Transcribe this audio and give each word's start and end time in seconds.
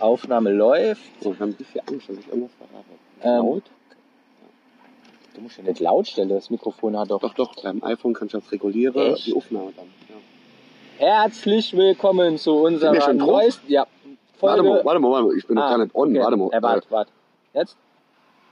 Aufnahme 0.00 0.52
läuft. 0.52 1.02
So, 1.22 1.32
ich 1.32 1.40
habe 1.40 1.50
ein 1.50 1.54
bisschen 1.54 1.80
Angst, 1.88 2.08
dass 2.08 2.16
ich 2.18 2.28
irgendwas 2.28 2.52
verrate. 2.54 2.84
Ähm, 3.22 3.46
Laut? 3.46 3.62
Du 5.34 5.40
musst 5.42 5.58
ja 5.58 5.64
nicht 5.64 5.80
laut 5.80 6.06
stellen, 6.08 6.28
das 6.30 6.48
Mikrofon 6.50 6.98
hat 6.98 7.10
doch. 7.10 7.20
Doch, 7.20 7.34
doch, 7.34 7.62
beim 7.62 7.82
iPhone 7.84 8.14
kannst 8.14 8.34
du 8.34 8.38
das 8.38 8.50
regulieren, 8.52 9.14
Echt? 9.14 9.26
die 9.26 9.34
Aufnahme 9.34 9.72
dann. 9.76 9.86
Ja. 10.08 10.14
Herzlich 11.06 11.76
willkommen 11.76 12.38
zu 12.38 12.52
unserer 12.56 13.12
neuesten. 13.12 13.70
Ja, 13.70 13.86
Warte 14.40 14.62
Folge. 14.62 14.62
mal, 14.62 14.84
warte 14.84 15.00
mal, 15.00 15.10
warte 15.10 15.26
mal, 15.28 15.36
ich 15.36 15.46
bin 15.46 15.56
noch 15.56 15.62
Ah, 15.64 15.70
gar 15.70 15.78
nicht 15.84 15.94
on, 15.94 16.08
okay. 16.10 16.20
warte 16.20 16.36
mal. 16.36 16.48
Äh, 16.52 16.62
warte, 16.62 16.90
warte. 16.90 17.12
Jetzt? 17.52 17.76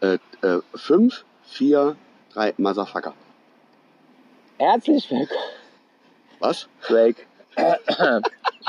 Äh, 0.01 0.19
äh, 0.43 0.61
fünf, 0.75 1.25
vier, 1.45 1.97
drei, 2.33 2.53
Motherfucker. 2.59 3.15
Herzlich 4.59 5.11
willkommen. 5.11 5.29
Was? 6.41 6.69
Drake. 6.87 7.23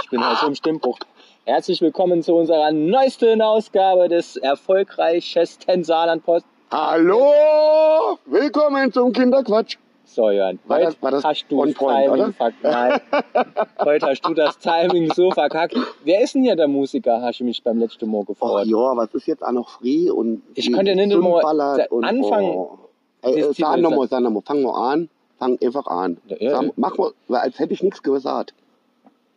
ich 0.02 0.10
bin 0.10 0.24
so 0.40 0.48
im 0.48 0.56
Stimmbruch. 0.56 1.00
Herzlich 1.46 1.80
willkommen 1.82 2.24
zu 2.24 2.34
unserer 2.34 2.72
neuesten 2.72 3.42
Ausgabe 3.42 4.10
des 4.10 4.36
erfolgreichsten 4.36 5.84
Saarlandpost. 5.84 6.46
Hallo! 6.72 8.18
Willkommen 8.26 8.92
zum 8.92 9.14
Kinderquatsch. 9.14 9.78
So, 10.06 10.30
Jörn, 10.32 10.60
War 10.66 10.78
heute 10.78 10.86
das- 10.88 11.02
war 11.04 11.12
das 11.12 11.24
hast 11.24 11.46
du 11.50 11.66
das 11.66 11.74
point, 11.76 12.06
Timing 12.06 12.34
verkackt. 12.34 13.02
Heute 13.84 14.06
hast 14.08 14.22
du 14.22 14.34
das 14.34 14.58
Timing 14.60 15.12
so 15.14 15.30
verkackt. 15.32 15.76
Wer 16.04 16.22
ist 16.22 16.36
denn 16.36 16.44
hier 16.44 16.56
der 16.56 16.68
Musiker, 16.68 17.22
hast 17.22 17.40
du 17.40 17.44
mich 17.44 17.62
beim 17.64 17.80
letzten 17.80 18.10
Mal 18.10 18.20
Oh 18.20 18.24
gefragt. 18.24 18.68
ja, 18.68 18.78
was 18.96 19.14
ist 19.14 19.28
jetzt 19.28 19.44
auch 19.44 19.52
noch 19.52 19.68
frei 19.70 20.12
und 20.12 20.42
Ich 20.54 20.66
die 20.68 20.72
konnte 20.72 20.96
nicht 20.96 21.12
Sonne 21.12 21.24
mal- 21.30 21.42
ballert 21.42 21.78
der 21.80 21.92
und, 21.92 22.04
Anfang 22.06 22.44
Oh. 22.46 22.78
Ey, 23.24 23.36
des 23.36 23.48
äh, 23.60 23.62
sag 23.62 23.80
nochmal, 23.82 24.08
sag 24.08 24.22
nochmal, 24.22 24.44
fang 24.46 24.62
mal 24.62 24.94
an, 24.94 25.10
fang 25.40 25.58
einfach 25.62 25.88
an. 25.88 26.18
Ja. 26.28 26.52
Sag, 26.62 26.72
mach 26.78 26.98
mal, 26.98 27.12
als 27.30 27.58
hätte 27.60 27.74
ich 27.74 27.82
nichts 27.84 28.02
gesagt. 28.04 28.54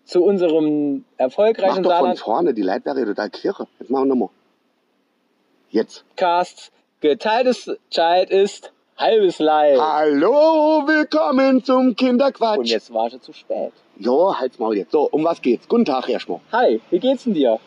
Zu 0.08 0.24
unserem 0.24 1.04
Mach 1.18 1.24
erfolgreichen 1.26 1.82
doch 1.82 1.90
von 1.90 1.98
Saarland 1.98 2.18
vorne, 2.18 2.54
die 2.54 2.62
Leitware 2.62 3.04
total 3.04 3.28
kirre. 3.28 3.66
Jetzt 3.78 3.90
machen 3.90 4.04
wir 4.04 4.14
nochmal. 4.14 4.30
Jetzt. 5.68 6.02
Podcast. 6.08 6.72
Geteiltes 7.00 7.70
Child 7.90 8.30
ist 8.30 8.72
halbes 8.96 9.38
Leid. 9.38 9.78
Hallo, 9.78 10.82
willkommen 10.86 11.62
zum 11.62 11.94
Kinderquatsch. 11.94 12.56
Und 12.56 12.70
jetzt 12.70 12.90
war 12.94 13.10
schon 13.10 13.20
zu 13.20 13.34
spät. 13.34 13.74
Ja, 13.98 14.40
halt's 14.40 14.58
Maul 14.58 14.78
jetzt. 14.78 14.92
So, 14.92 15.02
um 15.10 15.24
was 15.24 15.42
geht's? 15.42 15.68
Guten 15.68 15.84
Tag 15.84 16.08
erstmal. 16.08 16.40
Hi, 16.52 16.80
wie 16.88 17.00
geht's 17.00 17.24
denn 17.24 17.34
dir? 17.34 17.60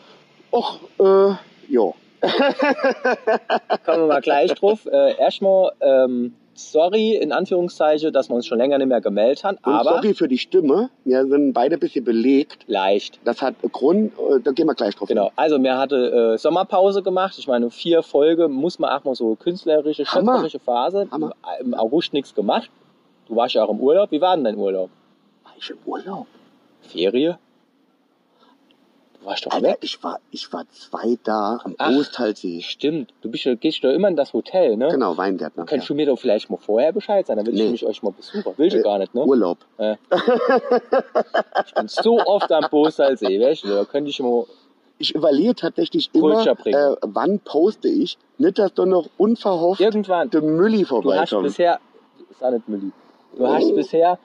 Och, 0.50 0.80
äh, 0.98 1.36
jo. 1.68 1.94
Kommen 3.84 4.00
wir 4.00 4.06
mal 4.08 4.20
gleich 4.20 4.52
drauf. 4.54 4.84
Äh, 4.86 5.16
erstmal, 5.16 5.70
ähm, 5.80 6.34
sorry, 6.54 7.14
in 7.16 7.32
Anführungszeichen, 7.32 8.12
dass 8.12 8.28
wir 8.28 8.34
uns 8.36 8.46
schon 8.46 8.58
länger 8.58 8.78
nicht 8.78 8.88
mehr 8.88 9.00
gemeldet 9.00 9.44
haben, 9.44 9.58
Und 9.64 9.72
aber 9.72 9.90
sorry 9.94 10.14
für 10.14 10.28
die 10.28 10.38
Stimme. 10.38 10.90
Wir 11.04 11.26
sind 11.26 11.52
beide 11.52 11.76
ein 11.76 11.80
bisschen 11.80 12.04
belegt. 12.04 12.64
leicht. 12.66 13.18
Das 13.24 13.42
hat 13.42 13.54
einen 13.62 13.72
Grund, 13.72 14.12
äh, 14.18 14.40
da 14.40 14.52
gehen 14.52 14.66
wir 14.66 14.74
gleich 14.74 14.94
drauf. 14.94 15.08
Genau, 15.08 15.30
also 15.36 15.58
mir 15.58 15.76
hatte 15.78 16.34
äh, 16.34 16.38
Sommerpause 16.38 17.02
gemacht. 17.02 17.36
Ich 17.38 17.48
meine, 17.48 17.70
vier 17.70 18.02
Folgen 18.02 18.52
muss 18.52 18.78
man 18.78 18.90
auch 18.90 19.04
mal 19.04 19.14
so 19.14 19.34
künstlerische, 19.34 20.04
Hammer. 20.04 20.32
schöpferische 20.34 20.58
Phase. 20.60 21.08
Hammer. 21.10 21.32
Im 21.60 21.74
August 21.74 22.12
nichts 22.12 22.34
gemacht. 22.34 22.70
Du 23.28 23.36
warst 23.36 23.54
ja 23.54 23.64
auch 23.64 23.70
im 23.70 23.80
Urlaub. 23.80 24.10
Wie 24.10 24.20
war 24.20 24.34
denn 24.36 24.44
dein 24.44 24.56
Urlaub? 24.56 24.90
War 25.44 25.52
ich 25.58 25.70
im 25.70 25.78
Urlaub? 25.86 26.26
Ferie? 26.82 27.38
Du 29.22 29.28
warst 29.28 29.46
doch 29.46 29.52
Alter, 29.52 29.66
weg. 29.68 29.78
ich 29.82 30.02
war, 30.02 30.18
ich 30.32 30.52
war 30.52 30.64
zwei 30.70 31.16
da 31.22 31.60
am. 31.78 31.96
Osthalsee. 31.96 32.60
Stimmt, 32.62 33.12
du 33.22 33.30
bist, 33.30 33.44
ja- 33.44 33.54
gehst 33.54 33.84
doch 33.84 33.90
immer 33.92 34.08
in 34.08 34.16
das 34.16 34.32
Hotel, 34.32 34.76
ne? 34.76 34.88
Genau, 34.88 35.16
Weingärtner. 35.16 35.64
Kannst 35.64 35.88
du 35.88 35.94
mir 35.94 36.06
doch 36.06 36.18
vielleicht 36.18 36.50
mal 36.50 36.56
vorher 36.56 36.92
Bescheid 36.92 37.24
sagen, 37.26 37.38
dann 37.38 37.46
will 37.46 37.54
Nee. 37.54 37.66
ich 37.66 37.70
mich 37.70 37.86
euch 37.86 38.02
mal 38.02 38.10
besuchen. 38.10 38.52
Will 38.56 38.66
ich 38.66 38.74
Äh, 38.74 38.82
gar 38.82 38.98
nicht, 38.98 39.14
ne? 39.14 39.24
Urlaub. 39.24 39.58
Äh. 39.78 39.94
ich 41.66 41.74
bin 41.74 41.88
so 41.88 42.18
oft 42.20 42.50
am 42.50 42.66
Bosalsee, 42.70 43.40
weißt 43.40 43.64
du, 43.64 43.68
da 43.68 43.84
könnte 43.84 44.10
ich 44.10 44.18
mal. 44.20 44.44
Ich 44.98 45.14
überlege 45.14 45.54
tatsächlich 45.54 46.10
immer, 46.14 46.44
äh, 46.46 46.96
wann 47.02 47.40
poste 47.40 47.88
ich, 47.88 48.18
nicht, 48.38 48.58
dass 48.58 48.72
da 48.74 48.86
noch 48.86 49.08
unverhofft 49.18 49.80
Irgendwann. 49.80 50.30
der 50.30 50.42
Mülli 50.42 50.78
Du 50.78 50.82
hast 50.82 50.88
vorbeikommt. 50.90 51.42
bisher. 51.44 51.80
Ist 52.30 52.42
auch 52.42 52.50
nicht 52.50 52.68
Mülli. 52.68 52.92
Du 53.36 53.46
hast 53.46 53.64
Oh. 53.64 53.74
bisher 53.74 54.18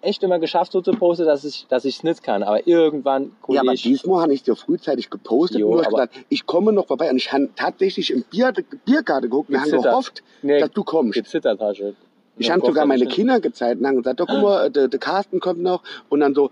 echt 0.00 0.22
immer 0.22 0.38
geschafft, 0.38 0.72
so 0.72 0.80
zu 0.80 0.92
posten, 0.92 1.26
dass 1.26 1.44
ich 1.44 1.66
dass 1.68 1.84
nicht 1.84 2.22
kann. 2.22 2.42
Aber 2.42 2.66
irgendwann, 2.66 3.32
Ja, 3.48 3.60
aber 3.60 3.68
Kollege, 3.70 3.82
diesmal 3.82 4.22
habe 4.22 4.32
ich 4.34 4.42
dir 4.42 4.54
frühzeitig 4.56 5.10
gepostet 5.10 5.60
Jo, 5.60 5.68
und 5.70 5.80
aber- 5.80 5.90
gesagt, 5.90 6.14
ich 6.28 6.46
komme 6.46 6.72
noch 6.72 6.86
vorbei. 6.86 7.10
Und 7.10 7.16
ich 7.16 7.32
habe 7.32 7.48
tatsächlich 7.56 8.10
im 8.12 8.22
Bier, 8.22 8.52
Biergarten 8.84 9.22
geguckt 9.30 9.50
und 9.50 9.56
habe 9.56 9.70
Gezittert. 9.70 9.90
gehofft, 9.90 10.22
Nee. 10.42 10.60
dass 10.60 10.70
du 10.70 10.84
kommst. 10.84 11.14
gezittert 11.14 11.60
hast. 11.60 11.78
du. 11.80 11.94
Ich 12.36 12.50
habe 12.50 12.64
sogar 12.64 12.86
meine 12.86 13.06
Kinder 13.06 13.40
gezeigt 13.40 13.80
und 13.80 13.86
haben 13.86 13.96
gesagt, 13.96 14.20
doch, 14.20 14.26
guck 14.28 14.42
mal, 14.42 14.70
der, 14.70 14.86
der 14.86 15.00
Carsten 15.00 15.40
kommt 15.40 15.60
noch. 15.60 15.82
Und 16.08 16.20
dann 16.20 16.34
so, 16.34 16.50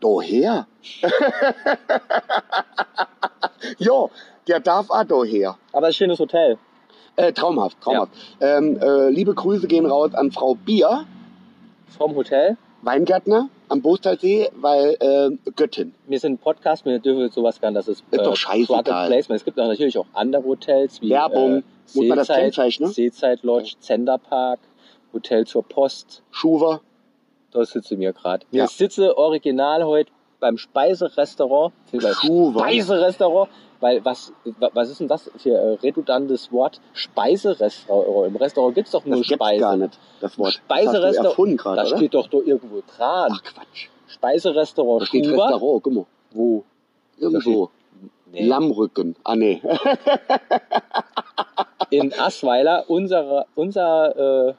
doher? 0.00 0.66
jo, 3.78 4.10
der 4.48 4.60
darf 4.60 4.90
auch 4.90 5.04
doher. 5.04 5.58
Aber 5.72 5.88
ein 5.88 5.92
schönes 5.92 6.18
Hotel. 6.18 6.58
Äh, 7.16 7.32
traumhaft, 7.32 7.80
traumhaft. 7.80 8.12
Ähm, 8.40 8.78
äh, 8.80 9.08
liebe 9.10 9.34
Grüße 9.34 9.66
gehen 9.66 9.86
raus 9.86 10.14
an 10.14 10.32
Frau 10.32 10.54
Bier, 10.54 11.04
Vom 11.96 12.14
Hotel. 12.14 12.56
Weingärtner 12.86 13.48
am 13.68 13.82
Boostalsee, 13.82 14.48
weil 14.54 14.96
äh, 15.00 15.50
Göttin. 15.56 15.92
Wir 16.06 16.20
sind 16.20 16.34
ein 16.34 16.38
Podcast, 16.38 16.84
wir 16.84 16.98
dürfen 17.00 17.28
sowas 17.30 17.60
gar 17.60 17.70
nicht. 17.70 17.78
Das 17.78 17.88
ist, 17.88 18.04
äh, 18.12 18.16
Ist 18.16 18.24
doch 18.24 18.36
scheißegal. 18.36 18.82
Product 18.84 19.06
Placement. 19.08 19.40
Es 19.40 19.44
gibt 19.44 19.58
auch 19.60 19.66
natürlich 19.66 19.98
auch 19.98 20.06
andere 20.14 20.44
Hotels 20.44 21.02
wie 21.02 21.10
Werbung. 21.10 21.58
Äh, 21.58 21.62
Muss 21.94 22.06
man 22.06 22.16
das 22.18 22.28
Seezeit- 22.28 22.40
kennzeichnen? 22.42 22.92
Seezeit 22.92 23.42
Lodge, 23.42 23.74
Zenderpark, 23.80 24.60
Hotel 25.12 25.46
zur 25.46 25.64
Post. 25.64 26.22
Schuwer. 26.30 26.80
Da 27.50 27.64
sitze 27.64 27.96
mir 27.96 28.12
gerade. 28.12 28.46
Wir 28.50 28.62
Ja. 28.62 28.66
sitze 28.68 29.16
original 29.18 29.84
heute 29.84 30.12
beim 30.40 30.56
Speiserestaurant. 30.58 31.72
Schuwer. 31.90 32.60
Speiserestaurant. 32.60 33.50
Weil 33.80 34.04
was, 34.04 34.32
wa- 34.58 34.70
was 34.72 34.90
ist 34.90 35.00
denn 35.00 35.08
das 35.08 35.30
für 35.36 35.50
äh, 35.50 35.72
redundantes 35.82 36.50
Wort? 36.52 36.80
Speiserestaurant. 36.94 38.28
Im 38.28 38.36
Restaurant 38.36 38.74
gibt 38.74 38.86
es 38.88 38.92
doch 38.92 39.04
nur 39.04 39.18
Das 39.18 39.28
gibt's 39.28 39.44
Speise. 39.44 39.60
gar 39.60 39.76
nicht, 39.76 39.98
das 40.20 40.38
Wort. 40.38 40.48
Das 40.48 40.54
Speiserestaurant. 40.54 41.26
erfunden 41.26 41.56
gerade, 41.56 41.76
Da 41.76 41.86
oder? 41.88 41.96
steht 41.96 42.14
doch 42.14 42.28
da 42.28 42.38
irgendwo 42.38 42.82
dran. 42.96 43.32
Ach 43.34 43.42
Quatsch. 43.42 43.88
Speiserestaurant 44.08 45.02
Da 45.02 45.06
steht. 45.06 45.26
Restaurant, 45.26 45.82
guck 45.82 45.92
mal. 45.92 46.06
Wo? 46.32 46.64
Irgendwo. 47.18 47.70
Nee. 48.32 48.46
Lammrücken. 48.46 49.14
Ah, 49.24 49.36
nee. 49.36 49.60
in 51.90 52.12
Assweiler, 52.18 52.84
unser, 52.88 53.46
unser 53.54 54.48
äh, 54.48 54.54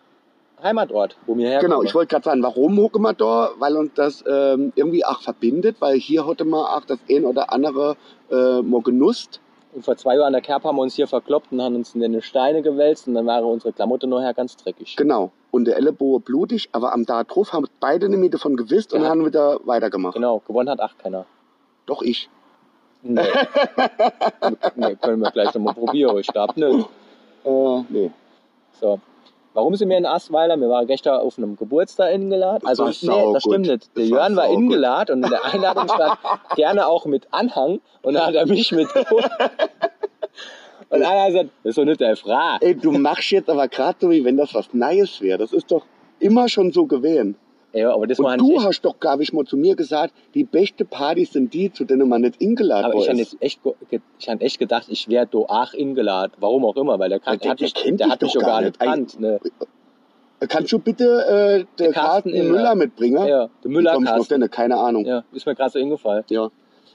Heimatort, 0.61 1.17
wo 1.27 1.37
wir 1.37 1.47
herkommen. 1.49 1.71
genau, 1.71 1.83
ich 1.83 1.93
wollte 1.93 2.09
gerade 2.09 2.25
sagen, 2.25 2.41
warum 2.43 2.75
da? 3.17 3.51
Weil 3.59 3.75
uns 3.77 3.91
das 3.93 4.23
ähm, 4.27 4.73
irgendwie 4.75 5.05
auch 5.05 5.21
verbindet, 5.21 5.77
weil 5.79 5.97
hier 5.97 6.25
heute 6.25 6.45
mal 6.45 6.75
auch 6.77 6.85
das 6.85 6.99
ein 7.09 7.25
oder 7.25 7.53
andere 7.53 7.95
äh, 8.31 8.61
mal 8.61 8.81
genusst. 8.81 9.39
Und 9.73 9.85
vor 9.85 9.95
zwei 9.97 10.15
Jahren 10.15 10.27
an 10.27 10.33
der 10.33 10.41
Kerb 10.41 10.63
haben 10.63 10.77
wir 10.77 10.81
uns 10.81 10.95
hier 10.95 11.07
verkloppt 11.07 11.51
und 11.51 11.61
haben 11.61 11.75
uns 11.75 11.93
in 11.93 12.01
den 12.01 12.21
Steine 12.23 12.63
gewälzt 12.63 13.07
und 13.07 13.13
dann 13.13 13.27
waren 13.27 13.43
unsere 13.43 13.71
Klamotten 13.73 14.09
nachher 14.09 14.33
ganz 14.33 14.55
dreckig. 14.55 14.95
Genau. 14.95 15.31
Und 15.51 15.65
der 15.65 15.77
Ellenbogen 15.77 16.23
blutig, 16.23 16.69
aber 16.71 16.93
am 16.93 17.05
Tag 17.05 17.27
drauf 17.27 17.53
haben 17.53 17.67
beide 17.79 18.09
nämlich 18.09 18.31
davon 18.31 18.55
gewisst 18.55 18.93
und 18.93 19.03
Ja. 19.03 19.09
haben 19.09 19.25
wieder 19.25 19.59
weitergemacht. 19.65 20.15
Genau, 20.15 20.41
gewonnen 20.47 20.69
hat 20.69 20.79
auch 20.79 20.97
keiner. 20.97 21.25
Doch 21.85 22.01
ich. 22.01 22.29
Nee. 23.03 23.21
nee, 24.75 24.95
können 24.95 25.21
wir 25.21 25.31
gleich 25.31 25.53
nochmal 25.53 25.75
probieren. 25.75 26.17
Ich 26.17 26.27
glaube 26.27 26.59
nicht. 26.59 26.87
Äh, 27.45 27.83
nee. 27.89 28.11
So. 28.81 28.99
Warum 29.57 29.75
sind 29.75 29.89
wir 29.89 29.97
in 29.97 30.05
Assweiler? 30.05 30.55
Wir 30.57 30.69
waren 30.69 30.85
gestern 30.85 31.19
auf 31.19 31.39
einem 31.39 31.55
Geburtstag 31.55 32.13
eingeladen. 32.13 32.59
Das 32.61 32.79
Also, 32.79 33.07
war 33.07 33.17
nee, 33.17 33.33
das 33.33 33.41
stimmt 33.41 33.65
nicht. 33.65 33.97
Der 33.97 34.03
Das 34.03 34.09
Jörn 34.11 34.35
war 34.35 34.43
eingeladen 34.43 35.15
und 35.15 35.23
in 35.23 35.31
der 35.31 35.45
Einladung 35.45 35.85
stand 35.89 36.19
gerne 36.55 36.85
auch 36.85 37.07
mit 37.07 37.27
Anhang 37.31 37.79
und 38.03 38.13
dann 38.13 38.27
hat 38.27 38.35
er 38.35 38.45
mich 38.45 38.71
mit. 38.71 38.87
und 40.89 41.01
einer 41.01 41.21
hat 41.21 41.27
gesagt, 41.29 41.49
das 41.63 41.69
ist 41.71 41.77
doch 41.79 41.85
nicht 41.85 41.99
der 41.99 42.15
Frage. 42.15 42.67
Ey, 42.67 42.75
du 42.75 42.91
machst 42.91 43.31
jetzt 43.31 43.49
aber 43.49 43.67
gerade 43.67 43.97
so, 43.99 44.11
wie 44.11 44.23
wenn 44.23 44.37
das 44.37 44.53
was 44.53 44.71
Neues 44.75 45.21
wäre. 45.21 45.39
Das 45.39 45.51
ist 45.51 45.71
doch 45.71 45.87
immer 46.19 46.47
schon 46.49 46.71
so 46.71 46.85
gewesen. 46.85 47.35
Ja, 47.77 47.93
aber 47.93 48.07
das 48.07 48.19
Und 48.19 48.37
du 48.39 48.55
echt 48.55 48.65
hast 48.65 48.81
doch, 48.81 48.99
glaube 48.99 49.23
ich, 49.23 49.33
mal 49.33 49.45
zu 49.45 49.55
mir 49.57 49.75
gesagt, 49.75 50.13
die 50.33 50.43
beste 50.43 50.83
Partys 50.85 51.33
sind 51.33 51.53
die, 51.53 51.71
zu 51.71 51.85
denen 51.85 52.09
man 52.09 52.21
nicht 52.21 52.41
eingeladen 52.41 52.85
Aber 52.85 52.95
ich 52.95 53.09
habe 53.09 53.19
ist. 53.21 53.33
jetzt 53.33 53.41
echt, 53.43 53.63
ge- 53.63 53.73
ge- 53.89 53.99
ich 54.19 54.29
hab 54.29 54.41
echt 54.41 54.59
gedacht, 54.59 54.87
ich 54.89 55.07
wäre 55.09 55.27
do 55.27 55.45
ach 55.49 55.73
ingeladen. 55.73 56.33
Warum 56.39 56.65
auch 56.65 56.75
immer, 56.75 56.97
weil 56.99 57.09
der, 57.09 57.19
kann, 57.19 57.37
der- 57.39 57.51
hat 57.51 57.59
der 57.59 57.65
mich, 57.65 57.73
kennt 57.73 57.99
der 57.99 58.09
hat 58.09 58.21
mich 58.21 58.33
doch 58.33 58.41
ja 58.41 58.47
gar 58.47 58.55
gar 58.61 58.61
nicht 58.67 58.79
nicht. 58.79 58.89
kannt. 58.89 59.19
Ne? 59.19 59.39
Kannst 60.49 60.71
du 60.71 60.79
bitte 60.79 61.05
äh, 61.05 61.57
Carsten 61.63 61.67
der 61.79 61.91
Carsten 61.93 62.31
Müller. 62.31 62.43
Müller 62.51 62.75
mitbringen? 62.75 63.27
Ja, 63.27 63.49
der 63.63 63.71
Müller 63.71 63.93
ich 63.95 63.99
noch 64.01 64.11
Carsten. 64.11 64.41
denn? 64.41 64.51
Keine 64.51 64.77
Ahnung. 64.77 65.03
Ja, 65.05 65.23
ist 65.33 65.45
mir 65.47 65.55
gerade 65.55 65.71
so 65.71 65.79
hingefallen. 65.79 66.23
Ja. 66.29 66.49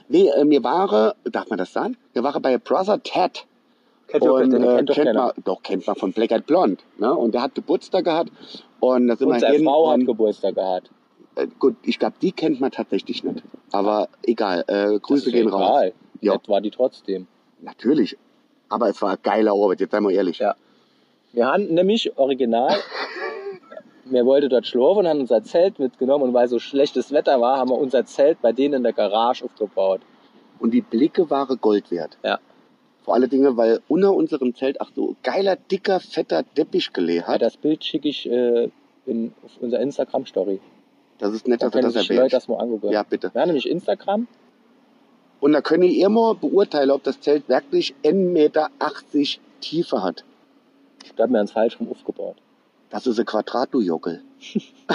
Nee, 0.08 0.28
äh, 0.28 0.44
mir 0.44 0.62
war, 0.62 1.14
darf 1.24 1.48
man 1.48 1.58
das 1.58 1.72
sagen? 1.72 1.96
Wir 2.12 2.22
waren 2.22 2.40
bei 2.40 2.56
Brother 2.58 3.02
Ted. 3.02 3.46
Kennt 4.06 4.24
doch- 4.24 4.34
und, 4.40 4.50
den 4.50 4.62
äh, 4.62 4.76
kennt 4.76 4.90
doch 4.90 4.94
keiner. 4.94 5.12
man, 5.14 5.32
doch, 5.44 5.62
kennt 5.62 5.86
man 5.86 5.96
von 5.96 6.12
Black 6.12 6.30
Eyed 6.30 6.46
Blonde. 6.46 6.76
Ne? 6.98 7.12
Und 7.14 7.34
der 7.34 7.42
hat 7.42 7.54
Geburtstag 7.54 8.04
gehabt. 8.04 8.30
Und 8.84 9.06
da 9.06 9.14
sind 9.14 9.28
wir 9.28 9.34
Unsere 9.34 9.52
hin. 9.52 9.64
Frau 9.64 9.90
hat 9.90 9.98
und, 10.00 10.06
Geburtstag 10.06 10.56
gehabt. 10.56 10.90
äh, 11.36 11.46
gut, 11.60 11.76
ich 11.84 12.00
glaube, 12.00 12.16
die 12.20 12.32
kennt 12.32 12.60
man 12.60 12.72
tatsächlich 12.72 13.22
nicht. 13.22 13.40
Aber 13.70 14.08
egal, 14.24 14.64
äh, 14.66 14.94
Das 14.94 15.02
Grüße 15.02 15.30
gehen 15.30 15.48
raus. 15.48 15.62
egal. 15.62 15.92
Ja. 16.20 16.36
War 16.48 16.60
die 16.60 16.70
trotzdem. 16.72 17.28
Natürlich. 17.60 18.16
Aber 18.68 18.88
es 18.88 19.00
war 19.00 19.10
eine 19.10 19.18
geile 19.18 19.52
Arbeit, 19.52 19.78
jetzt 19.80 19.92
seien 19.92 20.02
wir 20.02 20.10
ehrlich. 20.10 20.38
Ja. 20.40 20.56
Wir 21.32 21.46
haben 21.46 21.66
nämlich 21.72 22.18
original, 22.18 22.74
wir 24.04 24.26
wollten 24.26 24.48
dort 24.48 24.66
schlafen 24.66 24.98
und 25.00 25.06
haben 25.08 25.20
unser 25.20 25.44
Zelt 25.44 25.78
mitgenommen 25.78 26.24
und 26.24 26.34
weil 26.34 26.48
so 26.48 26.58
schlechtes 26.58 27.12
Wetter 27.12 27.40
war, 27.40 27.58
haben 27.58 27.70
wir 27.70 27.78
unser 27.78 28.04
Zelt 28.04 28.42
bei 28.42 28.50
denen 28.52 28.74
in 28.74 28.82
der 28.82 28.92
Garage 28.92 29.44
aufgebaut. 29.44 30.00
Und 30.58 30.72
die 30.72 30.80
Blicke 30.80 31.30
waren 31.30 31.56
Gold 31.60 31.90
wert. 31.92 32.18
Ja. 32.24 32.40
Vor 33.04 33.14
allen 33.14 33.28
Dingen, 33.28 33.56
weil 33.56 33.80
unter 33.88 34.12
unserem 34.14 34.54
Zelt 34.54 34.80
ach 34.80 34.90
so 34.94 35.16
geiler, 35.22 35.56
dicker, 35.56 35.98
fetter 36.00 36.44
Teppich 36.54 36.92
gelegt 36.92 37.26
Ja, 37.26 37.34
hat. 37.34 37.42
das 37.42 37.56
Bild 37.56 37.84
schicke 37.84 38.08
ich 38.08 38.30
äh, 38.30 38.70
in, 39.06 39.32
auf 39.44 39.50
unser 39.60 39.80
Instagram-Story. 39.80 40.60
Das 41.18 41.32
ist 41.34 41.48
nett, 41.48 41.62
Da 41.62 41.66
dass 41.66 41.72
du 41.72 41.80
können 41.80 41.92
das 41.92 42.06
die 42.06 42.14
Leute 42.14 42.30
das 42.30 42.48
mal 42.48 42.58
angucken. 42.58 42.92
Ja, 42.92 43.02
bitte. 43.02 43.30
Wir 43.32 43.40
haben 43.40 43.48
nämlich 43.48 43.68
Instagram. 43.68 44.28
Und 45.40 45.52
da 45.52 45.60
könnt 45.60 45.82
ihr 45.84 46.06
immer 46.06 46.34
beurteilen, 46.36 46.90
ob 46.92 47.02
das 47.02 47.20
Zelt 47.20 47.48
wirklich 47.48 47.94
1,80 48.04 48.14
Meter 48.14 48.70
Tiefe 49.60 50.02
hat. 50.02 50.24
Ich 51.04 51.16
glaube, 51.16 51.32
wir 51.32 51.38
haben 51.38 51.46
es 51.46 51.52
falsch 51.52 51.80
rum 51.80 51.88
aufgebaut. 51.90 52.36
Das 52.90 53.06
ist 53.06 53.18
ein 53.18 53.26
Quadrat, 53.26 53.70
du 53.72 53.80
Jockel. 53.80 54.22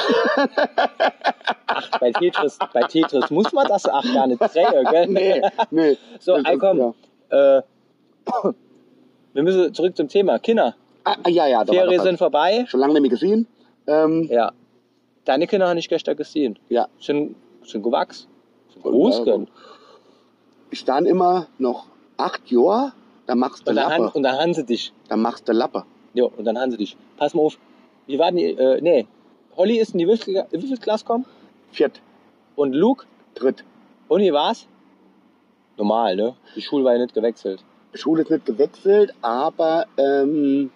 Ach, 1.68 2.00
bei 2.00 2.12
Tetris, 2.12 2.60
bei 2.74 2.82
Tetris 2.84 3.30
muss 3.30 3.52
man 3.54 3.68
das 3.68 3.88
ach 3.88 4.04
gar 4.14 4.28
nicht 4.28 4.40
drehen, 4.40 4.86
gell? 4.90 5.08
Nee, 5.10 5.42
nee. 5.72 5.98
So, 6.20 6.36
ey, 6.36 6.58
komm. 6.58 6.94
Ja. 7.32 7.58
Äh, 7.58 7.64
wir 9.34 9.44
müssen 9.44 9.74
zurück 9.74 9.96
zum 9.96 10.08
Thema. 10.08 10.40
Kinder, 10.40 10.76
Ah, 11.04 11.16
ah, 11.24 11.30
ja, 11.30 11.48
ja, 11.48 11.64
Ferien 11.66 12.02
sind 12.02 12.18
vorbei. 12.18 12.66
Schon 12.68 12.82
lange 12.82 12.94
nicht 12.94 13.02
mehr 13.04 13.10
gesehen. 13.12 13.48
Ähm, 13.88 14.24
Ja. 14.30 14.52
Deine 15.24 15.48
Kinder 15.48 15.68
habe 15.70 15.80
ich 15.80 15.88
gestern 15.90 16.16
gesehen. 16.18 16.58
ja, 16.70 16.88
Sind, 17.00 17.36
sind 17.64 17.82
gewachsen. 17.84 18.28
Sind 18.74 18.84
groß 18.84 19.20
geworden. 19.24 19.48
ich 20.70 20.84
dann 20.86 21.06
immer 21.06 21.48
noch 21.58 21.86
acht 22.18 22.50
Jahre, 22.52 22.92
dann 23.26 23.40
machst 23.40 23.66
du 23.66 23.70
Und 23.72 23.76
dann, 23.78 23.90
han- 23.90 24.02
Lappe. 24.04 24.18
und 24.18 24.24
dann 24.24 24.38
haben 24.38 24.54
sie 24.54 24.66
dich. 24.66 24.92
Dann 25.10 25.22
machst 25.22 25.48
du 25.48 25.54
Lappe. 25.54 25.84
Ja, 26.14 26.26
und 26.26 26.44
dann 26.46 26.58
haben 26.60 26.72
sie 26.72 26.78
dich. 26.78 26.98
Pass 27.18 27.34
mal 27.34 27.44
auf. 27.44 27.58
Wie 28.06 28.18
war 28.20 28.28
denn 28.32 28.38
die, 28.38 28.46
äh, 28.52 28.82
nee. 28.82 29.08
Holly 29.56 29.78
ist 29.78 29.92
in 29.94 30.00
die 30.00 30.08
Würfel- 30.08 30.46
Würfelklasse 30.52 31.04
gekommen 31.06 31.26
Viert, 31.72 32.02
und 32.56 32.74
Luke, 32.74 33.06
dritt. 33.36 33.64
und 34.08 34.22
wie 34.22 34.32
war's? 34.34 34.68
Normal, 35.78 36.16
ne? 36.16 36.36
Die 36.56 36.62
Schule 36.62 36.84
war 36.84 36.94
ja 36.94 37.00
nicht 37.00 37.14
gewechselt. 37.14 37.64
Schule 37.94 38.24
ist 38.24 38.30
nicht 38.32 38.46
gewechselt, 38.46 39.14
aber 39.22 39.86
ähm, 39.98 40.70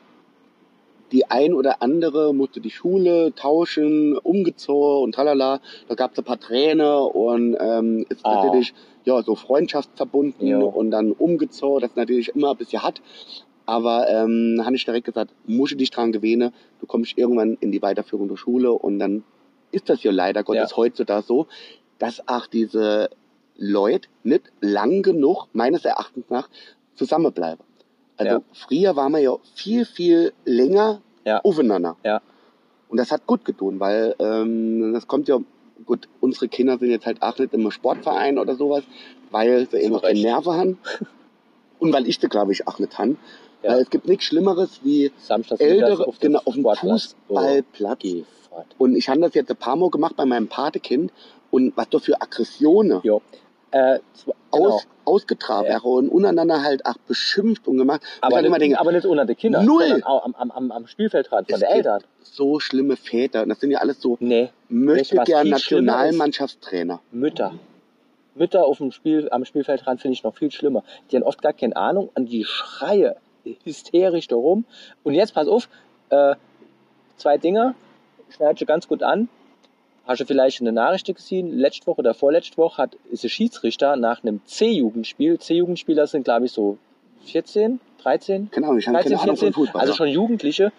die 1.11 1.29
ein 1.29 1.53
oder 1.53 1.81
andere 1.81 2.33
musste 2.33 2.61
die 2.61 2.69
Schule 2.71 3.33
tauschen, 3.35 4.17
umgezogen 4.17 5.03
und 5.03 5.15
tralala. 5.15 5.59
Da 5.89 5.95
gab 5.95 6.13
es 6.13 6.17
ein 6.19 6.23
paar 6.23 6.39
Tränen 6.39 6.87
und 6.87 7.57
ähm, 7.59 8.05
ist 8.09 8.25
Ah. 8.25 8.35
natürlich 8.35 8.73
ja 9.03 9.21
so 9.21 9.35
freundschaftsverbunden 9.35 10.47
Jo. 10.47 10.65
und 10.67 10.91
dann 10.91 11.11
umgezogen. 11.11 11.81
Das 11.81 11.95
natürlich 11.95 12.29
immer 12.33 12.51
ein 12.51 12.57
bisschen 12.57 12.81
hart. 12.81 13.01
Aber 13.65 14.07
ähm, 14.09 14.61
habe 14.63 14.75
ich 14.75 14.85
direkt 14.85 15.05
gesagt, 15.05 15.31
musst 15.45 15.73
du 15.73 15.77
dich 15.77 15.91
dran 15.91 16.11
gewöhnen. 16.11 16.53
Du 16.79 16.85
kommst 16.87 17.17
irgendwann 17.17 17.57
in 17.59 17.71
die 17.71 17.81
Weiterführung 17.81 18.27
der 18.29 18.37
Schule 18.37 18.71
und 18.71 18.99
dann 18.99 19.23
ist 19.71 19.89
das 19.89 20.03
ja 20.03 20.11
leider 20.11 20.43
Gottes 20.43 20.71
Ja. 20.71 20.77
heutzutage 20.77 21.23
so, 21.25 21.47
dass 21.99 22.27
auch 22.27 22.47
diese 22.47 23.09
Leute 23.57 24.07
nicht 24.23 24.43
lang 24.61 25.01
genug, 25.03 25.47
meines 25.53 25.85
Erachtens 25.85 26.25
nach, 26.29 26.49
zusammenbleiben. 26.95 27.63
Also 28.17 28.33
Ja. 28.33 28.41
früher 28.53 28.95
waren 28.95 29.13
wir 29.13 29.19
ja 29.19 29.35
viel, 29.55 29.85
viel 29.85 30.33
länger 30.45 31.01
Ja. 31.25 31.39
aufeinander. 31.43 31.95
Ja. 32.03 32.21
Und 32.89 32.97
das 32.97 33.11
hat 33.11 33.25
gut 33.25 33.45
getan, 33.45 33.79
weil 33.79 34.15
ähm, 34.19 34.93
das 34.93 35.07
kommt 35.07 35.27
ja, 35.27 35.39
gut, 35.85 36.09
unsere 36.19 36.47
Kinder 36.49 36.77
sind 36.77 36.89
jetzt 36.91 37.05
halt 37.05 37.21
auch 37.21 37.37
nicht 37.39 37.53
im 37.53 37.71
Sportverein 37.71 38.37
oder 38.37 38.55
sowas, 38.55 38.83
weil 39.31 39.67
sie 39.69 39.77
eben 39.77 39.99
keine. 39.99 40.19
Nerven 40.21 40.53
haben. 40.53 40.77
Und 41.79 41.93
weil 41.93 42.07
ich 42.07 42.19
sie, 42.19 42.27
glaube 42.27 42.51
ich, 42.51 42.67
auch 42.67 42.77
nicht 42.77 42.95
habe. 42.99 43.15
Ja. 43.63 43.71
Weil 43.71 43.79
es 43.81 43.89
gibt 43.89 44.07
nichts 44.07 44.25
Schlimmeres 44.25 44.81
wie 44.83 45.11
Samstags 45.17 45.61
ältere, 45.61 46.05
auf, 46.07 46.19
genau, 46.19 46.39
auf 46.45 46.53
dem. 46.53 46.63
Fußballplatz. 46.63 48.03
Oh. 48.51 48.63
Und 48.77 48.95
ich 48.95 49.09
habe 49.09 49.19
das 49.21 49.33
jetzt 49.33 49.49
ein 49.49 49.57
paar 49.57 49.75
Mal 49.75 49.89
gemacht 49.89 50.15
bei 50.15 50.25
meinem 50.25 50.47
Patekind. 50.47 51.11
Und 51.49 51.75
was 51.75 51.89
da 51.89 51.99
für 51.99 52.21
Aggressionen 52.21 53.01
Jo. 53.03 53.21
Äh, 53.71 53.99
genau. 54.25 54.35
aus, 54.75 54.87
ausgetragen 55.05 55.67
Ja. 55.69 55.79
und 55.79 56.09
untereinander 56.09 56.61
halt 56.61 56.85
auch 56.85 56.97
beschimpft 57.07 57.67
und 57.67 57.77
gemacht. 57.77 58.01
Aber, 58.19 58.35
halt 58.37 58.49
nicht, 58.49 58.61
denke, 58.61 58.79
aber 58.79 58.91
nicht 58.91 59.05
unter 59.05 59.25
den 59.25 59.37
Kindern. 59.37 59.65
Null. 59.65 60.01
Am, 60.03 60.33
am, 60.35 60.51
am, 60.51 60.71
am 60.71 60.87
Spielfeldrand 60.87 61.47
von 61.47 61.53
Es 61.55 61.59
den 61.61 61.67
gibt- 61.67 61.77
Eltern. 61.77 62.03
so 62.21 62.59
schlimme 62.59 62.97
Väter. 62.97 63.43
Und 63.43 63.49
das 63.49 63.59
sind 63.61 63.71
ja 63.71 63.79
alles 63.79 64.01
so, 64.01 64.17
Nee, 64.19 64.49
möchte 64.69 65.15
gern? 65.23 65.47
Nationalmannschaftstrainer. 65.49 66.99
Mütter. 67.11 67.53
Mütter 68.35 68.65
auf 68.65 68.77
dem 68.77 68.91
Spiel, 68.91 69.27
am 69.31 69.45
Spielfeldrand 69.45 70.01
finde 70.01 70.13
ich 70.13 70.23
noch 70.23 70.35
viel 70.35 70.51
schlimmer. 70.51 70.83
Die 71.11 71.15
haben 71.15 71.23
oft 71.23 71.41
gar 71.41 71.53
keine 71.53 71.75
Ahnung 71.75 72.09
und 72.15 72.27
die 72.31 72.43
schreie 72.45 73.15
hysterisch 73.63 74.27
darum. 74.27 74.65
Und 75.03 75.13
jetzt 75.13 75.33
pass 75.33 75.47
auf, 75.47 75.67
äh, 76.09 76.35
zwei 77.17 77.37
Dinge, 77.37 77.75
schneide 78.29 78.65
ganz 78.65 78.87
gut 78.87 79.03
an. 79.03 79.29
Hast 80.11 80.21
du 80.21 80.25
vielleicht 80.25 80.61
eine 80.61 80.71
Nachricht 80.71 81.05
gesehen? 81.13 81.57
Letzte 81.57 81.87
Woche 81.87 81.99
oder 81.99 82.13
vorletzte 82.13 82.57
Woche 82.57 82.81
hat, 82.81 82.95
ist 83.11 83.23
ein 83.23 83.29
Schiedsrichter 83.29 83.95
nach 83.95 84.23
einem 84.23 84.41
C-Jugendspiel, 84.45 85.39
C-Jugendspieler 85.39 86.07
sind 86.07 86.23
glaube 86.23 86.45
ich 86.45 86.51
so 86.51 86.77
14, 87.25 87.79
13, 88.01 88.49
Keine 88.51 88.65
Ahnung, 88.67 88.79
ich 88.79 88.87
habe 88.87 88.95
13, 88.97 89.11
keine 89.11 89.21
Ahnung 89.21 89.37
von 89.37 89.47
14, 89.47 89.53
Fußball. 89.53 89.81
also 89.81 89.93
schon 89.93 90.07
Jugendliche. 90.07 90.71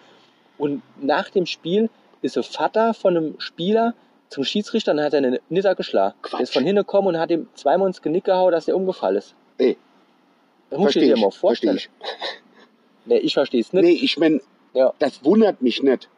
Und 0.57 0.81
nach 1.01 1.29
dem 1.29 1.45
Spiel 1.45 1.89
ist 2.21 2.35
der 2.35 2.43
Vater 2.43 2.93
von 2.93 3.17
einem 3.17 3.35
Spieler 3.39 3.93
zum 4.29 4.43
Schiedsrichter 4.43 4.91
und 4.93 5.01
hat 5.01 5.13
er 5.13 5.17
einen 5.19 5.39
niedergeschlagen. 5.49 6.15
Quatsch. 6.21 6.33
Der 6.39 6.43
ist 6.43 6.53
von 6.53 6.63
hinten 6.63 6.81
gekommen 6.81 7.07
und 7.09 7.19
hat 7.19 7.31
ihm 7.31 7.47
zweimal 7.55 7.87
ins 7.87 8.01
Genick 8.01 8.25
gehauen, 8.25 8.51
dass 8.51 8.67
er 8.67 8.75
umgefallen 8.75 9.17
ist. 9.17 9.35
Ey, 9.57 9.77
Das 10.69 10.79
muss 10.79 10.95
ich 10.95 11.03
dir 11.03 11.17
mal 11.17 11.31
vorstellen. 11.31 11.77
ich. 11.77 11.89
Nee, 13.05 13.17
ich 13.17 13.33
verstehe 13.33 13.61
es 13.61 13.73
nicht. 13.73 13.83
Nee, 13.83 13.91
ich 13.91 14.17
meine, 14.17 14.41
Ja. 14.73 14.93
das 14.99 15.23
wundert 15.25 15.61
mich 15.61 15.81
nicht. 15.83 16.09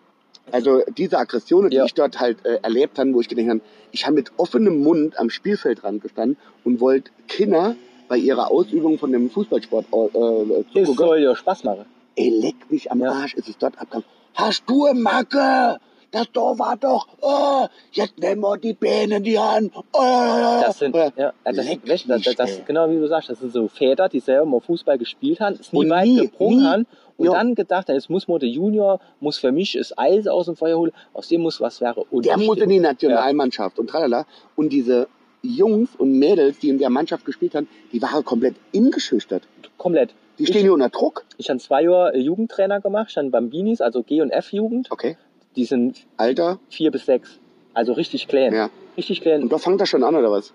Also 0.52 0.84
diese 0.98 1.18
Aggressionen, 1.18 1.70
die 1.70 1.78
Ja. 1.78 1.86
ich 1.86 1.94
dort 1.94 2.20
halt 2.20 2.46
äh, 2.46 2.60
erlebt 2.62 3.00
habe, 3.00 3.14
wo 3.14 3.22
ich 3.22 3.28
gedacht 3.28 3.48
habe, 3.50 3.62
ich 3.92 4.06
habe 4.06 4.16
mit 4.16 4.32
offenem 4.38 4.82
Mund 4.84 5.18
am 5.20 5.30
Spielfeldrand 5.30 6.02
gestanden 6.02 6.38
und 6.64 6.80
wollte 6.80 7.12
Kinder 7.28 7.76
bei 8.08 8.18
ihrer 8.18 8.52
Ausübung 8.52 9.00
von 9.00 9.12
dem 9.12 9.30
Fußballsport 9.30 9.86
äh, 9.92 9.98
äh, 9.98 10.60
Es 10.60 10.72
zugucken. 10.72 10.94
soll 10.96 11.20
ja 11.20 11.36
Spaß 11.36 11.64
machen. 11.64 11.86
Ey, 12.16 12.30
leck 12.30 12.56
mich 12.70 12.92
am 12.92 13.00
Ja. 13.02 13.12
Arsch, 13.12 13.34
ist 13.34 13.50
es 13.50 13.58
dort 13.58 13.78
abgegangen. 13.80 14.06
Hast 14.36 14.64
du 14.68 14.88
Macke? 14.94 15.80
Das 16.16 16.32
Tor 16.32 16.58
war 16.58 16.78
doch, 16.78 17.08
oh, 17.20 17.66
jetzt 17.92 18.18
nehmen 18.18 18.40
wir 18.42 18.58
die 18.58 18.72
Beine 18.74 19.18
in 19.18 19.24
die 19.24 19.38
Hand. 19.38 19.74
Oh, 19.76 20.62
Das 20.62 20.80
sind, 20.80 20.96
ja. 20.96 21.12
ja, 21.18 21.34
das, 21.44 21.56
sind, 21.58 21.84
du, 21.84 21.90
das, 21.90 22.06
das, 22.24 22.36
das, 22.36 22.66
genau 22.66 22.90
wie 22.90 22.96
du 22.96 23.06
sagst, 23.08 23.30
das 23.30 23.40
sind 23.40 23.52
so 23.52 23.68
Väter, 23.68 24.08
die 24.08 24.22
selber 24.22 24.46
mal 24.46 24.62
Fußball 24.62 24.98
gespielt 24.98 25.42
haben, 25.42 25.58
es 25.60 25.74
nie 25.74 25.80
Und 25.80 25.90
weit 25.90 26.06
nie, 26.08 26.22
gebrungen 26.22 26.60
nie. 26.60 26.66
haben 26.66 26.88
und 27.18 27.26
Ja. 27.26 27.34
dann 27.34 27.54
gedacht 27.54 27.90
haben, 27.90 27.96
jetzt 27.96 28.10
muss 28.10 28.30
man 28.30 28.40
der 28.40 28.48
Junior, 28.48 29.02
muss 29.20 29.38
für 29.38 29.52
mich 29.52 29.74
das 29.74 29.98
Eis 29.98 30.26
aus 30.26 30.46
dem 30.46 30.56
Feuer 30.56 30.78
holen, 30.78 30.94
aus 31.14 31.28
dem 31.28 31.42
muss 31.42 31.60
was 31.60 31.82
wäre. 31.82 32.06
Und 32.10 32.26
Der 32.26 32.38
muss 32.38 32.60
in 32.60 32.70
die 32.70 32.80
Nationalmannschaft 32.80 33.78
und 33.78 33.90
tralala. 33.90 34.26
Und 34.56 34.70
diese 34.72 35.10
Jungs 35.42 35.90
und 35.98 36.14
Mädels, 36.18 36.60
die 36.60 36.70
in 36.70 36.78
der 36.78 36.90
Mannschaft 36.90 37.26
gespielt 37.26 37.56
haben, 37.56 37.68
die 37.92 38.02
waren 38.02 38.24
komplett 38.24 38.56
ingeschüchtert. 38.72 39.44
Komplett. 39.78 40.14
Die 40.40 40.44
Ich- 40.44 40.50
stehen 40.50 40.62
hier 40.64 40.74
unter 40.74 40.90
Druck. 40.90 41.24
Ich 41.38 41.50
habe 41.50 41.60
zwei 41.60 41.84
Jahre 41.84 42.18
Jugendtrainer 42.18 42.80
gemacht, 42.82 43.08
ich 43.10 43.18
habe 43.18 43.30
Bambinis, 43.30 43.82
also 43.82 44.02
G- 44.02 44.22
und 44.22 44.32
F-Jugend. 44.32 44.92
Okay. 44.92 45.18
Die 45.56 45.66
sind 45.66 46.06
Alter, 46.18 46.60
vier 46.70 46.92
bis 46.92 47.06
sechs. 47.06 47.40
Also 47.74 47.94
richtig 47.94 48.28
klein. 48.28 48.54
ja. 48.54 48.70
Richtig 48.98 49.22
klein. 49.22 49.44
Und 49.44 49.52
da 49.52 49.58
fängt 49.58 49.82
das 49.82 49.90
schon 49.90 50.04
an, 50.04 50.16
oder 50.16 50.32
was? 50.32 50.54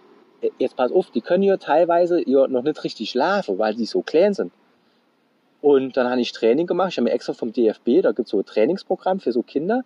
Jetzt 0.59 0.76
pass 0.76 0.90
auf, 0.90 1.11
die 1.11 1.21
können 1.21 1.42
ja 1.42 1.59
teilweise 1.59 2.26
ja 2.26 2.47
noch 2.49 2.62
nicht 2.62 2.83
richtig 2.83 3.11
schlafen, 3.11 3.59
weil 3.59 3.75
die 3.75 3.85
so 3.85 4.00
klein 4.00 4.33
sind. 4.33 4.52
Und 5.61 5.97
dann 5.99 6.09
habe 6.09 6.21
ich 6.21 6.33
Training 6.33 6.66
gemacht. 6.66 6.90
Ich 6.92 6.97
habe 6.97 7.04
mir 7.04 7.12
extra 7.12 7.35
vom 7.35 7.52
DFB, 7.52 8.00
da 8.02 8.12
gibt 8.12 8.26
es 8.26 8.30
so 8.30 8.38
ein 8.38 8.47
Trainingsprogramm 8.47 9.21
für 9.21 9.33
so 9.33 9.42
Kinder. 9.42 9.83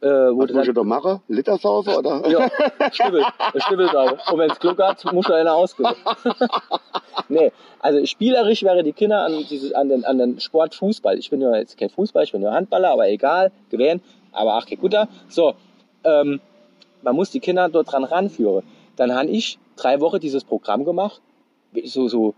Äh, 0.00 0.06
wo 0.06 0.44
Was 0.44 0.52
muss 0.52 0.68
ich 0.68 0.74
da 0.74 0.84
machen? 0.84 1.20
Litersaufe, 1.26 1.98
oder? 1.98 2.22
ja, 2.28 2.48
Schnibbel, 2.92 3.24
Schnibbelsau. 3.56 4.16
Und 4.30 4.38
wenn 4.38 4.50
es 4.52 4.60
Glück 4.60 4.80
hat, 4.80 5.04
muss 5.12 5.26
da 5.26 5.34
einer 5.34 5.54
ausgeben. 5.54 5.90
nee, 7.28 7.50
also 7.80 8.06
spielerisch 8.06 8.62
wäre 8.62 8.84
die 8.84 8.92
Kinder 8.92 9.24
an, 9.24 9.44
diese, 9.50 9.76
an, 9.76 9.88
den, 9.88 10.04
an 10.04 10.18
den 10.18 10.38
Sport 10.38 10.76
Fußball. 10.76 11.18
Ich 11.18 11.30
bin 11.30 11.40
ja 11.40 11.56
jetzt 11.56 11.76
kein 11.76 11.90
Fußball, 11.90 12.22
ich 12.22 12.30
bin 12.30 12.42
ja 12.42 12.52
Handballer, 12.52 12.92
aber 12.92 13.08
egal, 13.08 13.50
gewähren. 13.70 14.00
Aber 14.32 14.54
ach, 14.54 14.66
kein 14.66 14.78
guter. 14.78 15.08
So, 15.28 15.54
ähm, 16.04 16.40
man 17.02 17.14
muss 17.16 17.30
die 17.30 17.40
Kinder 17.40 17.68
dort 17.68 17.92
dran 17.92 18.04
ranführen. 18.04 18.62
Dann 18.96 19.14
habe 19.14 19.28
ich 19.28 19.58
drei 19.76 20.00
Wochen 20.00 20.20
dieses 20.20 20.44
Programm 20.44 20.84
gemacht. 20.84 21.20
So, 21.84 22.08
so, 22.08 22.34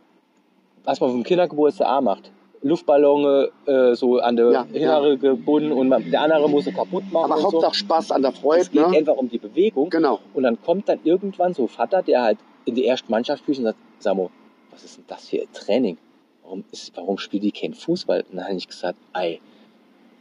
was 0.85 1.01
man 1.01 1.11
vom 1.11 1.23
Kindergeburtstag 1.23 1.89
auch 1.89 2.01
macht. 2.01 2.31
Luftballone 2.63 3.51
äh, 3.67 3.95
so 3.95 4.19
an 4.19 4.37
der 4.37 4.51
Ja, 4.51 4.67
Innere 4.73 5.17
gebunden 5.17 5.73
und 5.73 5.89
man, 5.89 6.11
der 6.11 6.21
andere 6.21 6.49
muss 6.49 6.65
sie 6.65 6.73
kaputt 6.73 7.05
machen. 7.11 7.33
Aber 7.33 7.37
und 7.37 7.51
so. 7.51 7.53
Hauptsache 7.53 7.75
Spaß 7.75 8.13
an 8.13 8.21
der 8.23 8.33
Es 8.33 8.39
Freude, 8.39 8.69
geht 8.69 8.89
ne? 8.89 8.99
einfach 8.99 9.17
um 9.17 9.31
die 9.31 9.39
Bewegung. 9.39 9.89
Genau. 9.89 10.21
Und 10.35 10.43
dann 10.43 10.61
kommt 10.61 10.89
dann 10.89 11.01
irgendwann 11.05 11.55
so 11.55 11.67
Vater, 11.67 12.03
der 12.03 12.23
halt 12.23 12.39
in 12.67 12.75
die 12.75 12.85
erste 12.85 13.11
Mannschaft 13.11 13.43
spielt 13.43 13.59
und 13.59 13.65
sagt, 13.65 13.79
Samo, 13.99 14.31
was 14.71 14.85
ist 14.85 14.99
denn 14.99 15.05
das 15.09 15.29
für 15.29 15.41
ein 15.41 15.49
Training? 15.55 15.97
Warum, 16.43 16.65
ist, 16.71 16.93
warum 16.97 17.17
spielt 17.17 17.45
die 17.45 17.53
kein 17.53 17.73
Fußball? 17.73 18.25
Und 18.31 18.37
dann 18.37 18.45
habe 18.45 18.57
ich 18.57 18.69
gesagt, 18.69 18.99
ei, 19.15 19.41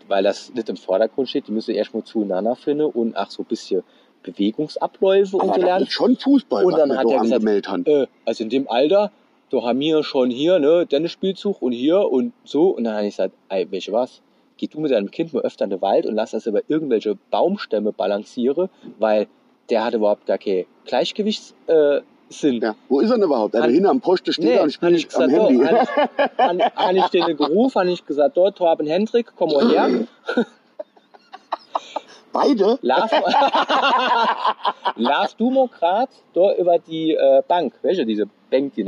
weil 0.09 0.23
das 0.23 0.53
nicht 0.53 0.67
im 0.69 0.77
Vordergrund 0.77 1.29
steht, 1.29 1.47
die 1.47 1.51
müssen 1.51 1.73
erstmal 1.75 2.03
zueinander 2.03 2.55
finden 2.55 2.85
und 2.85 3.15
ach 3.15 3.31
so 3.31 3.43
ein 3.43 3.45
bisschen 3.45 3.83
Bewegungsabläufe 4.23 5.37
und 5.37 5.43
Aber 5.43 5.53
so 5.53 5.59
das 5.61 5.65
lernen. 5.65 5.83
ist 5.85 5.93
schon 5.93 6.15
Fußball, 6.17 6.65
Und 6.65 6.77
dann 6.77 6.97
hat 6.97 7.05
da 7.05 7.11
er 7.11 7.21
gesagt. 7.21 7.87
Äh, 7.87 8.07
also 8.25 8.43
in 8.43 8.49
dem 8.49 8.69
Alter, 8.69 9.11
da 9.49 9.63
haben 9.63 9.79
wir 9.79 10.03
schon 10.03 10.29
hier, 10.29 10.59
ne, 10.59 10.85
Tennisspielzug 10.87 11.61
und 11.61 11.71
hier 11.71 11.99
und 11.99 12.33
so. 12.43 12.69
Und 12.69 12.83
dann 12.83 12.95
habe 12.95 13.05
ich 13.05 13.13
gesagt, 13.13 13.33
ey, 13.49 13.71
weißt 13.71 13.87
du 13.87 13.91
was? 13.93 14.21
Geh 14.57 14.67
du 14.67 14.81
mit 14.81 14.91
deinem 14.91 15.09
Kind 15.09 15.33
mal 15.33 15.43
öfter 15.43 15.63
in 15.63 15.69
den 15.69 15.81
Wald 15.81 16.05
und 16.05 16.15
lass 16.15 16.31
das 16.31 16.45
über 16.45 16.61
irgendwelche 16.67 17.17
Baumstämme 17.31 17.93
balancieren, 17.93 18.69
weil 18.97 19.27
der 19.69 19.85
hat 19.85 19.93
überhaupt 19.93 20.25
gar 20.25 20.37
keine 20.37 20.65
Gleichgewichtsfähigkeit 20.85 22.03
äh, 22.03 22.05
sind. 22.29 22.63
Ja. 22.63 22.75
Wo 22.87 22.99
ist 22.99 23.09
er 23.09 23.15
denn 23.15 23.25
überhaupt? 23.25 23.55
Er 23.55 23.63
hat 23.63 23.69
hinten 23.69 23.87
am 23.87 24.01
Posten 24.01 24.33
steht 24.33 24.45
er 24.45 24.63
und 24.63 24.71
spielt 24.71 24.93
ich 24.93 25.05
am 25.15 25.27
gesagt, 25.27 25.31
Handy. 25.31 25.65
Habe 26.75 26.97
ich, 26.97 27.05
den 27.07 27.37
gerufen, 27.37 27.79
habe 27.79 27.91
ich 27.91 28.05
gesagt, 28.05 28.37
dort, 28.37 28.57
Torben 28.57 28.87
Hendrik, 28.87 29.27
komm 29.35 29.51
mal 29.51 29.69
her. 29.69 30.07
Beide? 32.31 32.77
Lauf 34.95 35.33
du 35.35 35.49
mal 35.49 35.67
grad 35.67 36.09
da 36.33 36.53
über 36.55 36.77
die 36.77 37.13
äh, 37.13 37.41
Bank. 37.47 37.73
Welche? 37.81 38.05
Diese 38.05 38.29
Bank, 38.51 38.75
die 38.75 38.83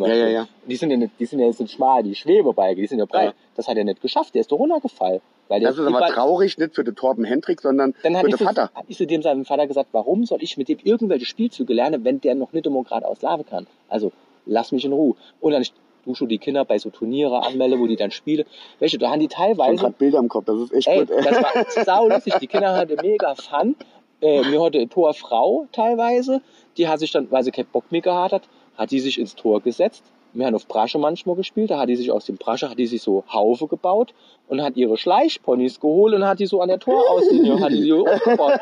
war. 0.00 0.08
Ja, 0.08 0.14
ja, 0.14 0.28
ja. 0.28 0.48
Die 0.66 0.76
sind 0.76 0.90
ja, 0.90 0.96
nicht, 0.96 1.12
die 1.18 1.26
sind 1.26 1.40
ja 1.40 1.46
jetzt 1.46 1.60
nicht 1.60 1.72
schmal, 1.74 2.02
die 2.02 2.14
Schwebebalge, 2.14 2.80
die 2.80 2.86
sind 2.86 2.98
ja 2.98 3.04
breit. 3.04 3.28
Ja. 3.28 3.34
Das 3.54 3.68
hat 3.68 3.76
er 3.76 3.84
nicht 3.84 4.00
geschafft, 4.00 4.34
der 4.34 4.40
ist 4.40 4.50
doch 4.50 4.58
runtergefallen. 4.58 5.20
Weil 5.48 5.60
Das 5.60 5.78
ist 5.78 5.86
aber 5.86 6.06
traurig, 6.06 6.58
nicht 6.58 6.74
für 6.74 6.84
den 6.84 6.96
Torben 6.96 7.24
Hendrik, 7.24 7.60
sondern 7.60 7.94
Dann 8.02 8.16
für 8.16 8.26
den 8.26 8.34
ich, 8.34 8.42
Vater. 8.42 8.70
hab 8.74 8.84
ich 8.88 8.96
zu 8.96 9.06
dem 9.06 9.22
seinem 9.22 9.44
Vater 9.44 9.66
gesagt, 9.66 9.90
warum 9.92 10.24
soll 10.24 10.42
ich 10.42 10.56
mit 10.56 10.68
dem 10.68 10.78
irgendwelche 10.82 11.26
Spielzüge 11.26 11.72
lernen, 11.72 12.04
wenn 12.04 12.20
der 12.20 12.34
noch 12.34 12.52
nicht 12.52 12.66
immer 12.66 12.82
gerade 12.82 13.06
auslaufen 13.06 13.46
kann? 13.46 13.66
Also, 13.88 14.12
lass 14.44 14.72
mich 14.72 14.84
in 14.84 14.92
Ruhe. 14.92 15.14
Und 15.40 15.52
dann 15.52 15.64
du 16.06 16.14
schon 16.14 16.28
die 16.28 16.38
Kinder 16.38 16.64
bei 16.64 16.78
so 16.78 16.90
Turniere 16.90 17.44
anmelde, 17.44 17.78
wo 17.78 17.86
die 17.86 17.96
dann 17.96 18.10
spielen. 18.10 18.44
Welche, 18.78 18.98
da 18.98 19.10
haben 19.10 19.20
die 19.20 19.26
Ich 19.26 19.36
habe 19.36 19.56
teilweise 19.56 19.76
gerade 19.76 19.94
Bilder 19.98 20.18
im 20.18 20.28
Kopf, 20.28 20.44
das 20.46 20.60
ist 20.60 20.72
echt 20.72 20.86
Ey, 20.88 21.04
gut. 21.04 21.10
das 21.24 21.42
war 21.42 21.84
sau 21.84 22.08
lustig. 22.08 22.34
Die 22.40 22.46
Kinder 22.46 22.74
hatten 22.76 22.96
mega 23.02 23.34
Fun. 23.34 23.76
Äh, 24.22 24.42
mir 24.48 24.62
eine 24.62 24.88
Torfrau 24.88 25.66
teilweise, 25.72 26.40
die 26.78 26.88
hat 26.88 27.00
sich 27.00 27.10
dann, 27.12 27.30
weil 27.30 27.42
sie 27.42 27.50
keinen 27.50 27.66
Bock 27.66 27.92
mehr 27.92 28.00
gehabt 28.00 28.32
hat, 28.32 28.42
hat 28.78 28.90
die 28.90 29.00
sich 29.00 29.18
ins 29.20 29.34
Tor 29.34 29.60
gesetzt. 29.60 30.04
Wir 30.36 30.46
haben 30.46 30.54
auf 30.54 30.68
Brasche 30.68 30.98
manchmal 30.98 31.34
gespielt, 31.36 31.70
da 31.70 31.78
hat 31.78 31.88
die 31.88 31.96
sich 31.96 32.10
aus 32.12 32.26
dem 32.26 32.36
Brasche, 32.36 32.68
hat 32.68 32.78
die 32.78 32.86
sich 32.86 33.00
so 33.02 33.24
Haufe 33.32 33.66
gebaut 33.66 34.12
und 34.48 34.62
hat 34.62 34.76
ihre 34.76 34.96
Schleichponys 34.96 35.80
geholt 35.80 36.14
und 36.14 36.24
hat 36.26 36.40
die 36.40 36.46
so 36.46 36.60
an 36.60 36.68
der 36.68 36.78
Torauslinie, 36.78 37.58
hat 37.60 37.72
die 37.72 37.82
sie 37.82 37.92
aufgebaut. 37.92 38.60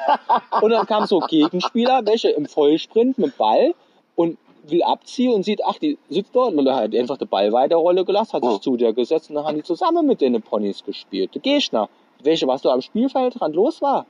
Und 0.62 0.70
dann 0.70 0.86
kam 0.86 1.06
so 1.06 1.18
Gegenspieler, 1.20 2.02
welche 2.04 2.30
im 2.30 2.46
Vollsprint 2.46 3.18
mit 3.18 3.36
Ball 3.36 3.74
und 4.14 4.38
will 4.66 4.82
abziehen 4.82 5.32
und 5.34 5.42
sieht, 5.44 5.60
ach, 5.64 5.78
die 5.78 5.98
sitzt 6.08 6.34
dort 6.34 6.54
und 6.54 6.68
hat 6.70 6.92
die 6.92 6.98
einfach 6.98 7.18
den 7.18 7.28
Ball 7.28 7.52
weiterrolle 7.52 8.04
gelassen, 8.04 8.34
hat 8.34 8.44
sich 8.44 8.52
Oh. 8.52 8.58
zu 8.58 8.76
der 8.76 8.92
gesetzt 8.92 9.28
und 9.30 9.36
dann 9.36 9.44
haben 9.44 9.56
die 9.56 9.62
zusammen 9.62 10.06
mit 10.06 10.20
den 10.20 10.40
Ponys 10.40 10.84
gespielt. 10.84 11.34
Der 11.34 11.42
Gegner, 11.42 11.88
welche, 12.22 12.46
was 12.46 12.62
du 12.62 12.70
am 12.70 12.80
Spielfeldrand 12.80 13.54
los 13.54 13.82
war. 13.82 14.06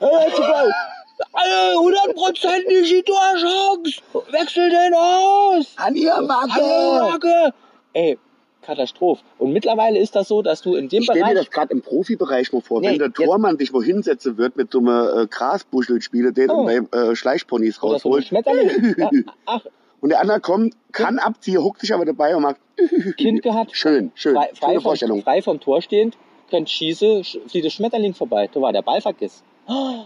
Alle, 0.00 1.74
hundertprozentig 1.78 2.88
die 2.88 3.02
Torchance! 3.02 4.00
Wechsel 4.32 4.70
den 4.70 4.94
aus! 4.94 5.72
An 5.76 5.94
ihr 5.96 6.20
Marke! 6.22 6.60
Marke! 6.60 7.54
Ey, 7.92 8.18
Katastrophe. 8.62 9.22
Und 9.38 9.52
mittlerweile 9.52 9.98
ist 9.98 10.14
das 10.14 10.28
so, 10.28 10.42
dass 10.42 10.62
du 10.62 10.74
in 10.76 10.88
dem 10.88 11.00
Ich 11.00 11.04
stell 11.06 11.16
dir 11.16 11.22
Bereich. 11.22 11.34
das 11.38 11.50
gerade 11.50 11.72
im 11.72 11.82
Profibereich 11.82 12.52
mal 12.52 12.60
vor, 12.60 12.80
Nee, 12.80 12.90
wenn 12.90 12.98
der 12.98 13.12
Tormann 13.12 13.58
sich 13.58 13.72
wo 13.72 13.82
hinsetzen 13.82 14.38
wird 14.38 14.56
mit 14.56 14.70
so 14.70 14.78
einem 14.78 15.22
äh, 15.22 15.26
Grasbuschel 15.26 16.00
spiele, 16.02 16.32
den 16.32 16.50
Oh. 16.50 16.64
bei 16.64 16.76
äh, 16.96 17.16
Schleichponys 17.16 17.82
Oder 17.82 17.98
so 17.98 18.08
ein 18.10 18.12
rausholt. 18.14 18.26
Schmetterling. 18.26 18.94
Ja, 18.98 19.10
ach, 19.46 19.62
Und 20.00 20.10
der 20.10 20.20
andere 20.20 20.40
kommt, 20.40 20.74
kann 20.92 21.18
abziehen, 21.18 21.62
huckt 21.62 21.80
sich 21.80 21.92
aber 21.92 22.04
dabei 22.04 22.36
und 22.36 22.42
macht 22.42 22.58
Kind 23.16 23.42
gehabt. 23.42 23.74
schön, 23.76 24.12
schön, 24.14 24.34
frei, 24.36 24.50
frei, 24.54 24.54
schöne 24.68 24.74
vom, 24.74 24.82
Vorstellung. 24.82 25.22
frei 25.22 25.42
vom 25.42 25.58
Tor 25.60 25.82
stehend, 25.82 26.16
könnt 26.50 26.70
schießen, 26.70 27.22
sch- 27.24 27.48
flieht 27.48 27.64
das 27.64 27.72
Schmetterling 27.72 28.14
vorbei. 28.14 28.48
Da 28.52 28.60
war 28.60 28.72
der 28.72 28.82
Ball 28.82 29.00
vergessen. 29.00 29.42
Oh, 29.68 30.04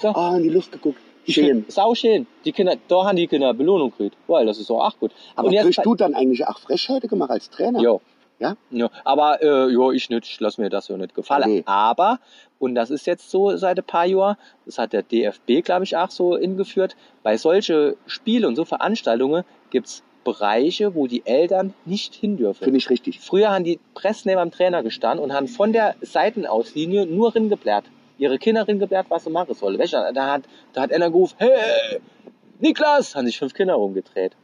so. 0.00 0.08
Ah, 0.08 0.36
in 0.36 0.42
die 0.42 0.48
Luft 0.48 0.72
geguckt. 0.72 0.98
Schön. 1.28 1.64
Sau 1.68 1.94
schön. 1.94 2.26
Die 2.44 2.52
Kinder, 2.52 2.76
da 2.88 3.04
haben 3.04 3.16
die 3.16 3.28
Kinder 3.28 3.54
Belohnung 3.54 3.90
gekriegt. 3.90 4.16
Weil 4.26 4.46
das 4.46 4.58
ist 4.58 4.70
auch 4.70 4.84
ach 4.84 4.98
gut. 4.98 5.12
Aber 5.36 5.48
Und 5.48 5.56
kriegst 5.56 5.84
du 5.84 5.94
dann 5.94 6.14
eigentlich 6.14 6.46
auch 6.46 6.58
Frechheiten 6.58 7.08
gemacht 7.08 7.30
als 7.30 7.48
Trainer? 7.50 7.80
Jo. 7.80 8.00
Ja? 8.40 8.56
ja. 8.70 8.90
Aber 9.04 9.40
äh, 9.40 9.68
jo, 9.68 9.92
ich 9.92 10.10
nicht, 10.10 10.26
ich 10.26 10.40
lass 10.40 10.58
mir 10.58 10.68
das 10.68 10.86
so 10.86 10.96
nicht 10.96 11.14
gefallen. 11.14 11.44
Okay. 11.44 11.62
Aber, 11.64 12.18
und 12.58 12.74
das 12.74 12.90
ist 12.90 13.06
jetzt 13.06 13.30
so 13.30 13.56
seit 13.56 13.78
ein 13.78 13.84
paar 13.84 14.06
Jahren, 14.06 14.36
das 14.66 14.78
hat 14.78 14.92
der 14.92 15.04
DFB, 15.04 15.64
glaube 15.64 15.84
ich, 15.84 15.96
auch 15.96 16.10
so 16.10 16.34
ingeführt, 16.34 16.96
bei 17.22 17.36
solche 17.36 17.96
Spiele 18.06 18.48
und 18.48 18.56
so 18.56 18.64
Veranstaltungen 18.64 19.44
gibt's 19.70 20.02
Bereiche, 20.24 20.94
wo 20.94 21.06
die 21.06 21.24
Eltern 21.24 21.74
nicht 21.84 22.14
hin 22.14 22.36
dürfen. 22.36 22.64
Finde 22.64 22.78
ich 22.78 22.90
richtig. 22.90 23.20
Früher 23.20 23.50
haben 23.50 23.64
die 23.64 23.78
Presse 23.94 24.28
neben 24.28 24.40
am 24.40 24.50
Trainer 24.50 24.82
gestanden 24.82 25.22
und 25.22 25.32
haben 25.32 25.48
von 25.48 25.72
der 25.72 25.94
Seitenauslinie 26.00 27.06
nur 27.06 27.34
ringeblärt. 27.34 27.84
Ihre 28.22 28.38
Kinder 28.38 28.66
ringeblärt, 28.68 29.06
was 29.08 29.24
sie 29.24 29.30
machen. 29.30 29.54
Welcher, 29.78 30.12
da 30.12 30.32
hat, 30.34 30.42
da 30.72 30.82
hat 30.82 30.92
einer 30.92 31.10
gerufen, 31.10 31.34
hey, 31.38 32.00
Niklas, 32.60 33.16
haben 33.16 33.26
sich 33.26 33.38
fünf 33.38 33.52
Kinder 33.52 33.74
rumgedreht. 33.74 34.36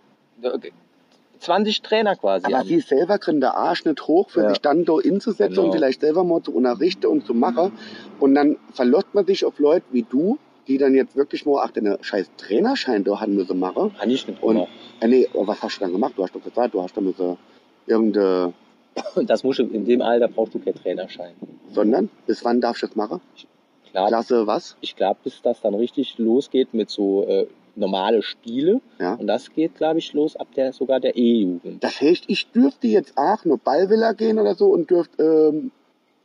20 1.39 1.83
Trainer 1.83 2.17
quasi. 2.17 2.47
Aber 2.47 2.59
am- 2.59 2.67
sie 2.67 2.81
selber 2.81 3.19
kriegen 3.19 3.41
der 3.41 3.55
Arsch 3.55 3.85
nicht 3.85 4.07
hoch, 4.09 4.31
für 4.31 4.43
Ja. 4.43 4.49
sich 4.49 4.59
dann 4.61 4.85
da 4.85 4.95
hinzusetzen 5.01 5.55
Genau. 5.55 5.67
und 5.69 5.73
vielleicht 5.73 6.01
selber 6.01 6.25
mal 6.25 6.43
zu 6.43 6.53
unterrichten 6.53 7.07
und 7.07 7.25
zu 7.25 7.35
machen. 7.35 7.73
Und 8.19 8.35
dann 8.35 8.57
verlässt 8.73 9.15
man 9.15 9.25
sich 9.27 9.45
auf 9.45 9.59
Leute 9.61 9.85
wie 9.93 10.03
du, 10.03 10.39
die 10.67 10.79
dann 10.79 10.95
jetzt 10.97 11.15
wirklich 11.15 11.47
mal, 11.47 11.63
ach, 11.65 11.71
den 11.71 11.97
scheiß 12.01 12.31
Trainerschein 12.37 13.05
da 13.05 13.21
haben 13.21 13.37
müssen 13.37 13.59
machen. 13.59 13.95
Kann 13.97 14.11
ich 14.11 14.27
nicht 14.27 14.43
Und, 14.43 14.67
äh, 15.01 15.07
nee, 15.07 15.29
was 15.33 15.63
hast 15.63 15.77
du 15.77 15.81
dann 15.85 15.93
gemacht? 15.93 16.15
Du 16.17 16.25
hast 16.25 16.35
doch 16.35 16.43
gesagt, 16.43 16.75
du 16.75 16.83
hast 16.83 16.97
da 16.97 17.01
müssen 17.01 17.39
irgendeine, 17.87 18.53
das 19.27 19.45
musst 19.45 19.61
du, 19.61 19.63
in 19.63 19.85
dem 19.85 20.03
Alter 20.03 20.27
brauchst 20.27 20.55
du 20.55 20.59
keinen 20.59 20.75
Trainerschein. 20.75 21.35
sondern, 21.71 22.09
bis 22.27 22.45
wann 22.45 22.61
darfst 22.61 22.83
du 22.83 22.87
das 22.89 22.97
machen? 22.97 23.21
Klar, 23.91 24.09
Klasse 24.09 24.47
was? 24.47 24.77
ich 24.81 24.97
glaube, 24.97 25.19
bis 25.25 25.41
das 25.43 25.61
dann 25.61 25.75
richtig 25.75 26.19
losgeht 26.19 26.75
mit 26.75 26.91
so 26.91 27.25
äh, 27.27 27.47
normale 27.77 28.23
Spiele. 28.23 28.81
Ja. 28.99 29.15
Und 29.15 29.27
das 29.27 29.53
geht, 29.53 29.77
glaube 29.77 29.99
ich, 29.99 30.13
los 30.13 30.37
ab 30.37 30.49
der 30.57 30.73
sogar 30.73 31.01
der 31.01 31.17
E-Jugend. 31.17 31.83
Das 31.83 32.01
heißt, 32.01 32.25
ich 32.27 32.51
dürfte 32.51 32.87
jetzt 32.89 33.17
auch 33.17 33.45
nur 33.45 33.59
Ballvilla 33.59 34.13
gehen 34.13 34.39
oder 34.39 34.55
so 34.55 34.67
und 34.67 34.91
dürfte 34.91 35.23
ähm, 35.23 35.71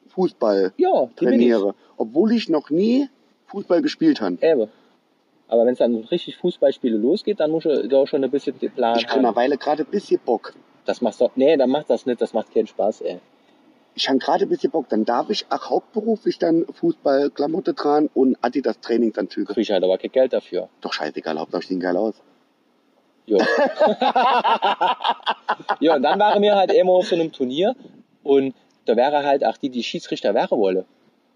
Fußball 0.10 0.74
Ja, 0.78 1.08
trainieren. 1.16 1.74
Obwohl 1.98 2.34
ich 2.34 2.50
noch 2.50 2.70
nie 2.70 3.10
Fußball 3.48 3.82
gespielt 3.82 4.22
habe. 4.22 4.38
Eben. 4.42 4.70
Aber 5.48 5.66
wenn 5.66 5.74
es 5.74 5.80
dann 5.80 5.96
richtig 5.96 6.38
Fußballspiele 6.38 6.98
losgeht, 6.98 7.40
dann 7.40 7.52
musst 7.52 7.66
du 7.68 7.88
da 7.88 8.08
schon 8.08 8.24
ein 8.24 8.32
bisschen 8.32 8.58
den 8.58 8.72
Plan 8.72 8.98
Ich 8.98 9.06
kriege 9.08 9.26
haben. 9.26 9.36
Weile 9.36 9.58
gerade 9.58 9.84
ein 9.84 9.92
bisschen 9.92 10.20
Bock. 10.26 10.54
Das 10.86 11.02
machst 11.02 11.22
du, 11.22 11.30
nee, 11.36 11.56
dann 11.56 11.70
macht 11.70 11.90
das 11.90 12.06
nicht, 12.06 12.20
das 12.20 12.34
macht 12.34 12.54
keinen 12.54 12.68
Spaß, 12.68 13.02
ey. 13.02 13.20
Ich 13.96 14.10
habe 14.10 14.18
gerade 14.20 14.46
ein 14.46 14.50
bisschen 14.50 14.72
Bock. 14.72 14.90
Dann 14.90 15.06
darf 15.06 15.30
ich 15.30 15.46
auch 15.50 15.70
hauptberuflich 15.70 16.40
dann 16.40 16.66
Fußballklamotte 16.74 17.76
tragen 17.76 18.10
und 18.14 18.38
Adidas 18.42 18.80
Trainingsanzüge. 18.82 19.54
Krieg 19.54 19.64
ich 19.64 19.72
halt 19.72 19.84
aber 19.84 19.98
kein 19.98 20.12
Geld 20.12 20.34
dafür. 20.34 20.70
Doch 20.82 20.94
scheißegal, 20.94 21.38
Hauptsache 21.40 21.62
ich 21.62 21.68
sehen 21.68 21.80
geil 21.80 21.96
aus. 21.98 22.16
Jo. 23.26 23.38
ja, 25.80 25.96
und 25.96 26.04
dann 26.04 26.20
waren 26.20 26.42
wir 26.42 26.56
halt 26.56 26.72
immer 26.74 26.92
auf 26.94 27.08
so 27.08 27.16
einem 27.16 27.32
Turnier 27.32 27.76
und 28.24 28.54
da 28.86 28.96
wäre 28.96 29.24
halt 29.24 29.46
auch 29.46 29.58
die, 29.58 29.70
die 29.70 29.84
Schiedsrichter 29.84 30.34
wäre 30.34 30.58
wolle. 30.58 30.86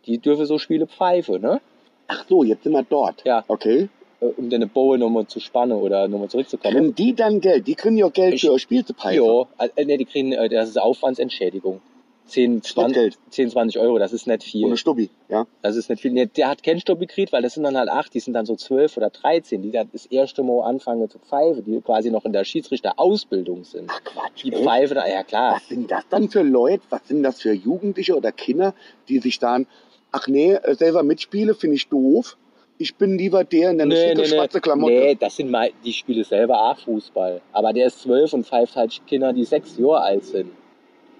Die 0.05 0.17
dürfen 0.17 0.45
so 0.45 0.57
Spiele 0.57 0.87
pfeife, 0.87 1.39
ne? 1.39 1.61
Ach 2.07 2.25
so, 2.27 2.43
jetzt 2.43 2.63
sind 2.63 2.73
wir 2.73 2.83
dort. 2.83 3.23
Ja. 3.25 3.43
Okay. 3.47 3.89
Äh, 4.21 4.25
Um 4.37 4.49
deine 4.49 4.67
Bowe 4.67 4.97
nochmal 4.97 5.27
zu 5.27 5.39
spannen 5.39 5.77
oder 5.77 6.07
nochmal 6.07 6.29
zurückzukommen. 6.29 6.73
Kriegen 6.75 6.95
die 6.95 7.13
dann 7.15 7.41
Geld? 7.41 7.67
Die 7.67 7.75
kriegen 7.75 7.97
ja 7.97 8.07
Geld 8.09 8.35
Ich- 8.35 8.41
für 8.41 8.53
ihr 8.53 8.59
Spiel 8.59 8.85
zu 8.85 8.93
pfeifen. 8.93 9.23
Ja, 9.25 9.45
äh, 9.75 9.85
nee, 9.85 9.97
die 9.97 10.05
kriegen, 10.05 10.31
äh, 10.33 10.49
das 10.49 10.69
ist 10.69 10.79
Aufwandsentschädigung. 10.79 11.81
10, 12.27 12.61
20, 12.61 12.71
Schnittgeld. 12.71 13.17
10, 13.29 13.49
20 13.49 13.79
Euro, 13.81 13.97
das 13.99 14.13
ist 14.13 14.27
nicht 14.27 14.43
viel. 14.43 14.65
Ohne 14.65 14.77
Stubbi, 14.77 15.09
ja. 15.29 15.47
Das 15.61 15.75
ist 15.75 15.89
nicht 15.89 16.01
viel. 16.01 16.11
Nee, 16.11 16.25
der 16.27 16.49
hat 16.49 16.61
keinen 16.63 16.79
Stoppi 16.79 17.05
gekriegt, 17.07 17.31
weil 17.31 17.41
das 17.41 17.53
sind 17.53 17.63
dann 17.63 17.77
halt 17.77 17.89
acht, 17.89 18.13
die 18.13 18.19
sind 18.19 18.33
dann 18.33 18.45
so 18.45 18.55
zwölf 18.55 18.97
oder 18.97 19.09
13, 19.09 19.61
die 19.61 19.71
dann 19.71 19.89
das 19.91 20.05
erste 20.05 20.43
Mal 20.43 20.61
anfangen 20.63 21.09
zu 21.09 21.19
pfeifen, 21.19 21.63
die 21.65 21.81
quasi 21.81 22.11
noch 22.11 22.25
in 22.25 22.33
der 22.33 22.43
Schiedsrichterausbildung 22.43 23.63
sind. 23.63 23.89
Ach 23.89 24.03
Quatsch. 24.03 24.43
Die 24.43 24.53
ey. 24.53 24.63
pfeifen, 24.63 24.95
da- 24.95 25.07
ja 25.07 25.23
klar. 25.23 25.55
Was 25.55 25.67
sind 25.67 25.89
das 25.89 26.03
dann 26.09 26.29
für 26.29 26.43
Leute? 26.43 26.83
Was 26.89 27.07
sind 27.07 27.23
das 27.23 27.41
für 27.41 27.53
Jugendliche 27.53 28.15
oder 28.15 28.31
Kinder, 28.31 28.73
die 29.09 29.19
sich 29.19 29.39
dann, 29.39 29.65
ach 30.11 30.27
nee, 30.27 30.53
äh, 30.53 30.75
selber 30.75 31.03
mitspiele, 31.03 31.55
finde 31.55 31.75
ich 31.77 31.87
doof. 31.87 32.37
Ich 32.79 32.95
bin 32.95 33.17
lieber 33.17 33.43
der 33.43 33.71
in 33.71 33.77
der 33.79 33.89
schicke 33.89 34.25
schwarze 34.25 34.61
Klamotte. 34.61 34.93
Nee, 34.93 35.15
das 35.15 35.35
sind 35.37 35.49
mal, 35.49 35.71
die 35.83 35.93
spielen 35.93 36.23
selber 36.23 36.69
auch 36.69 36.77
Fußball. 36.77 37.41
Aber 37.51 37.73
der 37.73 37.87
ist 37.87 38.01
zwölf 38.01 38.33
und 38.33 38.45
pfeift 38.45 38.75
halt 38.75 39.01
Kinder, 39.07 39.33
die 39.33 39.45
sechs 39.45 39.77
Jahre 39.77 40.01
alt 40.01 40.25
sind. 40.25 40.51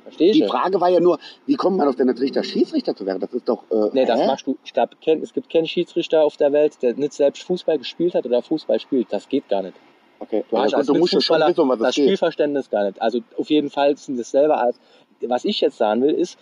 Verstehst 0.08 0.36
Die 0.36 0.40
du? 0.42 0.48
Frage 0.48 0.80
war 0.80 0.90
ja 0.90 1.00
nur, 1.02 1.20
wie 1.46 1.56
kommt 1.56 1.78
man 1.78 1.88
auf 1.88 1.96
den 1.98 2.14
Trichter, 2.16 2.44
Schiedsrichter 2.44 2.96
zu 2.96 3.06
werden? 3.06 3.20
Das 3.20 3.34
ist 3.34 3.48
doch. 3.50 3.64
Äh, 3.70 3.90
Nee, 3.94 4.06
das 4.06 4.22
hä? 4.22 4.28
machst 4.28 4.48
du. 4.48 4.58
Ich 4.64 4.72
glaube, 4.74 4.96
es 5.22 5.34
gibt 5.34 5.50
keinen 5.50 5.68
Schiedsrichter 5.68 6.24
auf 6.24 6.38
der 6.38 6.54
Welt, 6.54 6.82
der 6.82 6.94
nicht 6.94 7.14
selbst 7.14 7.44
Fußball 7.44 7.78
gespielt 7.78 8.16
hat 8.16 8.26
oder 8.26 8.42
Fußball 8.42 8.80
spielt. 8.80 9.12
Das 9.12 9.28
geht 9.28 9.50
gar 9.50 9.62
nicht. 9.64 9.76
Okay. 10.20 10.46
Du 10.50 10.56
ja, 10.56 10.62
hast 10.64 10.72
gut, 10.72 10.76
als 10.76 10.88
du 10.88 10.96
musst 10.96 11.14
ja 11.14 11.22
schon 11.22 11.40
wissen, 11.42 11.70
was 11.70 11.80
das 11.80 11.96
geht. 11.96 12.06
Spielverständnis 12.06 12.70
gar 12.70 12.86
nicht. 12.86 13.02
Also 13.02 13.20
auf 13.38 13.50
jeden 13.50 13.70
Fall 13.70 13.98
sind 13.98 14.18
es 14.20 14.32
selber 14.32 14.62
als. 14.62 14.80
Was 15.22 15.46
ich 15.46 15.60
jetzt 15.62 15.78
sagen 15.78 16.02
will, 16.04 16.14
ist, 16.14 16.38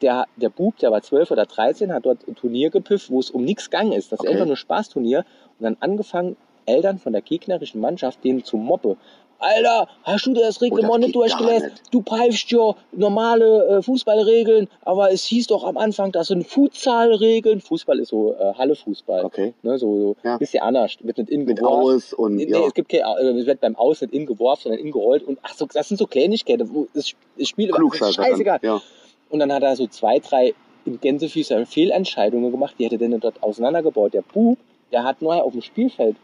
der, 0.00 0.26
der 0.36 0.48
Bub, 0.50 0.76
der 0.78 0.90
war 0.90 1.02
12 1.02 1.30
oder 1.30 1.46
13, 1.46 1.92
hat 1.92 2.04
dort 2.06 2.26
ein 2.28 2.34
Turnier 2.34 2.70
gepifft, 2.70 3.10
wo 3.10 3.20
es 3.20 3.30
um 3.30 3.42
nichts 3.44 3.70
gegangen 3.70 3.92
ist. 3.92 4.12
Das 4.12 4.18
ist 4.20 4.26
Okay. 4.26 4.34
einfach 4.34 4.46
nur 4.46 4.56
Spaßturnier. 4.56 5.24
Und 5.58 5.64
dann 5.64 5.76
angefangen, 5.80 6.36
Eltern 6.66 6.98
von 6.98 7.12
der 7.12 7.22
gegnerischen 7.22 7.80
Mannschaft 7.80 8.22
denen 8.22 8.44
zu 8.44 8.56
moppe. 8.56 8.96
Alter, 9.42 9.88
hast 10.04 10.26
du 10.26 10.34
das 10.34 10.60
Reglement 10.62 11.00
nicht 11.04 11.14
durchgelesen? 11.14 11.72
Du 11.90 12.02
pfeifst 12.02 12.50
ja 12.50 12.74
normale 12.92 13.66
äh, 13.78 13.82
Fußballregeln, 13.82 14.68
aber 14.84 15.12
es 15.12 15.24
hieß 15.24 15.48
doch 15.48 15.64
am 15.64 15.76
Anfang, 15.76 16.12
das 16.12 16.28
sind 16.28 16.46
Futsalregeln. 16.46 17.60
Fußball 17.60 17.98
ist 17.98 18.08
so 18.08 18.34
äh, 18.34 18.54
Hallefußball. 18.54 19.24
Okay. 19.24 19.54
Ne, 19.62 19.78
so, 19.78 19.98
so 19.98 20.16
Ja. 20.22 20.38
bisschen 20.38 20.62
anders. 20.62 20.96
Wird 21.00 21.18
nicht 21.18 21.30
innen 21.30 21.44
Mit 21.44 21.58
geworfen. 21.58 21.96
aus 21.96 22.12
und 22.12 22.36
Nee, 22.36 22.48
ja. 22.48 22.60
es 22.66 22.74
gibt 22.74 22.88
kein, 22.90 23.00
äh, 23.00 23.38
es 23.40 23.46
wird 23.46 23.60
beim 23.60 23.76
Aus 23.76 24.00
nicht 24.00 24.12
in 24.14 24.26
geworfen, 24.26 24.62
sondern 24.64 24.80
in 24.80 24.92
gerollt. 24.92 25.22
Und 25.24 25.38
ach 25.42 25.54
so, 25.54 25.66
das 25.66 25.88
sind 25.88 25.96
so 25.98 26.06
Kleinigkeiten. 26.06 26.70
Das, 26.94 27.12
das 27.36 27.48
Spiel 27.48 27.68
ist 27.70 28.14
scheißegal. 28.14 28.58
Dann. 28.62 28.70
Ja. 28.76 28.82
Und 29.30 29.38
dann 29.40 29.52
hat 29.52 29.62
er 29.62 29.74
so 29.76 29.86
zwei, 29.86 30.18
drei 30.18 30.54
in 30.84 31.00
Gänsefüßern 31.00 31.66
Fehlentscheidungen 31.66 32.50
gemacht, 32.50 32.74
die 32.78 32.84
hätte 32.84 32.96
er 32.96 33.08
dann 33.08 33.20
dort 33.20 33.42
auseinandergebaut. 33.42 34.14
Der 34.14 34.22
Bub, 34.22 34.58
der 34.90 35.04
hat 35.04 35.22
nur 35.22 35.42
auf 35.42 35.52
dem 35.52 35.62
Spielfeld 35.62 36.16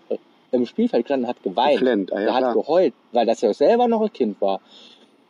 im 0.52 0.66
Spielfeld 0.66 1.04
gestanden 1.04 1.26
und 1.28 1.30
hat 1.36 1.42
geweint. 1.42 1.72
Geflennt, 1.78 2.12
ah, 2.12 2.18
ja, 2.18 2.24
der 2.26 2.34
hat 2.34 2.40
klar. 2.40 2.54
geheult, 2.54 2.94
weil 3.12 3.26
das 3.26 3.40
ja 3.40 3.52
selber 3.52 3.88
noch 3.88 4.00
ein 4.02 4.12
Kind 4.12 4.40
war. 4.40 4.60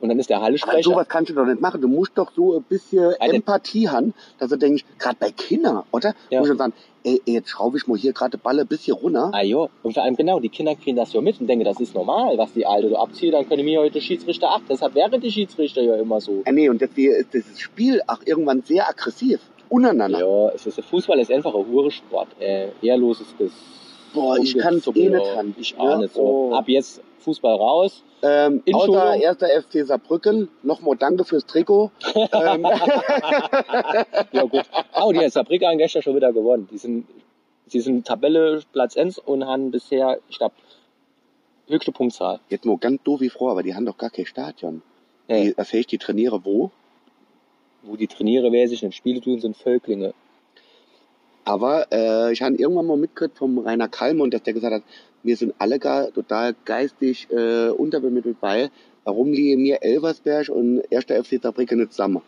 Und 0.00 0.10
dann 0.10 0.18
ist 0.20 0.30
der 0.30 0.36
Aber 0.36 0.46
Hallesprecher. 0.46 0.90
sowas 0.90 1.08
kannst 1.08 1.30
du 1.30 1.34
doch 1.34 1.44
nicht 1.44 1.60
machen. 1.60 1.80
Du 1.80 1.88
musst 1.88 2.12
doch 2.14 2.30
so 2.32 2.56
ein 2.56 2.62
bisschen 2.62 3.14
Also- 3.18 3.34
Empathie 3.34 3.88
haben, 3.88 4.14
dass 4.38 4.48
du 4.50 4.56
denkst, 4.56 4.84
gerade 4.96 5.16
bei 5.18 5.32
Kindern, 5.32 5.82
oder? 5.90 6.14
Ja. 6.30 6.38
Muss 6.38 6.48
du 6.50 6.54
sagen, 6.54 6.72
ey, 7.02 7.20
ey, 7.26 7.34
jetzt 7.34 7.48
schraube 7.50 7.78
ich 7.78 7.88
mal 7.88 7.98
hier 7.98 8.12
gerade 8.12 8.36
den 8.36 8.40
Ball 8.40 8.60
ein 8.60 8.66
bisschen 8.68 8.94
runter. 8.94 9.30
Ah 9.34 9.42
jo, 9.42 9.70
und 9.82 9.94
vor 9.94 10.04
allem 10.04 10.14
genau, 10.14 10.38
die 10.38 10.50
Kinder 10.50 10.76
kriegen 10.76 10.96
das 10.96 11.12
ja 11.14 11.20
mit 11.20 11.40
und 11.40 11.48
denken, 11.48 11.64
das 11.64 11.80
ist 11.80 11.96
normal, 11.96 12.38
was 12.38 12.52
die 12.52 12.64
Alte 12.64 12.90
so 12.90 12.96
abzieht, 12.96 13.34
dann 13.34 13.48
können 13.48 13.64
mir 13.64 13.80
heute 13.80 14.00
Schiedsrichter 14.00 14.50
achten. 14.50 14.66
Deshalb 14.70 14.94
wären 14.94 15.20
die 15.20 15.32
Schiedsrichter 15.32 15.82
ja 15.82 15.96
immer 15.96 16.20
so. 16.20 16.42
Äh, 16.44 16.52
nee, 16.52 16.68
und 16.68 16.80
deswegen 16.80 17.14
ist 17.14 17.34
dieses 17.34 17.58
Spiel 17.58 18.00
auch 18.06 18.20
irgendwann 18.24 18.62
sehr 18.62 18.88
aggressiv. 18.88 19.40
Untereinander. 19.68 20.20
Ja, 20.20 20.48
es 20.54 20.64
ist, 20.64 20.80
Fußball 20.80 21.18
ist 21.18 21.32
einfach 21.32 21.54
ein 21.56 21.66
Huresport. 21.66 22.28
Äh, 22.38 22.68
ehrloses 22.82 23.26
bis. 23.36 23.50
Boah, 24.14 24.38
ich 24.38 24.56
kann's 24.56 24.86
eh 24.88 25.08
nicht 25.08 25.36
haben. 25.36 25.54
Ich 25.58 25.78
auch 25.78 25.84
Ja, 25.90 25.98
nicht 25.98 26.14
so. 26.14 26.20
oh. 26.22 26.54
Ab 26.54 26.68
jetzt 26.68 27.00
Fußball 27.20 27.56
raus. 27.56 28.02
Ähm, 28.22 28.62
In 28.64 28.74
außer 28.74 29.16
erster 29.16 29.48
FC 29.48 29.86
Saarbrücken, 29.86 30.48
nochmal 30.62 30.96
danke 30.96 31.24
fürs 31.24 31.46
Trikot. 31.46 31.90
ähm, 32.14 32.66
Ja 34.32 34.42
gut. 34.44 34.64
Oh, 35.00 35.12
die 35.12 35.28
Saarbrücker 35.28 35.68
haben 35.68 35.78
gestern 35.78 36.02
schon 36.02 36.16
wieder 36.16 36.32
gewonnen. 36.32 36.68
Die 36.70 36.78
sind, 36.78 37.06
sie 37.66 37.80
sind 37.80 38.06
Tabelle 38.06 38.60
Platz 38.72 38.96
1 38.96 39.18
und 39.18 39.46
haben 39.46 39.70
bisher, 39.70 40.18
ich 40.28 40.38
glaube, 40.38 40.54
höchste 41.68 41.92
Punktzahl. 41.92 42.40
jetzt 42.48 42.64
mal 42.64 42.76
ganz 42.78 43.02
doof 43.04 43.20
wie 43.20 43.28
Frau, 43.30 43.50
aber 43.50 43.62
die 43.62 43.74
haben 43.74 43.86
doch 43.86 43.98
gar 43.98 44.10
kein 44.10 44.26
Stadion. 44.26 44.82
Hey, 45.28 45.48
Die, 45.48 45.54
das 45.54 45.72
heißt, 45.72 45.92
die 45.92 45.98
trainiere 45.98 46.44
wo? 46.44 46.70
wo 47.82 47.94
die 47.96 48.08
Trainiere, 48.08 48.50
wer 48.50 48.66
sich 48.68 48.82
in 48.82 48.90
Spiele 48.92 49.20
tun, 49.20 49.40
sind 49.40 49.56
Völklinge. 49.56 50.12
Aber 51.48 51.86
äh, 51.90 52.30
ich 52.32 52.42
habe 52.42 52.56
irgendwann 52.56 52.84
mal 52.86 52.98
mitgekriegt 52.98 53.38
vom 53.38 53.58
Rainer 53.58 53.88
Kallmund, 53.88 54.34
dass 54.34 54.42
der 54.42 54.52
gesagt 54.52 54.74
hat, 54.74 54.82
wir 55.22 55.34
sind 55.34 55.54
alle 55.58 55.78
gar, 55.78 56.12
total 56.12 56.54
geistig 56.66 57.26
äh, 57.30 57.70
unterbemittelt, 57.70 58.36
weil 58.40 58.70
warum 59.04 59.32
liegen 59.32 59.62
mir 59.62 59.82
Elversberg 59.82 60.50
und 60.50 60.82
1. 60.92 61.04
FC 61.06 61.40
Saarbrücken 61.42 61.78
nicht 61.78 61.92
zusammen? 61.92 62.20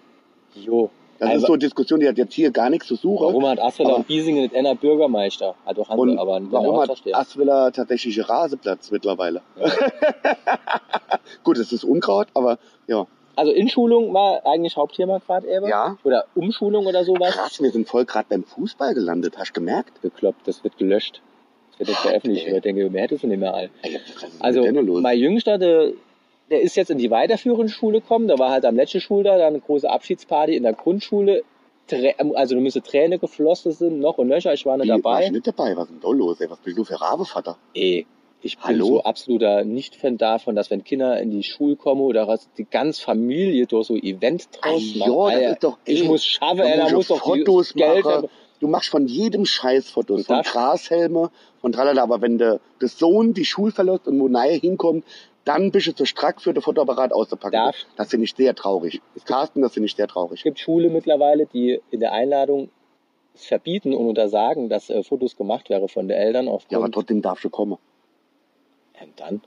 Jo. 0.54 0.88
Das 1.18 1.28
Also- 1.28 1.40
ist 1.42 1.46
so 1.48 1.52
eine 1.52 1.58
Diskussion, 1.58 2.00
die 2.00 2.08
hat 2.08 2.16
jetzt 2.16 2.32
hier 2.32 2.50
gar 2.50 2.70
nichts 2.70 2.86
zu 2.88 2.96
suchen. 2.96 3.26
Warum 3.26 3.46
hat 3.46 3.60
Asweiler 3.60 3.90
Aber- 3.90 3.98
und 3.98 4.06
Biesingen 4.06 4.40
nicht 4.44 4.54
einer 4.56 4.74
Bürgermeister? 4.74 5.54
Hat 5.66 5.76
doch 5.76 5.90
Hanse, 5.90 6.00
Und 6.00 6.18
aber 6.18 6.36
ein 6.36 6.50
warum 6.50 6.80
hat. 6.80 6.90
Aswiller 7.12 7.70
tatsächlich 7.72 8.16
einen 8.18 8.24
Raseplatz 8.26 8.90
mittlerweile? 8.90 9.42
Gut, 11.44 11.58
es 11.58 11.72
ist 11.72 11.84
Unkraut, 11.84 12.28
aber 12.32 12.58
ja. 12.86 13.06
Also 13.36 13.52
Inschulung 13.52 14.12
war 14.12 14.44
eigentlich 14.46 14.76
Hauptthema 14.76 15.18
gerade 15.18 15.46
eben. 15.48 15.66
Ja. 15.66 15.96
Oder 16.04 16.26
Umschulung 16.34 16.86
oder 16.86 17.04
sowas. 17.04 17.34
Krass, 17.34 17.60
wir 17.62 17.70
sind 17.70 17.88
voll 17.88 18.04
gerade 18.04 18.26
beim 18.28 18.44
Fußball 18.44 18.94
gelandet, 18.94 19.38
hast 19.38 19.50
du 19.50 19.60
gemerkt? 19.60 20.00
Bekloppt, 20.02 20.46
das 20.46 20.62
wird 20.64 20.76
gelöscht. 20.78 21.22
Das 21.70 21.80
wird 21.80 21.88
jetzt 21.90 22.00
veröffentlicht. 22.00 22.46
Ich 22.46 22.62
denke, 22.62 22.90
mehr 22.90 23.02
hättest 23.02 23.22
du 23.22 23.28
nicht 23.28 23.38
mehr 23.38 23.54
all. 23.54 23.70
Also, 24.40 24.62
mein 25.00 25.18
Jüngster, 25.18 25.58
der, 25.58 25.92
der 26.50 26.60
ist 26.60 26.76
jetzt 26.76 26.90
in 26.90 26.98
die 26.98 27.10
weiterführende 27.10 27.72
Schule 27.72 28.00
gekommen. 28.00 28.28
Da 28.28 28.38
war 28.38 28.50
halt 28.50 28.64
am 28.64 28.76
letzten 28.76 29.00
Schultag 29.00 29.38
dann 29.38 29.48
eine 29.48 29.60
große 29.60 29.88
Abschiedsparty 29.88 30.56
in 30.56 30.64
der 30.64 30.74
Grundschule. 30.74 31.42
Also 32.34 32.54
da 32.54 32.60
müsste 32.60 32.82
Träne 32.82 33.18
geflossen 33.18 33.72
sind, 33.72 33.98
noch 33.98 34.18
und 34.18 34.28
nöcher. 34.28 34.52
Ich 34.52 34.64
war 34.64 34.76
nicht 34.76 34.86
Wie, 34.86 34.90
dabei. 34.90 35.26
du 35.26 35.32
nicht 35.32 35.46
dabei? 35.46 35.76
Was 35.76 35.84
ist 35.84 35.90
denn 35.90 36.00
da 36.00 36.10
los? 36.10 36.40
Ey, 36.40 36.48
was 36.48 36.58
bist 36.58 36.78
du 36.78 36.84
für 36.84 37.00
Rabevater? 37.00 37.56
Ey, 37.74 38.06
ich 38.42 38.56
bin 38.56 38.64
Hallo? 38.66 38.86
so 38.86 39.02
absoluter 39.02 39.64
Nicht-Fan 39.64 40.16
davon, 40.18 40.54
dass 40.56 40.70
wenn 40.70 40.82
Kinder 40.84 41.20
in 41.20 41.30
die 41.30 41.42
Schule 41.42 41.76
kommen 41.76 42.00
oder 42.00 42.26
was, 42.28 42.48
die 42.56 42.64
ganze 42.64 43.02
Familie 43.02 43.66
durch 43.66 43.86
so 43.86 43.96
Event 43.96 44.48
draus 44.60 44.82
macht. 44.96 45.08
ja, 45.32 45.40
das 45.40 45.52
ist 45.52 45.64
doch- 45.64 45.78
ich 45.84 46.00
ey, 46.02 46.06
muss 46.08 46.24
schaffen, 46.24 46.60
ey, 46.60 46.78
da 46.78 46.90
muss 46.90 47.08
doch 47.08 47.18
Fotos 47.18 47.74
Geld 47.74 48.04
machen. 48.04 48.28
Du 48.60 48.68
machst 48.68 48.90
von 48.90 49.06
jedem 49.06 49.46
Scheiß 49.46 49.88
Fotos, 49.90 50.26
von 50.26 50.42
Grashelme, 50.42 51.30
von 51.62 51.72
tralala. 51.72 52.02
Aber 52.02 52.20
wenn 52.20 52.36
der, 52.36 52.60
der 52.80 52.88
Sohn 52.88 53.32
die 53.32 53.46
Schule 53.46 53.72
verlässt 53.72 54.06
und 54.06 54.20
wo 54.20 54.28
nahe 54.28 54.52
hinkommt, 54.52 55.04
dann 55.46 55.70
bist 55.70 55.86
du 55.86 55.94
zu 55.94 56.04
strack 56.04 56.42
für 56.42 56.52
den 56.52 56.62
Fotoapparat 56.62 57.12
auszupacken. 57.14 57.52
Darf- 57.58 57.86
Das 57.96 58.10
finde 58.10 58.24
ich 58.24 58.34
sehr 58.34 58.54
traurig. 58.54 59.00
Carsten, 59.24 59.62
das 59.62 59.72
finde 59.72 59.86
ich 59.86 59.94
sehr 59.96 60.08
traurig. 60.08 60.40
Es 60.40 60.44
gibt 60.44 60.58
Schule 60.60 60.90
mittlerweile, 60.90 61.46
die 61.46 61.80
in 61.90 62.00
der 62.00 62.12
Einladung 62.12 62.68
es 63.34 63.46
verbieten 63.46 63.94
und 63.94 64.06
untersagen, 64.06 64.68
dass 64.68 64.90
äh, 64.90 65.02
Fotos 65.02 65.36
gemacht 65.36 65.70
werden 65.70 65.88
von 65.88 66.06
den 66.08 66.18
Eltern 66.18 66.46
aufgrund. 66.46 66.72
Ja, 66.72 66.78
aber 66.78 66.90
trotzdem 66.90 67.22
darfst 67.22 67.44
du 67.44 67.48
kommen. 67.48 67.78
Und 69.02 69.18
dann? 69.20 69.40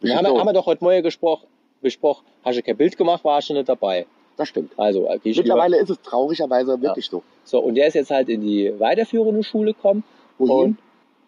Wir 0.00 0.16
haben, 0.16 0.26
so? 0.26 0.38
haben 0.38 0.46
wir 0.46 0.52
doch 0.52 0.66
heute 0.66 0.82
Morgen 0.84 1.02
gesprochen, 1.02 1.46
besprochen, 1.82 2.24
hast 2.44 2.58
du 2.58 2.62
kein 2.62 2.76
Bild 2.76 2.96
gemacht, 2.96 3.24
warst 3.24 3.50
du 3.50 3.54
nicht 3.54 3.68
dabei. 3.68 4.06
Das 4.36 4.48
stimmt. 4.48 4.72
Also, 4.78 5.06
äh, 5.06 5.18
geh 5.22 5.30
ich 5.30 5.36
Mittlerweile 5.36 5.78
ist 5.78 5.90
es 5.90 6.00
traurigerweise 6.00 6.80
wirklich 6.80 7.06
so. 7.06 7.18
lieber- 7.18 7.26
So, 7.44 7.58
und 7.60 7.74
der 7.74 7.86
ist 7.88 7.94
jetzt 7.94 8.10
halt 8.10 8.28
in 8.30 8.40
die 8.40 8.72
weiterführende 8.78 9.42
Schule 9.42 9.74
gekommen, 9.74 10.02
Wohin? 10.38 10.78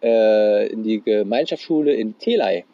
Und, 0.00 0.02
äh, 0.02 0.66
in 0.68 0.82
die 0.82 1.00
Gemeinschaftsschule 1.02 1.92
in 1.92 2.18
Telei. 2.18 2.64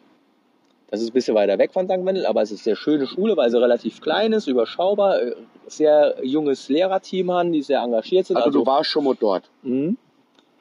Das 0.89 1.01
ist 1.01 1.09
ein 1.09 1.13
bisschen 1.13 1.35
weiter 1.35 1.57
weg 1.59 1.71
von 1.73 1.85
St. 1.87 2.03
Wendel, 2.05 2.25
aber 2.25 2.41
es 2.41 2.51
ist 2.51 2.59
eine 2.61 2.63
sehr 2.63 2.75
schöne 2.77 3.05
Schule, 3.05 3.35
weil 3.37 3.49
sie 3.51 3.61
relativ 3.61 4.01
klein 4.01 4.31
ist, 4.33 4.47
überschaubar, 4.47 5.21
äh, 5.21 5.35
sehr 5.67 6.15
junges 6.23 6.69
Lehrerteam 6.69 7.31
haben, 7.31 7.51
die 7.51 7.61
sehr 7.61 7.81
engagiert 7.81 8.25
sind. 8.25 8.37
Also, 8.37 8.49
du 8.49 8.65
warst 8.65 8.89
schon 8.89 9.03
mal 9.03 9.15
dort. 9.19 9.43
Mhm. 9.63 9.97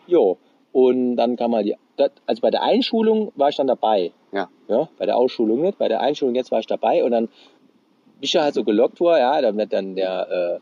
Jo. 0.07 0.37
Und 0.73 1.17
dann 1.17 1.37
kam 1.37 1.53
mal 1.53 1.63
die, 1.65 1.77
das- 1.99 2.13
also 2.27 2.41
bei 2.41 2.51
der 2.51 2.63
Einschulung 2.63 3.33
war 3.37 3.49
ich 3.51 3.57
dann 3.57 3.67
dabei. 3.67 4.13
Ja. 4.33 4.49
Ja, 4.69 4.89
bei 4.99 5.07
der 5.07 5.17
Ausschulung 5.17 5.61
nicht, 5.63 5.79
bei 5.79 5.89
der 5.89 6.01
Einschulung 6.01 6.35
jetzt 6.35 6.51
war 6.51 6.61
ich 6.61 6.67
dabei 6.67 7.05
und 7.05 7.11
dann 7.11 7.27
bin 7.27 7.33
ich 8.23 8.33
ja 8.33 8.43
halt 8.43 8.55
so 8.55 8.65
gelockt 8.65 9.01
worden, 9.01 9.21
ja, 9.21 9.41
dann 9.41 9.57
wird 9.57 9.73
dann 9.73 9.95
der, 9.95 10.61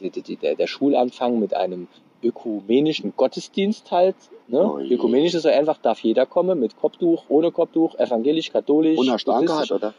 äh, 0.00 0.10
die, 0.10 0.36
der, 0.36 0.54
der 0.54 0.66
Schulanfang 0.66 1.38
mit 1.38 1.54
einem 1.54 1.86
ökumenischen 2.22 3.12
Gottesdienst 3.16 3.90
halt. 3.90 4.16
Ne? 4.48 4.58
Oh. 4.60 4.78
Ökumenisch 4.78 5.34
ist 5.34 5.44
ja 5.44 5.52
einfach, 5.52 5.78
darf 5.78 6.00
jeder 6.00 6.24
kommen, 6.26 6.58
mit 6.58 6.76
Kopftuch, 6.76 7.24
ohne 7.28 7.50
Kopftuch, 7.52 7.94
evangelisch, 7.96 8.50
katholisch. 8.50 8.98
Und 8.98 9.10
hast 9.10 9.26
du 9.26 9.32
angehört, 9.32 9.70
oder? 9.72 9.94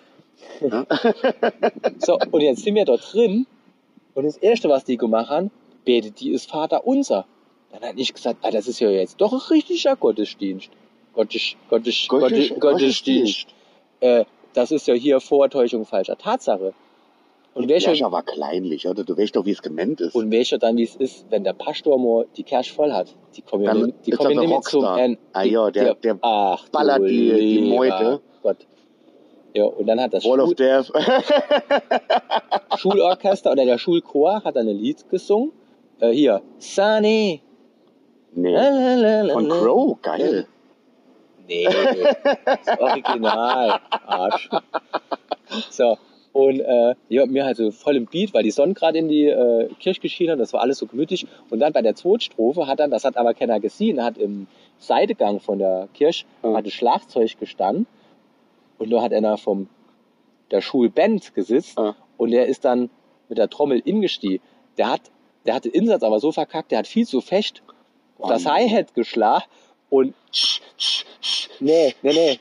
So, 1.99 2.17
und 2.31 2.41
jetzt 2.41 2.63
sind 2.63 2.75
wir 2.75 2.85
dort 2.85 3.13
drin 3.13 3.45
und 4.15 4.25
das 4.25 4.37
Erste, 4.37 4.69
was 4.69 4.83
die 4.83 4.97
gemacht 4.97 5.29
haben, 5.29 5.51
betet 5.85 6.19
die 6.19 6.31
ist 6.31 6.49
Vater 6.49 6.85
unser. 6.85 7.25
Dann 7.79 7.89
habe 7.89 7.99
ich 7.99 8.13
gesagt, 8.13 8.39
ah, 8.43 8.51
das 8.51 8.67
ist 8.67 8.79
ja 8.79 8.89
jetzt 8.89 9.19
doch 9.19 9.33
ein 9.33 9.39
richtiger 9.51 9.95
Gottesdienst. 9.95 10.69
Gottes, 11.13 11.55
Gottes, 11.69 12.05
Gottes- 12.07 12.49
Gottes, 12.49 12.59
Gottesdienst. 12.59 13.47
Äh, 13.99 14.25
das 14.53 14.71
ist 14.71 14.87
ja 14.87 14.93
hier 14.93 15.19
Vortäuschung 15.19 15.85
falscher 15.85 16.17
Tatsache. 16.17 16.73
Und 17.53 17.69
Ja, 17.69 17.79
schon, 17.79 18.05
aber 18.05 18.21
kleinlich, 18.23 18.85
oder? 18.87 19.03
Du 19.05 19.17
weißt 19.17 19.35
doch, 19.35 19.45
wie 19.45 19.51
es 19.51 19.61
gemeint 19.61 20.01
ist. 20.01 20.13
und 20.13 20.29
wer 20.29 20.43
schon 20.43 20.59
dann, 20.59 20.75
wie 20.77 20.83
es 20.83 20.95
ist, 20.97 21.25
wenn 21.29 21.43
der 21.45 21.53
Pastor 21.53 21.97
mal 21.97 22.25
die 22.35 22.43
Kirche 22.43 22.73
voll 22.73 22.91
hat. 22.91 23.15
Die 23.35 23.41
kommen 23.41 23.63
ja 23.63 23.73
nicht, 23.73 23.93
die 24.05 24.11
kommen 24.11 24.37
nicht 24.37 24.49
mit 24.49 24.63
zum. 24.65 24.83
N. 24.85 25.17
Ah 25.31 25.43
ja, 25.43 25.71
der- 25.71 25.95
der 25.95 26.17
ach, 26.21 26.65
du 26.65 26.71
ballert 26.71 27.03
die- 27.07 27.31
die 27.39 27.61
Meute. 27.61 28.21
Gott. 28.43 28.57
Ja, 29.53 29.63
und 29.65 29.87
dann 29.87 30.01
hat 30.01 30.13
das 30.13 30.25
Wall 30.25 30.41
of 30.41 30.47
Schul 30.47 30.55
Death. 30.55 30.91
Schulorchester 32.77 33.51
oder 33.53 33.63
der 33.65 33.77
Schulchor 33.77 34.43
hat 34.43 34.55
dann 34.57 34.67
ein 34.67 34.75
Lied 34.77 35.09
gesungen. 35.09 35.51
Äh, 35.99 36.11
hier, 36.11 36.41
Sunny. 36.57 37.41
Nee. 38.35 38.53
La, 38.53 38.69
la, 38.69 38.95
la, 38.95 39.21
la, 39.21 39.33
Von. 39.33 39.49
Crow, 39.49 39.97
geil. 40.01 40.47
Nee, 41.47 41.67
das 42.45 42.79
Original. 42.79 43.79
Arsch. 44.05 44.49
So, 45.69 45.97
und 46.33 46.59
äh, 46.59 46.95
ja, 47.07 47.25
mir 47.27 47.45
halt 47.45 47.57
so 47.57 47.71
voll 47.71 47.95
im 47.95 48.07
Beat, 48.07 48.33
weil 48.33 48.43
die 48.43 48.51
Sonne 48.51 48.73
gerade 48.73 48.97
in 48.97 49.07
die 49.07 49.25
äh, 49.27 49.69
Kirche 49.79 50.01
geschienen 50.01 50.33
hat, 50.33 50.39
das 50.39 50.51
war 50.53 50.61
alles 50.61 50.79
so 50.79 50.85
gemütlich. 50.87 51.27
Und 51.49 51.59
dann 51.59 51.71
bei 51.71 51.81
der 51.81 51.95
Zweitstrophe 51.95 52.67
hat 52.67 52.79
dann, 52.79 52.91
das 52.91 53.05
hat 53.05 53.15
aber 53.15 53.33
keiner 53.33 53.59
gesehen, 53.59 54.03
hat 54.03 54.17
im 54.17 54.47
Seidegang 54.79 55.39
von 55.39 55.59
der 55.59 55.87
Kirche 55.93 56.25
Ja. 56.43 56.55
hat 56.55 56.65
das 56.65 56.73
Schlagzeug 56.73 57.39
gestanden 57.39 57.87
und 58.79 58.89
da 58.89 59.01
hat 59.01 59.13
einer 59.13 59.37
vom 59.37 59.69
der 60.51 60.61
Schulband 60.61 61.33
gesitzt 61.35 61.77
Ja. 61.77 61.95
und 62.17 62.31
der 62.31 62.47
ist 62.47 62.65
dann 62.65 62.89
mit 63.29 63.37
der 63.37 63.49
Trommel 63.49 63.81
ingestiegen. 63.85 64.41
Der 64.77 64.91
hat, 64.91 65.01
der 65.45 65.55
hat 65.55 65.65
den 65.65 65.71
Insatz 65.71 66.03
aber 66.03 66.19
so 66.19 66.31
verkackt, 66.31 66.71
der 66.71 66.79
hat 66.79 66.87
viel 66.87 67.05
zu 67.07 67.19
Oh 67.19 67.21
das. 68.19 68.45
Hi-Hat 68.45 68.93
geschlagen 68.93 69.43
und 69.89 70.13
Nee, 71.59 71.95
nee, 72.01 72.13
nee. 72.13 72.39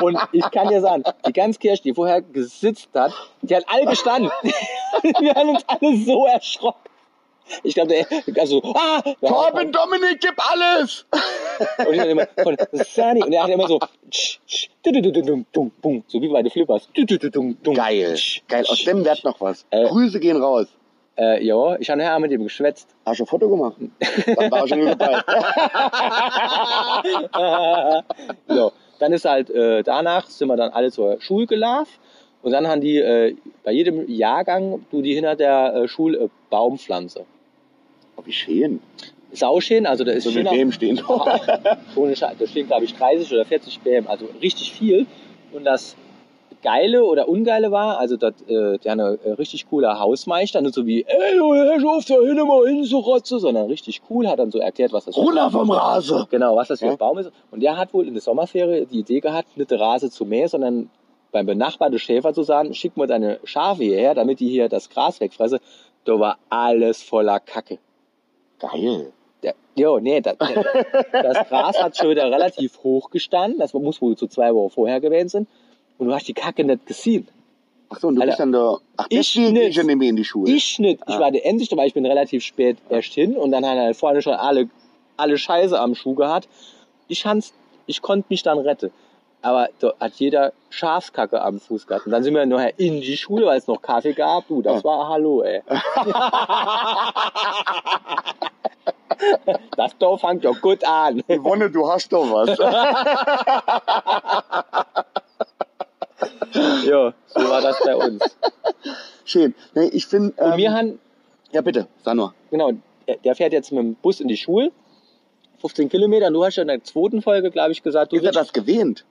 Und 0.00 0.18
ich 0.32 0.50
kann 0.50 0.68
dir 0.68 0.80
sagen, 0.80 1.02
die 1.26 1.32
ganze 1.32 1.58
Kirche, 1.58 1.82
die 1.82 1.94
vorher 1.94 2.22
gesitzt 2.22 2.88
hat, 2.94 3.12
die 3.42 3.56
hat 3.56 3.64
alle 3.66 3.86
gestanden. 3.86 4.30
Wir 5.20 5.34
haben 5.34 5.50
uns 5.50 5.64
alle 5.66 5.96
so 5.96 6.26
erschrocken. 6.26 6.90
Ich 7.62 7.74
glaube, 7.74 7.88
der, 7.88 8.06
also, 8.40 8.62
ah! 8.74 9.02
Torben 9.20 9.70
Dominik, 9.70 10.20
gib 10.20 10.34
alles! 10.50 11.04
Und 11.86 11.94
ich 11.94 12.00
immer 12.00 12.26
von 12.42 12.56
Sunny. 12.72 13.22
Und 13.22 13.32
er 13.32 13.42
hat 13.42 13.50
immer 13.50 13.68
so, 13.68 13.78
so 14.82 16.22
wie 16.22 16.28
bei 16.28 16.42
den 16.42 16.50
Flippers. 16.50 16.88
Geil. 17.74 18.14
tsch, 18.14 18.42
Geil, 18.48 18.64
aus 18.66 18.78
tsch. 18.78 18.84
dem 18.86 19.04
wird 19.04 19.24
noch 19.24 19.40
was. 19.40 19.66
Äh. 19.70 19.86
Grüße 19.88 20.20
gehen 20.20 20.42
raus. 20.42 20.68
Äh, 21.16 21.44
ja, 21.44 21.76
ich 21.78 21.90
habe 21.90 22.02
nachher 22.02 22.18
mit 22.18 22.32
ihm 22.32 22.42
geschwätzt. 22.42 22.88
Hast 23.06 23.20
du 23.20 23.24
ein 23.24 23.26
Foto 23.26 23.48
gemacht? 23.48 23.76
Dann 24.26 24.50
war 24.50 24.60
er 24.60 24.68
schon 24.68 24.84
dabei. 24.84 25.22
ja, 28.54 28.72
dann 28.98 29.12
ist 29.12 29.24
halt, 29.24 29.50
äh, 29.50 29.82
danach 29.84 30.26
sind 30.26 30.48
wir 30.48 30.56
dann 30.56 30.72
alle 30.72 30.90
zur 30.90 31.20
Schule 31.20 31.46
gelaufen. 31.46 31.92
Und 32.42 32.52
dann 32.52 32.66
haben 32.66 32.80
die, 32.80 32.98
äh, 32.98 33.36
bei 33.62 33.72
jedem 33.72 34.08
Jahrgang, 34.08 34.84
du 34.90 35.02
die 35.02 35.14
hinter 35.14 35.36
der 35.36 35.74
äh, 35.74 35.88
Schule 35.88 36.18
äh, 36.18 36.28
Baumpflanze. 36.50 37.24
Oh, 38.16 38.22
wie 38.24 38.32
schön. 38.32 38.80
Sauschön, 39.32 39.86
also 39.86 40.04
da 40.04 40.12
ist 40.12 40.24
So 40.24 40.30
schön 40.30 40.44
mit 40.44 40.52
dem 40.52 40.70
stehen. 40.70 41.00
ohne 41.96 42.14
Scheiß, 42.14 42.36
da 42.38 42.46
stehen 42.46 42.66
glaube 42.66 42.84
ich 42.84 42.94
30 42.94 43.32
oder 43.32 43.44
40 43.44 43.80
BM, 43.80 44.06
also 44.06 44.28
richtig 44.42 44.72
viel. 44.72 45.06
Und 45.52 45.64
das 45.64 45.96
Geile 46.64 47.04
oder 47.04 47.28
Ungeile 47.28 47.70
war, 47.70 47.98
also 47.98 48.16
das, 48.16 48.32
äh, 48.48 48.78
der 48.78 48.92
eine 48.92 49.18
äh, 49.22 49.32
richtig 49.32 49.68
cooler 49.68 50.00
Hausmeister, 50.00 50.62
nicht 50.62 50.74
so 50.74 50.86
wie, 50.86 51.04
ey, 51.04 51.36
du 51.36 51.54
hörst 51.54 51.84
auf 51.86 52.04
da 52.06 52.14
hinten 52.26 52.48
mal 52.48 52.66
hin, 52.66 52.84
so 52.84 53.00
Rotze, 53.00 53.38
sondern 53.38 53.66
richtig 53.66 54.00
cool, 54.08 54.26
hat 54.26 54.38
dann 54.38 54.50
so 54.50 54.58
erklärt, 54.58 54.92
was 54.94 55.04
das 55.04 55.14
für 55.14 55.20
Runter 55.20 55.50
vom 55.50 55.70
Rase. 55.70 56.26
Genau, 56.30 56.56
was 56.56 56.68
das 56.68 56.80
für 56.80 56.86
Ja. 56.86 56.92
ein 56.92 56.98
Baum 56.98 57.18
ist. 57.18 57.30
Und 57.50 57.62
der 57.62 57.76
hat 57.76 57.92
wohl 57.92 58.08
in 58.08 58.14
der 58.14 58.22
Sommerferie 58.22 58.86
die 58.86 59.00
Idee 59.00 59.20
gehabt, 59.20 59.56
nicht 59.56 59.70
die 59.70 59.74
Rase 59.74 60.10
zu 60.10 60.24
mähen, 60.24 60.48
sondern 60.48 60.90
beim 61.32 61.44
benachbarten 61.46 61.98
Schäfer 61.98 62.32
zu 62.32 62.42
sagen, 62.44 62.72
schick 62.74 62.96
mal 62.96 63.06
deine 63.06 63.40
Schafe 63.44 63.84
hierher, 63.84 64.14
damit 64.14 64.40
die 64.40 64.48
hier 64.48 64.68
das 64.70 64.88
Gras 64.88 65.20
wegfressen. 65.20 65.58
Da 66.04 66.18
war 66.18 66.38
alles 66.48 67.02
voller 67.02 67.40
Kacke. 67.40 67.78
Geil. 68.58 69.12
Der, 69.42 69.54
jo, 69.76 69.98
nee, 70.00 70.22
das, 70.22 70.36
das 71.12 71.48
Gras 71.48 71.82
hat 71.82 71.96
schon 71.96 72.08
wieder 72.08 72.24
relativ 72.30 72.78
hoch 72.82 73.10
gestanden. 73.10 73.58
Das 73.58 73.74
muss 73.74 74.00
wohl 74.00 74.16
so 74.16 74.26
zwei 74.26 74.54
Wochen 74.54 74.70
vorher 74.70 75.00
gewesen 75.00 75.28
sein. 75.28 75.46
Und 75.98 76.08
du 76.08 76.14
hast 76.14 76.26
die 76.28 76.34
Kacke 76.34 76.64
nicht 76.64 76.86
gesehen. 76.86 77.28
Ach 77.90 77.98
so, 78.00 78.08
und 78.08 78.16
du 78.16 78.22
Alter, 78.22 78.30
bist 78.32 78.40
dann 78.40 78.52
da. 78.52 78.78
Ach, 78.96 79.06
ich 79.08 79.36
nicht. 79.36 79.76
ich 79.78 79.84
mehr 79.84 80.08
in 80.08 80.16
die 80.16 80.24
Schule. 80.24 80.50
Ich 80.52 80.78
nicht. 80.78 81.00
Ich 81.06 81.14
Ah. 81.14 81.20
war 81.20 81.30
der 81.30 81.46
Endsicht, 81.46 81.76
weil 81.76 81.86
ich 81.86 81.94
bin 81.94 82.04
relativ 82.06 82.42
spät 82.42 82.78
erst 82.88 83.12
hin 83.12 83.36
und 83.36 83.52
dann 83.52 83.64
hat 83.64 83.76
er 83.76 83.94
vorne 83.94 84.22
schon 84.22 84.32
alle, 84.34 84.68
alle 85.16 85.38
Scheiße 85.38 85.78
am 85.78 85.94
Schuh 85.94 86.14
gehabt. 86.14 86.48
Ich, 87.08 87.24
hans- 87.26 87.52
ich 87.86 88.00
konnte 88.02 88.26
mich 88.30 88.42
dann 88.42 88.58
retten. 88.58 88.90
Aber 89.42 89.68
da 89.78 89.92
hat 90.00 90.14
jeder 90.14 90.54
Schafskacke 90.70 91.42
am 91.42 91.60
Fuß 91.60 91.86
gehabt. 91.86 92.06
Und 92.06 92.12
dann 92.12 92.22
sind 92.22 92.34
wir 92.34 92.46
nachher 92.46 92.78
in 92.78 93.02
die 93.02 93.16
Schule, 93.18 93.44
weil 93.44 93.58
es 93.58 93.66
noch 93.66 93.82
Kaffee 93.82 94.14
gab. 94.14 94.48
Du, 94.48 94.62
das 94.62 94.82
war 94.82 95.06
Hallo, 95.10 95.42
ey. 95.42 95.60
das 99.76 99.96
Dorf 99.98 100.22
fängt 100.22 100.44
doch 100.46 100.58
gut 100.62 100.82
an. 100.86 101.22
Yvonne, 101.28 101.70
du 101.70 101.86
hast 101.88 102.10
doch 102.12 102.24
was. 102.32 102.58
ja, 106.86 107.14
so 107.26 107.48
war 107.48 107.60
das 107.60 107.76
bei 107.84 107.96
uns. 107.96 108.22
Schön. 109.24 109.54
Nee, 109.74 109.88
ich 109.92 110.06
finde. 110.06 110.32
Und 110.42 110.52
Ähm, 110.52 110.56
wir 110.58 110.72
haben 110.72 110.98
ja, 111.52 111.60
bitte, 111.60 111.86
sag 112.04 112.14
nur. 112.14 112.34
genau, 112.50 112.72
der- 113.08 113.16
der 113.18 113.34
fährt 113.34 113.52
jetzt 113.52 113.70
mit 113.72 113.80
dem 113.80 113.94
Bus 113.96 114.20
in 114.20 114.28
die 114.28 114.36
Schule. 114.36 114.70
15 115.60 115.88
Kilometer. 115.88 116.26
Und 116.28 116.34
du 116.34 116.44
hast 116.44 116.56
ja 116.56 116.62
in 116.62 116.68
der 116.68 116.82
zweiten 116.84 117.22
Folge, 117.22 117.50
glaube 117.50 117.72
ich, 117.72 117.82
gesagt, 117.82 118.12
du 118.12 118.16
Ist 118.16 118.24
er 118.24 118.32
das 118.32 118.52
gewähnt? 118.52 119.04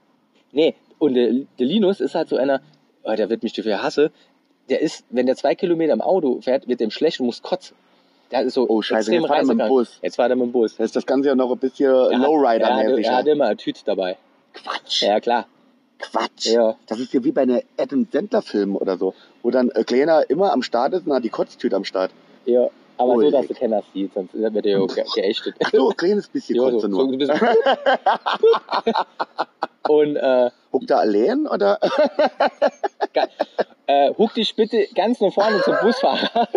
Nee, 0.52 0.76
und 1.00 1.16
der, 1.16 1.32
der 1.58 1.66
Linus 1.66 2.00
ist 2.00 2.14
halt 2.16 2.30
so 2.30 2.36
einer, 2.38 2.62
oh, 3.04 3.14
der 3.16 3.30
wird 3.30 3.42
mich 3.44 3.54
dafür 3.54 3.82
hasse. 3.82 4.12
Der 4.70 4.82
ist, 4.82 5.04
wenn 5.10 5.26
der 5.26 5.36
zwei 5.36 5.56
Kilometer 5.56 5.94
im 5.94 6.02
Auto 6.02 6.40
fährt, 6.42 6.68
wird 6.68 6.80
dem 6.80 6.92
schlecht 6.92 7.20
und 7.20 7.26
muss 7.26 7.42
kotzen. 7.42 7.76
Der 8.32 8.42
ist 8.44 8.54
so 8.54 8.68
Oh, 8.70 8.82
scheiße, 8.82 9.12
extrem 9.12 9.22
jetzt 9.24 9.30
war 9.30 9.38
er 9.38 9.46
mit 9.46 9.60
dem. 9.60 9.68
Bus. 9.68 10.00
Jetzt 10.02 10.18
war 10.18 10.28
der 10.28 10.38
mit 10.38 10.46
dem 10.48 10.52
Bus. 10.52 10.76
Da 10.78 10.84
ist 10.84 10.96
das 10.96 11.06
Ganze 11.06 11.30
ja 11.30 11.36
noch 11.36 11.52
ein 11.52 11.58
bisschen 11.60 11.88
Er 11.90 11.96
hat- 12.04 12.12
er, 12.12 12.18
hatte, 12.20 12.26
Lowrider-mäßig. 12.28 13.06
er 13.06 13.16
hatte 13.16 13.30
immer 13.32 13.46
eine 13.46 13.58
Tüte 13.58 13.82
dabei. 13.86 14.18
Quatsch. 14.54 15.02
Ja, 15.04 15.20
klar. 15.20 15.48
Quatsch. 16.00 16.48
Ja. 16.48 16.76
Das 16.88 17.00
ist 17.00 17.14
ja 17.14 17.24
wie 17.24 17.32
bei 17.32 17.44
einem 17.44 17.62
Adam 17.78 18.08
Sandler-Film 18.12 18.76
oder 18.76 18.98
so, 18.98 19.14
wo 19.42 19.52
dann 19.52 19.72
ein 19.72 19.86
Kleiner 19.86 20.30
immer 20.30 20.52
am 20.52 20.62
Start 20.62 20.94
ist 20.94 21.08
und 21.08 21.14
hat 21.14 21.24
die 21.24 21.30
Kotztüte 21.30 21.76
am 21.76 21.86
Start. 21.86 22.12
Ja. 22.46 22.70
Aber 22.98 23.16
Ui. 23.16 23.26
so, 23.26 23.32
dass 23.32 23.48
du 23.48 23.54
Kenner 23.56 23.82
siehst, 23.94 24.14
sonst 24.14 24.34
wird 24.34 24.66
er 24.66 24.80
ja 24.80 24.86
ge 24.86 25.04
geächtet. 25.16 25.56
Ach 25.64 25.72
so, 25.72 25.90
ein 25.90 25.98
kleines 25.98 26.28
bisschen 26.28 26.56
Ja, 26.58 26.64
so, 26.64 26.70
Kotze 26.72 26.82
so 26.82 26.88
nur. 26.88 27.18
bisschen. 27.18 27.40
und 29.90 30.16
äh, 30.16 30.50
Huckt 30.72 30.90
er 30.90 31.00
allein 31.00 31.48
oder? 31.48 31.80
äh, 33.88 34.14
huck 34.18 34.34
dich 34.34 34.56
bitte 34.56 34.88
ganz 34.96 35.22
nach 35.22 35.34
vorne 35.34 35.62
zum 35.64 35.76
Busfahrer. 35.82 36.48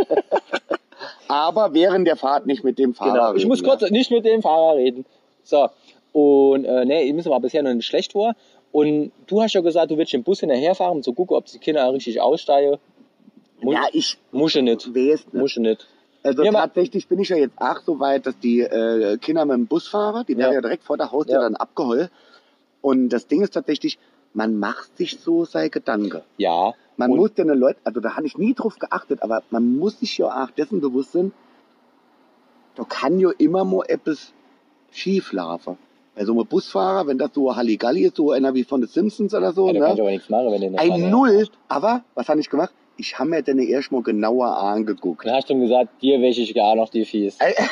Aber 1.28 1.74
während 1.74 2.06
der 2.06 2.16
Fahrt 2.16 2.46
nicht 2.46 2.64
mit 2.64 2.78
dem 2.78 2.94
Fahrer 2.94 3.12
Genau. 3.12 3.30
Ich 3.32 3.38
reden, 3.40 3.48
muss 3.48 3.60
ja. 3.60 3.68
kurz 3.68 3.90
nicht 3.90 4.10
mit 4.10 4.24
dem 4.24 4.40
Fahrer 4.42 4.76
reden. 4.76 5.04
So. 5.42 5.68
Und 6.12 6.64
äh, 6.64 6.84
nee, 6.86 7.12
mir 7.12 7.24
war 7.26 7.40
bisher 7.40 7.62
noch 7.62 7.74
nicht 7.74 7.86
schlecht 7.86 8.12
vor. 8.12 8.34
Und 8.78 9.10
du 9.26 9.40
hast 9.40 9.54
ja 9.54 9.62
gesagt, 9.62 9.90
du 9.90 9.96
willst 9.96 10.12
den 10.12 10.22
Bus 10.22 10.40
hinterherfahren, 10.40 10.98
um 10.98 11.02
zu 11.02 11.14
gucken, 11.14 11.34
ob 11.34 11.46
die 11.46 11.58
Kinder 11.58 11.90
richtig 11.94 12.20
aussteigen. 12.20 12.76
Mu 13.62 13.72
Ja, 13.72 13.84
ich 13.90 14.18
Muss 14.32 14.54
ich 14.54 14.62
nicht. 14.62 14.86
weiß 14.94 15.24
nicht. 15.24 15.32
Muss 15.34 15.52
ich 15.52 15.62
nicht. 15.62 15.88
Also 16.22 16.44
Ja, 16.44 16.52
tatsächlich 16.52 17.08
bin 17.08 17.18
ich 17.20 17.30
ja 17.30 17.38
jetzt 17.38 17.56
auch 17.56 17.80
so 17.80 17.98
weit, 18.00 18.26
dass 18.26 18.38
die 18.38 18.60
äh, 18.60 19.16
Kinder 19.16 19.46
mit 19.46 19.54
dem 19.56 19.66
Bus 19.66 19.88
fahren, 19.88 20.26
die 20.28 20.36
werden 20.36 20.50
Ja. 20.50 20.56
ja 20.56 20.60
direkt 20.60 20.84
vor 20.84 20.98
der 20.98 21.10
Haustür 21.10 21.36
Ja. 21.36 21.40
dann 21.40 21.56
abgeholt. 21.56 22.10
Und 22.82 23.08
das 23.08 23.26
Ding 23.28 23.40
ist 23.42 23.54
tatsächlich, 23.54 23.98
man 24.34 24.58
macht 24.58 24.94
sich 24.98 25.18
so 25.20 25.46
seine 25.46 25.70
Gedanken. 25.70 26.20
Ja. 26.36 26.74
Man 26.98 27.10
muss 27.12 27.32
den 27.32 27.48
Leuten, 27.48 27.80
also 27.84 28.00
da 28.00 28.14
habe 28.14 28.26
ich 28.26 28.36
nie 28.36 28.52
drauf 28.52 28.78
geachtet, 28.78 29.22
aber 29.22 29.42
man 29.48 29.78
muss 29.78 30.00
sich 30.00 30.18
ja 30.18 30.44
auch 30.44 30.50
dessen 30.50 30.82
bewusst 30.82 31.12
sein, 31.12 31.32
da 32.74 32.84
kann 32.84 33.18
ja 33.20 33.30
immer 33.38 33.64
mal 33.64 33.84
etwas 33.88 34.34
schief 34.92 35.32
laufen. 35.32 35.78
Bei 36.16 36.24
so 36.24 36.32
einem 36.32 36.46
Busfahrer, 36.46 37.06
wenn 37.06 37.18
das 37.18 37.30
so 37.34 37.54
Halligalli 37.54 38.06
ist, 38.06 38.16
so 38.16 38.32
einer 38.32 38.54
wie 38.54 38.64
von 38.64 38.80
den 38.80 38.88
Simpsons 38.88 39.34
oder 39.34 39.52
so, 39.52 39.66
Ja, 39.68 39.74
da 39.74 39.80
kann 39.80 39.90
ich 39.90 39.96
ne? 39.96 40.02
aber 40.02 40.10
nichts 40.10 40.30
machen, 40.30 40.50
wenn 40.50 40.60
der 40.62 40.70
nicht 40.70 40.80
Ein 40.80 41.10
Null, 41.10 41.46
aber 41.68 42.02
was 42.14 42.28
habe 42.30 42.40
ich 42.40 42.48
gemacht? 42.48 42.72
Ich 42.96 43.18
habe 43.18 43.28
mir 43.28 43.42
den 43.42 43.58
erst 43.58 43.92
mal 43.92 44.02
genauer 44.02 44.56
angeguckt. 44.56 45.26
Dann 45.26 45.34
hast 45.34 45.50
du 45.50 45.52
ihm 45.52 45.60
gesagt, 45.60 46.00
dir 46.00 46.18
wäsche 46.22 46.40
ich 46.40 46.54
gar 46.54 46.74
noch 46.74 46.88
die 46.88 47.04
Fies. 47.04 47.36
Ey. 47.38 47.54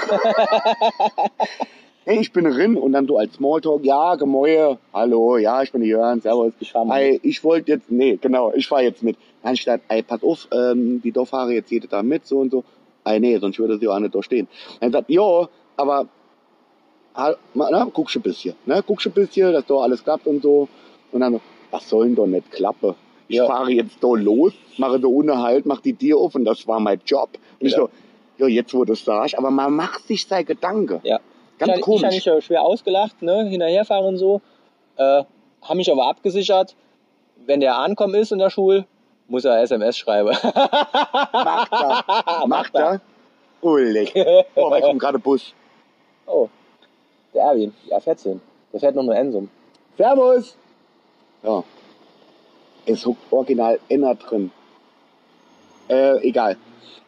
Hey, 2.07 2.19
ich 2.21 2.33
bin 2.33 2.45
drin 2.45 2.77
und 2.77 2.93
dann 2.93 3.07
so 3.07 3.17
als 3.17 3.33
Smalltalk, 3.33 3.83
ja, 3.83 4.15
Gemäue, 4.17 4.77
hallo, 4.93 5.39
ja, 5.39 5.63
ich 5.63 5.73
bin 5.73 5.81
Jörn, 5.83 6.21
servus. 6.21 6.53
Ich 6.61 6.71
fahr 6.71 6.85
mal. 6.85 7.01
Ey, 7.01 7.19
ich 7.23 7.43
wollte 7.43 7.73
jetzt, 7.73 7.91
nee, 7.91 8.19
genau, 8.21 8.53
ich 8.55 8.67
fahr 8.67 8.83
jetzt 8.83 9.03
mit. 9.03 9.17
Dann 9.43 9.57
statt, 9.57 9.81
ey, 9.89 10.03
pass 10.03 10.23
auf, 10.23 10.47
ähm, 10.53 11.01
die 11.03 11.13
Dorffahrer, 11.13 11.53
jetzt 11.53 11.71
jede 11.71 11.89
da 11.89 12.03
mit, 12.03 12.27
so 12.27 12.41
und 12.41 12.51
so. 12.51 12.63
Ey, 13.07 13.21
nee, 13.21 13.39
sonst 13.39 13.59
würde 13.59 13.79
sie 13.79 13.89
auch 13.89 13.99
nicht 13.99 14.15
da 14.15 14.23
stehen. 14.23 14.49
Dann 14.81 14.93
sagt, 14.93 15.09
jo, 15.09 15.49
aber, 15.79 16.07
na, 17.55 17.85
guckst 17.93 18.17
ein 18.17 18.23
bisschen, 18.23 18.55
ne, 18.67 18.83
guckst 18.87 19.07
ein 19.07 19.13
bisschen, 19.13 19.53
dass 19.53 19.67
da 19.67 19.75
alles 19.77 20.03
klappt 20.03 20.27
und 20.27 20.43
so. 20.43 20.69
Und 21.13 21.21
dann, 21.21 21.41
was 21.71 21.89
soll 21.89 22.07
denn 22.07 22.17
da 22.17 22.27
nicht 22.27 22.51
klappen? 22.51 22.95
Ich 23.29 23.37
Ja. 23.37 23.47
fahre 23.47 23.71
jetzt 23.71 23.97
da 24.03 24.09
los, 24.09 24.53
mache 24.77 24.99
da 25.01 25.07
ohne 25.09 25.41
Halt, 25.41 25.65
mach 25.67 25.81
die 25.81 25.95
Tür 25.95 26.19
auf 26.19 26.35
und 26.35 26.45
das 26.45 26.67
war 26.67 26.81
mein 26.81 27.01
Job. 27.07 27.31
Und 27.61 27.67
ich 27.67 27.73
Ja. 27.73 27.79
so, 27.79 27.89
ja, 28.39 28.47
jetzt 28.49 28.75
wo 28.75 28.85
du 28.85 28.93
es 28.95 29.05
sagst, 29.05 29.39
aber 29.39 29.51
man 29.51 29.73
macht 29.75 30.07
sich 30.07 30.27
seine 30.27 30.45
Gedanken. 30.45 31.01
Ja. 31.05 31.21
Ganz 31.59 31.73
ich, 31.73 31.79
Ich 31.79 31.85
komisch. 31.85 32.03
habe 32.27 32.35
mich 32.37 32.45
schwer 32.45 32.63
ausgelacht, 32.63 33.23
ne? 33.23 33.45
hinterherfahren 33.49 34.07
und 34.07 34.17
so. 34.19 34.41
Äh, 34.97 35.23
habe 35.63 35.77
mich 35.77 35.91
aber 35.91 36.09
abgesichert, 36.09 36.75
wenn 37.47 37.61
der 37.61 37.77
ankommen 37.79 38.15
ist 38.17 38.33
in 38.33 38.39
der 38.41 38.51
Schule, 38.51 38.87
muss 39.29 39.45
er 39.45 39.63
SMS 39.63 39.97
schreiben. 39.97 40.31
Macht 41.33 41.73
er. 41.73 42.05
Macht 42.47 42.75
er. 42.75 43.01
Ullig. 43.63 44.13
Oh, 44.57 44.69
da 44.71 44.81
kommt 44.81 45.01
gerade 45.01 45.19
Bus. 45.19 45.55
Oh, 46.27 46.49
der 47.35 47.45
Erwin, 47.45 47.75
ja 47.87 48.01
14. 48.01 48.41
Der 48.73 48.81
fährt 48.81 48.95
noch 48.95 49.03
nur 49.03 49.17
Ensum. 49.17 49.49
Servus. 49.97 50.57
Ja. 51.43 51.63
Es 52.87 53.05
huckt 53.07 53.33
original 53.33 53.79
inner 53.89 54.15
drin. 54.15 54.51
Äh, 55.89 56.27
egal. 56.27 56.57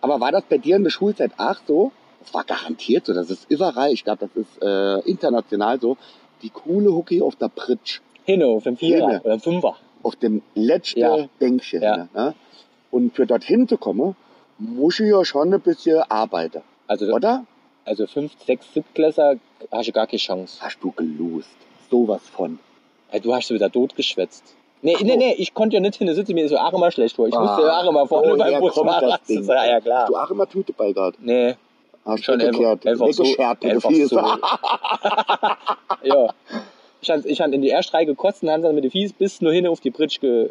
Aber 0.01 0.21
war 0.21 0.33
das 0.33 0.45
bei 0.45 0.59
dir 0.59 0.77
in 0.77 0.85
der 0.85 0.91
Schulzeit 0.91 1.33
auch 1.39 1.57
so? 1.67 1.93
Das 2.21 2.33
war 2.35 2.45
garantiert 2.45 3.07
so. 3.07 3.15
Das 3.15 3.31
ist 3.31 3.51
überall. 3.51 3.93
Ich 3.93 4.05
glaube, 4.05 4.29
das 4.29 4.37
ist 4.37 4.63
äh, 4.63 4.99
international 5.09 5.81
so. 5.81 5.97
Die 6.43 6.51
coole 6.51 6.93
Hockey 6.93 7.23
auf 7.23 7.37
der 7.37 7.49
Pritsch. 7.49 8.01
Hinne, 8.25 8.47
auf 8.47 8.65
dem 8.65 8.77
Vierer 8.77 9.07
Hinne. 9.07 9.21
oder 9.23 9.37
dem 9.37 9.41
Fünfer. 9.41 9.77
Auf 10.03 10.17
dem 10.17 10.43
letzten 10.55 11.01
Ja. 11.01 11.29
Bänkchen. 11.39 11.83
Ja. 11.83 12.09
Ne? 12.15 12.35
Und 12.91 13.15
für 13.15 13.27
dorthin 13.27 13.67
zu 13.69 13.77
kommen, 13.79 14.17
muss 14.59 15.01
ich 15.01 15.11
ja 15.11 15.25
schon 15.25 15.53
ein 15.53 15.61
bisschen 15.61 15.99
arbeiten. 16.09 16.63
Also, 16.87 17.07
Oder? 17.13 17.45
Also 17.87 18.07
5, 18.07 18.33
6, 18.47 18.67
7 18.75 18.85
Klässer 18.95 19.37
hast 19.73 19.89
du 19.89 19.93
gar 19.93 20.07
keine 20.07 20.19
Chance. 20.19 20.59
Hast 20.61 20.79
du 20.83 20.91
gelost. 20.93 21.49
Sowas 21.91 22.21
von. 22.37 22.59
Hey, 23.09 23.21
du 23.21 23.35
hast 23.35 23.51
wieder 23.51 23.71
totgeschwätzt. 23.71 24.43
Nee, 24.83 24.95
Ach 24.97 25.01
nee, 25.03 25.17
nee, 25.17 25.35
ich 25.39 25.55
konnte 25.55 25.75
ja 25.75 25.81
nicht 25.81 25.97
hin, 25.97 26.13
sitze 26.15 26.35
mir 26.35 26.45
ist 26.45 26.51
so 26.51 26.59
auch 26.59 26.73
immer 26.75 26.91
schlecht 26.91 27.17
vor. 27.17 27.27
Ich 27.29 27.35
Ah. 27.35 27.41
musste 27.41 27.63
ja 27.63 27.81
auch 27.81 27.89
immer 27.89 28.07
vorne 28.07 28.35
Oh, 28.35 28.37
beim 28.37 29.19
Ding. 29.29 29.45
Ja, 29.47 29.67
ja, 29.67 29.81
klar. 29.81 30.07
Du 30.07 30.15
auch 30.17 30.31
immer 30.31 30.47
Tüte 30.49 30.73
bei 30.75 30.93
gehabt? 30.93 31.17
Nee, 31.21 31.55
Hast 32.05 32.25
Schon 32.25 32.39
gekehrt? 32.39 32.87
einfach 32.87 33.09
so- 33.13 33.25
Weggeschert, 33.25 33.65
du 33.65 33.69
einfach 33.69 33.91
so. 33.91 34.17
ja. 36.05 36.29
Ich 37.01 37.11
hatte 37.11 37.29
ich 37.29 37.41
hab 37.41 37.53
in 37.53 37.63
die 37.63 37.69
erste 37.69 37.95
Reihe 37.95 38.07
gekotzt 38.07 38.43
und 38.43 38.51
haben 38.51 38.63
dann 38.63 38.75
mit 38.75 38.85
den 38.85 38.91
Fies 38.91 39.13
bis 39.13 39.41
nur 39.41 39.53
hin 39.53 39.67
auf 39.67 39.81
die 39.81 39.91
Bridge 39.91 40.19
ge 40.21 40.51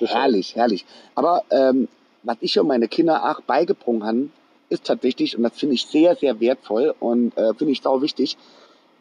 herrlich, 0.00 0.56
herrlich. 0.56 0.84
Aber 1.14 1.42
ähm, 1.50 1.88
was 2.22 2.36
ich 2.40 2.52
schon 2.52 2.66
meine 2.66 2.88
Kinder 2.88 3.30
auch 3.30 3.40
beigebrungen 3.42 4.04
habe, 4.06 4.28
ist 4.68 4.86
tatsächlich, 4.86 5.36
und 5.36 5.42
das 5.42 5.58
finde 5.58 5.74
ich 5.74 5.86
sehr, 5.86 6.16
sehr 6.16 6.40
wertvoll 6.40 6.94
und 7.00 7.36
äh, 7.36 7.54
finde 7.54 7.72
ich 7.72 7.82
sau 7.82 8.02
wichtig, 8.02 8.36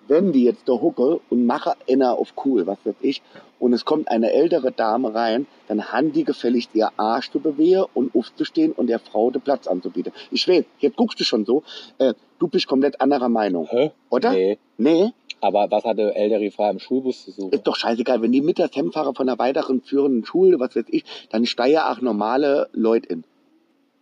wenn 0.08 0.34
die 0.34 0.44
jetzt 0.44 0.68
da 0.68 0.74
hucke 0.74 1.22
und 1.30 1.46
mache 1.46 1.76
einer 1.90 2.18
auf 2.18 2.34
cool, 2.44 2.68
was 2.68 2.78
weiß 2.84 2.96
ich, 3.02 3.22
und 3.60 3.74
es 3.74 3.86
kommt 3.86 4.10
eine 4.10 4.34
ältere 4.34 4.72
Dame 4.72 5.14
rein, 5.14 5.48
dann 5.68 5.92
haben 5.92 6.12
die 6.12 6.26
gefälligst 6.26 6.72
ihr 6.74 6.90
Arsch 6.98 7.32
zu 7.32 7.40
bewegen 7.40 7.86
und 7.94 8.14
aufzustehen 8.14 8.74
und 8.74 8.88
der 8.88 9.00
Frau 9.00 9.32
den 9.32 9.42
Platz 9.42 9.68
anzubieten. 9.68 10.12
Ich 10.32 10.48
weiß, 10.48 10.66
jetzt 10.80 10.98
guckst 10.98 11.20
du 11.20 11.24
schon 11.24 11.46
so, 11.46 11.64
äh, 12.00 12.14
du 12.40 12.48
bist 12.48 12.68
komplett 12.68 13.00
anderer 13.00 13.30
Meinung, 13.30 13.68
Hä? 13.70 13.92
oder? 14.10 14.32
Nee. 14.32 14.58
Nee? 14.78 15.12
Aber 15.40 15.70
was 15.70 15.84
hatte 15.84 16.16
ältere 16.16 16.52
Frau 16.52 16.70
im 16.70 16.80
Schulbus 16.80 17.26
zu 17.26 17.32
suchen? 17.32 17.52
Ist 17.52 17.68
doch 17.68 17.76
scheißegal, 17.76 18.22
wenn 18.22 18.32
die 18.32 18.42
mit 18.42 18.58
der 18.58 18.70
Hemdfahrer 18.70 19.14
von 19.14 19.28
einer 19.28 19.40
weiteren 19.40 19.82
führenden 19.82 20.26
Schule, 20.26 20.60
was 20.60 20.76
weiß 20.76 20.86
ich, 20.88 21.04
dann 21.30 21.46
steigen 21.46 21.80
auch 21.80 22.00
normale 22.02 22.70
Leute 22.74 23.10
in. 23.10 23.24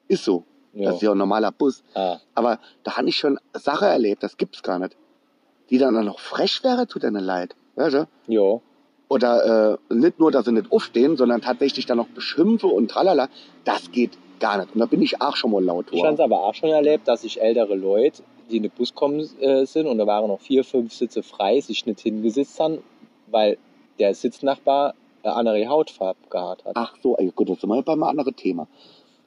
Ist 0.08 0.24
so. 0.24 0.43
Ja. 0.73 0.86
Das 0.86 0.95
ist 0.95 1.01
ja 1.01 1.12
ein 1.12 1.17
normaler 1.17 1.51
Bus. 1.51 1.84
Ah. 1.93 2.17
Aber 2.34 2.60
da 2.84 2.97
habe 2.97 3.10
ich 3.10 3.17
schon 3.17 3.39
Sachen 3.53 3.88
erlebt, 3.88 4.23
das 4.23 4.38
gibt's 4.38 4.63
gar 4.63 4.79
nicht. 4.79 4.95
Die 5.69 5.77
dann 5.77 5.93
noch 6.05 6.19
frech 6.19 6.63
wäre, 6.63 6.88
tut 6.88 7.03
denen 7.03 7.23
leid. 7.23 7.55
Weißt 7.75 7.95
du? 7.95 8.07
Ja. 8.27 8.60
Oder 9.10 9.79
äh, 9.89 9.93
nicht 9.93 10.19
nur, 10.19 10.31
dass 10.31 10.45
sie 10.45 10.53
nicht 10.53 10.71
aufstehen, 10.71 11.17
sondern 11.17 11.41
tatsächlich 11.41 11.86
dann 11.86 11.97
noch 11.97 12.07
beschimpfe 12.07 12.67
und 12.67 12.89
tralala. 12.89 13.27
Das 13.65 13.91
geht 13.91 14.17
gar 14.39 14.57
nicht. 14.57 14.73
Und 14.73 14.79
da 14.79 14.86
bin 14.86 15.01
ich 15.01 15.21
auch 15.21 15.36
schon 15.36 15.51
mal 15.51 15.63
laut 15.63 15.88
Ich 15.91 16.03
habe 16.03 16.13
es 16.13 16.19
aber 16.19 16.43
auch 16.43 16.53
schon 16.53 16.69
erlebt, 16.69 17.07
dass 17.07 17.21
sich 17.21 17.41
ältere 17.41 17.75
Leute, 17.75 18.23
die 18.49 18.57
in 18.57 18.63
den 18.63 18.71
Bus 18.71 18.93
kommen 18.93 19.19
äh, 19.39 19.65
sind 19.65 19.88
und 19.88 19.97
da 19.97 20.07
waren 20.07 20.27
noch 20.27 20.39
vier, 20.39 20.63
fünf 20.63 20.93
Sitze 20.93 21.23
frei, 21.23 21.60
sich 21.60 21.86
nicht 21.86 21.99
hingesetzt 21.99 22.60
haben, 22.60 22.79
weil 23.27 23.57
der 23.99 24.13
Sitznachbar 24.13 24.93
eine 25.23 25.34
andere 25.36 25.67
Hautfarbe 25.67 26.19
gehabt 26.29 26.65
hat. 26.65 26.71
Ach 26.75 26.95
so, 27.01 27.15
ey, 27.17 27.31
gut, 27.36 27.49
das 27.49 27.62
sind 27.62 27.69
wir 27.69 27.81
bei 27.81 27.93
einem 27.93 28.03
anderen 28.03 28.36
Thema. 28.36 28.67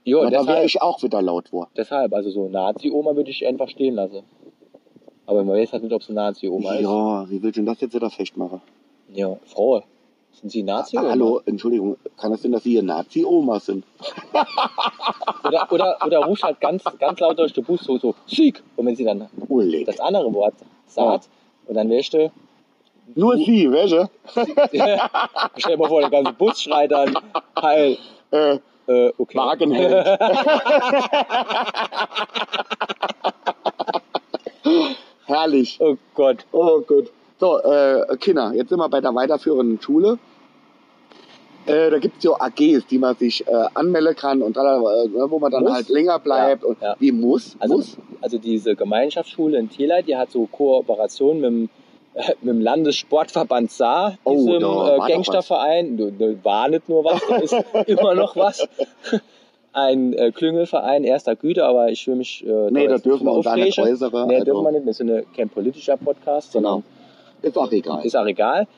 Jo, 0.05 0.21
Aber 0.21 0.31
da 0.31 0.37
wäre 0.39 0.47
deshalb, 0.47 0.65
ich 0.67 0.83
auch 0.83 1.03
wieder 1.03 1.23
laut 1.23 1.53
worden. 1.53 1.71
deshalb, 1.77 2.13
also 2.13 2.31
so 2.31 2.49
Nazi-Oma 2.49 3.17
würde 3.17 3.31
ich 3.31 3.47
einfach 3.47 3.69
stehen 3.69 3.95
lassen. 3.95 4.23
Aber 5.27 5.43
man 5.45 5.57
weiß 5.57 5.73
halt 5.73 5.83
nicht, 5.83 5.93
ob 5.93 6.03
es 6.03 6.09
eine 6.11 6.17
Nazi-Oma 6.17 6.75
ist. 6.75 6.83
Ja, 6.83 7.31
wie 7.31 7.43
willst 7.43 7.57
du 7.57 7.61
denn 7.63 7.67
das 7.67 7.81
jetzt 7.81 7.95
wieder 7.95 8.11
festmachen? 8.11 8.61
Ja, 9.15 9.37
Frau, 9.47 9.83
sind 10.33 10.51
Sie 10.51 10.63
Nazi-Oma? 10.63 11.07
Ah, 11.07 11.11
hallo, 11.13 11.41
Entschuldigung, 11.47 11.97
kann 12.19 12.33
es 12.33 12.43
sein, 12.43 12.53
dass 12.53 12.65
Sie 12.65 12.73
hier 12.73 12.83
Nazi-Oma 12.83 13.61
sind? 13.61 13.85
Oder, 15.45 15.71
oder, 15.71 15.97
oder 16.07 16.19
ruft 16.25 16.43
halt 16.43 16.59
ganz, 16.61 16.83
ganz 16.99 17.21
laut 17.21 17.39
durch 17.39 17.53
den 17.53 17.65
Bus 17.65 17.81
so, 17.85 17.99
so, 17.99 18.15
Sieg! 18.27 18.63
Und 18.77 18.87
wenn 18.87 18.97
sie 18.97 19.05
dann 19.05 19.29
Ullig. 19.49 19.85
das 19.87 20.01
andere 20.01 20.33
Wort 20.33 20.55
sagt, 20.87 21.29
und 21.67 21.75
dann 21.75 21.91
weißt 21.91 22.15
du, 22.15 22.33
Nur 23.15 23.37
Sie, 23.37 23.71
welche? 23.71 24.09
stell 25.57 25.73
dir 25.73 25.77
mal 25.79 25.89
vor, 25.89 26.01
der 26.01 26.09
ganze 26.11 26.33
Bus 26.33 26.63
schreit 26.63 26.93
dann, 26.93 27.15
Heil, 27.61 27.99
Äh, 28.35 28.59
äh, 28.89 29.13
okay. 29.17 29.39
Wagenheld. 29.39 30.19
Herrlich. 35.27 35.79
Oh 35.81 35.97
Gott. 36.15 36.45
Oh 36.53 36.81
gut. 36.81 37.11
So, 37.39 37.61
äh, 37.61 38.17
Kinder, 38.19 38.53
jetzt 38.55 38.71
sind 38.71 38.79
wir 38.79 38.89
bei 38.89 39.01
der 39.01 39.15
weiterführenden 39.15 39.81
Schule. 39.81 40.19
Äh, 41.67 41.91
da 41.91 41.99
gibt's 41.99 42.25
ja 42.25 42.33
AGs, 42.39 42.87
die 42.91 42.99
man 42.99 43.15
sich 43.17 43.47
äh, 43.47 43.69
anmelden 43.73 44.17
kann 44.17 44.43
und 44.43 44.55
tralala, 44.55 45.05
äh, 45.05 45.31
wo 45.31 45.39
man 45.39 45.51
dann 45.51 45.63
Muss. 45.63 45.73
halt 45.73 45.89
länger 45.89 46.19
bleibt. 46.19 46.63
Ja, 46.63 46.69
und 46.69 46.83
ja. 46.83 46.97
Wie 46.99 47.13
muss? 47.13 47.57
Also, 47.59 47.77
muss? 47.77 47.97
also 48.21 48.37
diese 48.39 48.75
Gemeinschaftsschule 48.75 49.59
in 49.59 49.71
Tierleit, 49.71 50.07
die 50.09 50.17
hat 50.17 50.31
so 50.31 50.47
Kooperation 50.47 51.41
mit 51.41 51.51
dem, 51.51 51.71
mit 52.43 52.55
dem 52.55 52.61
Landessportverband 52.61 53.71
Saar, 53.71 54.19
Oh, 54.25 54.35
diesem 54.35 54.55
äh, 54.55 55.13
Gangsterverein. 55.13 55.99
War 56.43 56.69
nicht 56.69 56.89
nur 56.89 57.05
was, 57.05 57.21
da 57.29 57.37
ist 57.37 57.53
immer 57.87 58.15
noch 58.15 58.37
was. 58.37 58.67
Ein 59.73 60.13
äh, 60.13 60.31
Klüngelverein 60.31 61.03
erster 61.03 61.35
Güte, 61.35 61.65
aber 61.65 61.89
ich 61.89 62.07
will 62.07 62.15
mich 62.15 62.47
äh, 62.47 62.71
Nee, 62.71 62.87
da 62.87 62.99
dürfen 62.99 63.27
wir 63.27 63.33
uns 63.33 63.47
auch 63.47 63.57
nicht 63.57 63.77
äußern. 63.77 64.29
Nee, 64.29 64.35
also, 64.37 64.45
dürfen 64.45 64.63
wir 64.65 64.71
nicht. 64.71 64.87
Wir 64.87 64.93
sind 64.93 65.11
eine, 65.11 65.25
kein 65.37 65.49
politischer 65.49 65.97
Podcast, 65.97 66.53
Genau. 66.53 66.85
Ist 67.43 67.59
auch 67.59 67.73
egal. 67.73 68.05
ist 68.05 68.17
auch 68.17 68.27
egal. 68.27 68.69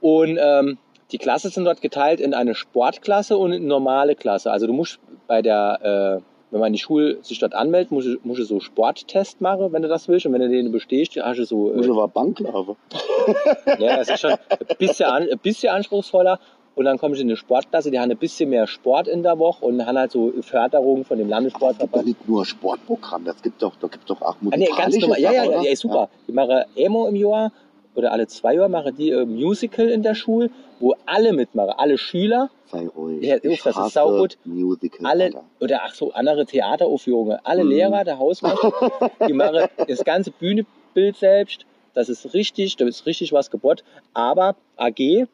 Und 0.00 0.38
ähm, 0.40 0.78
die 1.12 1.18
Klasse 1.18 1.50
sind 1.50 1.64
dort 1.64 1.82
geteilt 1.82 2.20
in 2.20 2.34
eine 2.34 2.54
Sportklasse 2.54 3.36
und 3.36 3.52
eine 3.52 3.60
normale 3.64 4.14
Klasse. 4.14 4.52
Also 4.52 4.66
du 4.68 4.72
musst 4.72 5.00
bei 5.26 5.42
der, 5.42 6.20
äh, 6.22 6.22
wenn 6.50 6.60
man 6.60 6.72
die 6.72 6.78
Schule 6.78 7.18
sich 7.22 7.38
dort 7.38 7.54
anmeldet, 7.54 7.92
musst 7.92 8.08
du, 8.08 8.16
musst 8.24 8.40
du 8.40 8.44
so 8.44 8.60
Sporttest 8.60 9.40
machen, 9.40 9.72
wenn 9.72 9.82
du 9.82 9.88
das 9.88 10.08
willst. 10.08 10.26
Und 10.26 10.32
wenn 10.32 10.40
du 10.40 10.48
den 10.48 10.72
bestehst, 10.72 11.16
hast 11.16 11.38
du 11.38 11.44
so, 11.44 11.72
Muss 11.74 11.86
äh, 11.86 11.90
aber 11.90 12.08
Banklave. 12.08 12.76
ja, 13.78 13.96
das 13.96 14.08
ist 14.08 14.20
schon 14.20 14.32
ein 14.32 14.38
bisschen, 14.78 15.06
an, 15.06 15.28
ein 15.30 15.38
bisschen 15.38 15.72
anspruchsvoller. 15.72 16.38
Und 16.76 16.84
dann 16.84 16.98
kommst 16.98 17.18
du 17.18 17.22
in 17.22 17.28
eine 17.28 17.36
Sportklasse, 17.36 17.90
die 17.90 17.98
haben 17.98 18.10
ein 18.10 18.16
bisschen 18.16 18.48
mehr 18.48 18.66
Sport 18.66 19.08
in 19.08 19.22
der 19.22 19.38
Woche 19.38 19.64
und 19.66 19.84
haben 19.84 19.98
halt 19.98 20.12
so 20.12 20.32
Förderung 20.40 21.04
von 21.04 21.18
dem 21.18 21.30
Aber 21.30 21.46
es 21.46 21.52
gibt 21.52 21.60
doch 21.60 21.60
Landessportverband. 21.60 22.06
nicht 22.06 22.28
nur 22.28 22.46
Sportprogramm, 22.46 23.24
das 23.24 23.42
gibt 23.42 23.60
doch, 23.60 23.74
da 23.80 23.88
gibt's 23.88 24.06
doch 24.06 24.22
auch 24.22 24.36
Ah, 24.50 24.56
nee, 24.56 24.66
ganz 24.66 24.94
musikalische 24.94 25.00
normal. 25.00 25.20
Ja, 25.20 25.32
ja, 25.32 25.44
ja, 25.44 25.62
ja, 25.62 25.76
super. 25.76 26.08
Die 26.26 26.32
machen 26.32 26.62
Emo 26.76 27.06
im 27.08 27.16
Jahr 27.16 27.52
oder 27.94 28.12
alle 28.12 28.26
zwei 28.26 28.54
Jahre 28.54 28.68
machen 28.68 28.94
die 28.96 29.10
äh, 29.10 29.24
Musical 29.24 29.88
in 29.88 30.02
der 30.02 30.14
Schule, 30.14 30.50
wo 30.78 30.94
alle 31.06 31.32
mitmachen, 31.32 31.74
alle 31.76 31.98
Schüler, 31.98 32.50
Sei 32.66 32.86
ruhig. 32.86 33.22
Ja, 33.24 33.36
ich 33.36 33.44
uff, 33.44 33.62
das 33.64 33.76
ist 33.76 33.94
saugut. 33.94 34.38
Musical, 34.44 35.04
alle 35.06 35.24
Alter. 35.24 35.44
oder 35.60 35.80
ach 35.84 35.92
so 35.94 36.12
andere 36.12 36.46
Theateraufführungen, 36.46 37.38
alle 37.42 37.64
Mhm. 37.64 37.70
Lehrer, 37.70 38.04
der 38.04 38.18
Hausmeister, 38.18 38.72
die 39.28 39.32
machen 39.32 39.66
das 39.88 40.04
ganze 40.04 40.30
Bühnenbild 40.30 41.16
selbst. 41.16 41.66
Das 41.94 42.08
ist 42.08 42.32
richtig, 42.34 42.76
da 42.76 42.86
ist 42.86 43.06
richtig 43.06 43.32
was 43.32 43.50
gebot. 43.50 43.82
Aber 44.14 44.54
AG, 44.76 45.26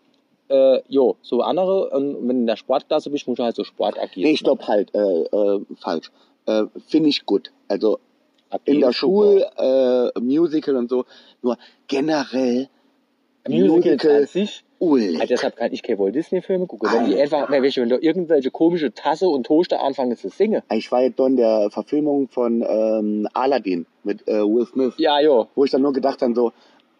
äh, 0.49 0.81
jo, 0.89 1.17
so 1.21 1.43
andere, 1.43 1.91
und 1.91 2.27
wenn 2.27 2.39
in 2.41 2.47
der 2.47 2.57
Sportklasse 2.57 3.11
bist, 3.11 3.29
musst 3.29 3.39
du 3.39 3.45
halt 3.45 3.55
so 3.57 3.65
Sport 3.65 3.99
AG. 3.99 4.17
Nee, 4.17 4.37
stopp, 4.37 4.67
halt, 4.67 4.95
äh, 4.95 5.23
äh, 5.25 5.61
falsch. 5.79 6.11
Äh, 6.47 6.63
Finde 6.87 7.11
ich 7.11 7.27
gut. 7.27 7.53
Also 7.69 7.99
in 8.65 8.81
der. 8.81 8.93
Schule, 8.93 9.51
äh, 9.57 10.21
Musical 10.21 10.77
und 10.77 10.89
so. 10.89 11.05
Nur 11.43 11.59
generell 11.89 12.69
Musicals 13.49 13.71
Musical- 13.73 14.17
an 14.17 14.27
sich. 14.27 14.63
Ullig. 14.79 15.15
Also 15.21 15.29
deshalb 15.29 15.57
kann 15.57 15.73
ich 15.73 15.83
keine 15.83 15.99
Walt 15.99 16.15
Disney 16.15 16.43
Filme 16.43 16.67
gucken. 16.67 16.91
Wenn 16.93 17.07
die 17.07 17.19
einfach, 17.19 17.51
wenn 17.51 17.63
wenn 17.63 17.89
da 17.89 17.97
irgendwelche 17.99 18.51
komische 18.51 18.93
Tasse 18.93 19.27
und 19.27 19.47
Toaster 19.47 19.83
anfangen 19.83 20.17
zu 20.19 20.29
singen. 20.29 20.63
Ich 20.71 20.93
war 20.93 21.03
jetzt 21.03 21.19
in 21.19 21.37
der 21.37 21.71
Verfilmung 21.71 22.29
von 22.29 22.63
ähm, 22.69 23.27
Aladdin 23.33 23.87
mit 24.05 24.29
äh, 24.29 24.43
Will 24.43 24.67
Smith, 24.67 24.93
Ja, 24.99 25.19
jo. 25.21 25.47
wo 25.55 25.65
ich 25.65 25.71
dann 25.71 25.81
nur 25.81 25.95
gedacht 25.95 26.21
habe, 26.21 26.35
so, 26.35 26.53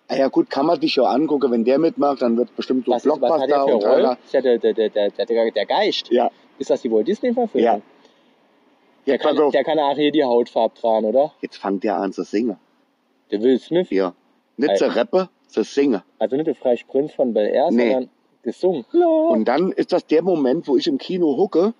ah 0.09 0.17
ja 0.17 0.29
gut, 0.29 0.49
kann 0.49 0.65
man 0.65 0.81
sich 0.81 0.97
ja 0.97 1.03
angucken, 1.05 1.51
wenn 1.51 1.65
der 1.65 1.79
mitmacht, 1.79 2.23
dann 2.23 2.39
wird 2.39 2.57
bestimmt 2.57 2.87
so 2.87 2.93
Was, 2.93 3.05
ist, 3.05 3.21
was 3.21 3.43
hat 3.43 3.51
der 3.51 3.57
Blockbuster 3.57 3.67
für 3.67 3.75
und 3.75 4.05
Rolle? 4.05 4.19
Ist 4.25 4.33
ja 4.33 4.41
der, 4.41 4.59
der, 4.59 4.73
der, 4.73 4.89
der, 5.11 5.51
der, 5.51 5.67
Geist. 5.67 6.09
Ja. 6.11 6.31
Ist 6.59 6.71
das 6.71 6.81
die 6.81 6.91
Walt 6.91 7.07
Disney 7.07 7.35
Verfilmung? 7.35 7.75
Ja. 7.77 7.81
Der 9.07 9.19
kann, 9.19 9.37
der 9.53 9.65
kann 9.65 9.79
auch 9.79 9.95
hier 9.97 10.11
die 10.11 10.25
Hautfarbe 10.25 10.75
tragen, 10.75 11.07
oder? 11.07 11.33
jetzt 11.41 11.57
fängt 11.59 11.85
der 11.85 11.97
an 11.97 12.13
zu 12.13 12.25
singen. 12.25 12.57
Der 13.31 13.41
Will 13.43 13.59
Smith. 13.59 13.89
Ja. 13.91 14.15
Nicht 14.57 14.71
Ey. 14.71 14.77
zu 14.79 14.97
rappen, 14.97 15.29
zu 15.49 15.63
singen. 15.63 16.03
Also 16.19 16.37
nicht 16.37 16.47
der 16.47 16.55
Freie 16.55 16.79
Prinz 16.89 17.13
von 17.13 17.33
Bel 17.35 17.47
Air, 17.49 17.71
Nee. 17.71 17.93
sondern 17.93 18.11
gesungen. 18.43 18.85
Und 19.29 19.45
dann 19.47 19.73
ist 19.73 19.93
das 19.93 20.07
der 20.07 20.23
Moment, 20.23 20.67
wo 20.69 20.77
ich 20.77 20.87
im 20.87 20.99
Kino 20.99 21.37
hucke 21.37 21.75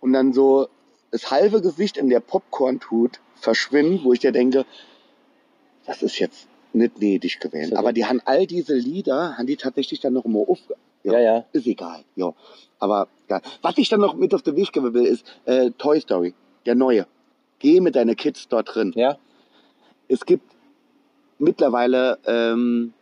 und 0.00 0.12
dann 0.12 0.32
so 0.32 0.68
das 1.10 1.30
halbe 1.30 1.60
Gesicht 1.62 1.96
in 1.96 2.08
der 2.08 2.20
Popcorn-Tut 2.20 3.20
verschwindet, 3.34 4.04
wo 4.04 4.12
ich 4.12 4.20
dir 4.20 4.32
denke, 4.32 4.64
das 5.86 6.02
ist 6.02 6.18
jetzt 6.18 6.48
nicht 6.72 7.00
nötig 7.00 7.40
gewesen. 7.40 7.76
Aber 7.76 7.92
die 7.92 8.04
haben 8.04 8.20
all 8.24 8.46
diese 8.46 8.74
Lieder, 8.74 9.36
haben 9.38 9.46
die 9.46 9.56
tatsächlich 9.56 10.00
dann 10.00 10.12
noch 10.12 10.24
immer 10.24 10.40
auf. 10.40 10.58
ja, 11.02 11.18
ja. 11.18 11.44
Ist 11.52 11.66
egal, 11.66 12.04
ja. 12.16 12.32
Aber 12.78 13.08
ja. 13.28 13.40
was 13.62 13.76
ich 13.78 13.88
dann 13.88 14.00
noch 14.00 14.14
mit 14.14 14.34
auf 14.34 14.42
den 14.42 14.54
Weg 14.56 14.72
geben 14.72 14.92
will, 14.94 15.04
ist 15.06 15.24
äh, 15.46 15.70
Toy 15.78 16.00
Story, 16.00 16.34
der 16.66 16.74
neue. 16.74 17.06
Geh 17.58 17.80
mit 17.80 17.96
deinen 17.96 18.16
Kids 18.16 18.48
dort 18.48 18.74
drin. 18.74 18.92
Ja, 18.94 19.16
Es 20.08 20.24
gibt 20.24 20.44
mittlerweile, 21.38 22.18
ähm, 22.26 22.92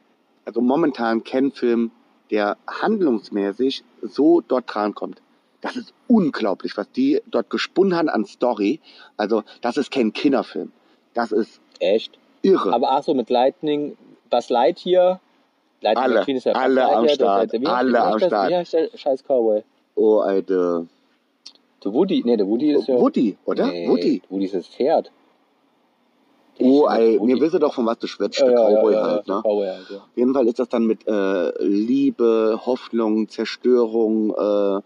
also 0.44 0.60
momentan 0.60 1.24
keinen 1.24 1.52
Film, 1.52 1.90
der 2.30 2.56
handlungsmäßig 2.66 3.84
so 4.02 4.40
dort 4.40 4.64
drankommt. 4.74 5.20
Das 5.60 5.76
ist 5.76 5.92
unglaublich, 6.06 6.76
was 6.76 6.90
die 6.92 7.20
dort 7.26 7.50
gesponnen 7.50 7.96
haben 7.96 8.08
an 8.08 8.24
Story. 8.24 8.80
Also, 9.16 9.42
das 9.60 9.76
ist 9.76 9.90
kein 9.90 10.12
Kinderfilm. 10.12 10.72
Das 11.14 11.32
ist 11.32 11.60
echt. 11.80 12.18
irre. 12.42 12.72
Aber 12.72 12.96
auch 12.96 13.02
so 13.02 13.14
mit 13.14 13.30
Lightning, 13.30 13.96
Buzz 14.30 14.50
Lightyear. 14.50 15.20
Lightning 15.80 16.04
Alle, 16.04 16.14
ja 16.14 16.52
Buzz 16.52 16.62
alle 16.62 16.88
am 16.88 17.08
Start, 17.08 17.54
alle 17.64 18.02
am? 18.02 18.18
Start. 18.18 18.68
Scheiß 18.94 19.24
Cowboy? 19.24 19.62
oh, 19.94 20.18
Alter. 20.18 20.86
Der 21.86 21.94
Woody, 21.94 22.20
nee, 22.24 22.36
der 22.36 22.48
Woody 22.48 22.72
ist 22.72 22.88
ja... 22.88 22.96
Woody, 22.98 23.36
oder? 23.44 23.68
Nee, 23.68 23.88
Woody. 23.88 24.20
Woody 24.28 24.46
ist 24.46 24.54
das 24.54 24.66
Pferd. 24.66 25.12
Oh, 26.58 26.88
Ich- 26.90 26.98
ey, 26.98 27.20
mir 27.20 27.40
wisst 27.40 27.54
doch, 27.62 27.72
von 27.74 27.86
was 27.86 27.98
du 28.00 28.08
schwätzt, 28.08 28.40
Ja, 28.40 28.46
der 28.48 28.58
ja, 28.58 28.66
Cowboy 28.80 28.92
ja, 28.92 29.02
halt, 29.04 29.28
ne? 29.28 29.40
Cowboy 29.44 29.68
halt, 29.68 29.88
ja. 29.88 29.96
Auf 29.98 30.16
jeden 30.16 30.34
Fall 30.34 30.48
ist 30.48 30.58
das 30.58 30.68
dann 30.68 30.84
mit 30.84 31.06
äh, 31.06 31.62
Liebe, 31.62 32.58
Hoffnung, 32.66 33.28
Zerstörung, 33.28 34.34
äh, 34.34 34.80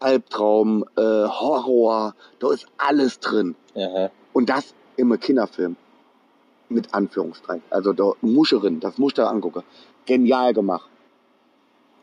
Albtraum, 0.00 0.84
äh, 0.96 1.00
Horror, 1.00 2.16
da 2.40 2.50
ist 2.52 2.66
alles 2.76 3.20
drin. 3.20 3.54
Aha. 3.76 4.10
Und 4.32 4.48
das 4.48 4.74
im 4.96 5.16
Kinderfilm. 5.20 5.76
Mit 6.70 6.92
Anführungszeichen. 6.92 7.62
Also 7.70 7.92
da 7.92 8.14
Muscherin, 8.20 8.80
das 8.80 8.98
musst 8.98 9.16
du 9.18 9.22
dir 9.22 9.28
angucken. 9.28 9.62
Genial 10.06 10.54
gemacht. 10.54 10.88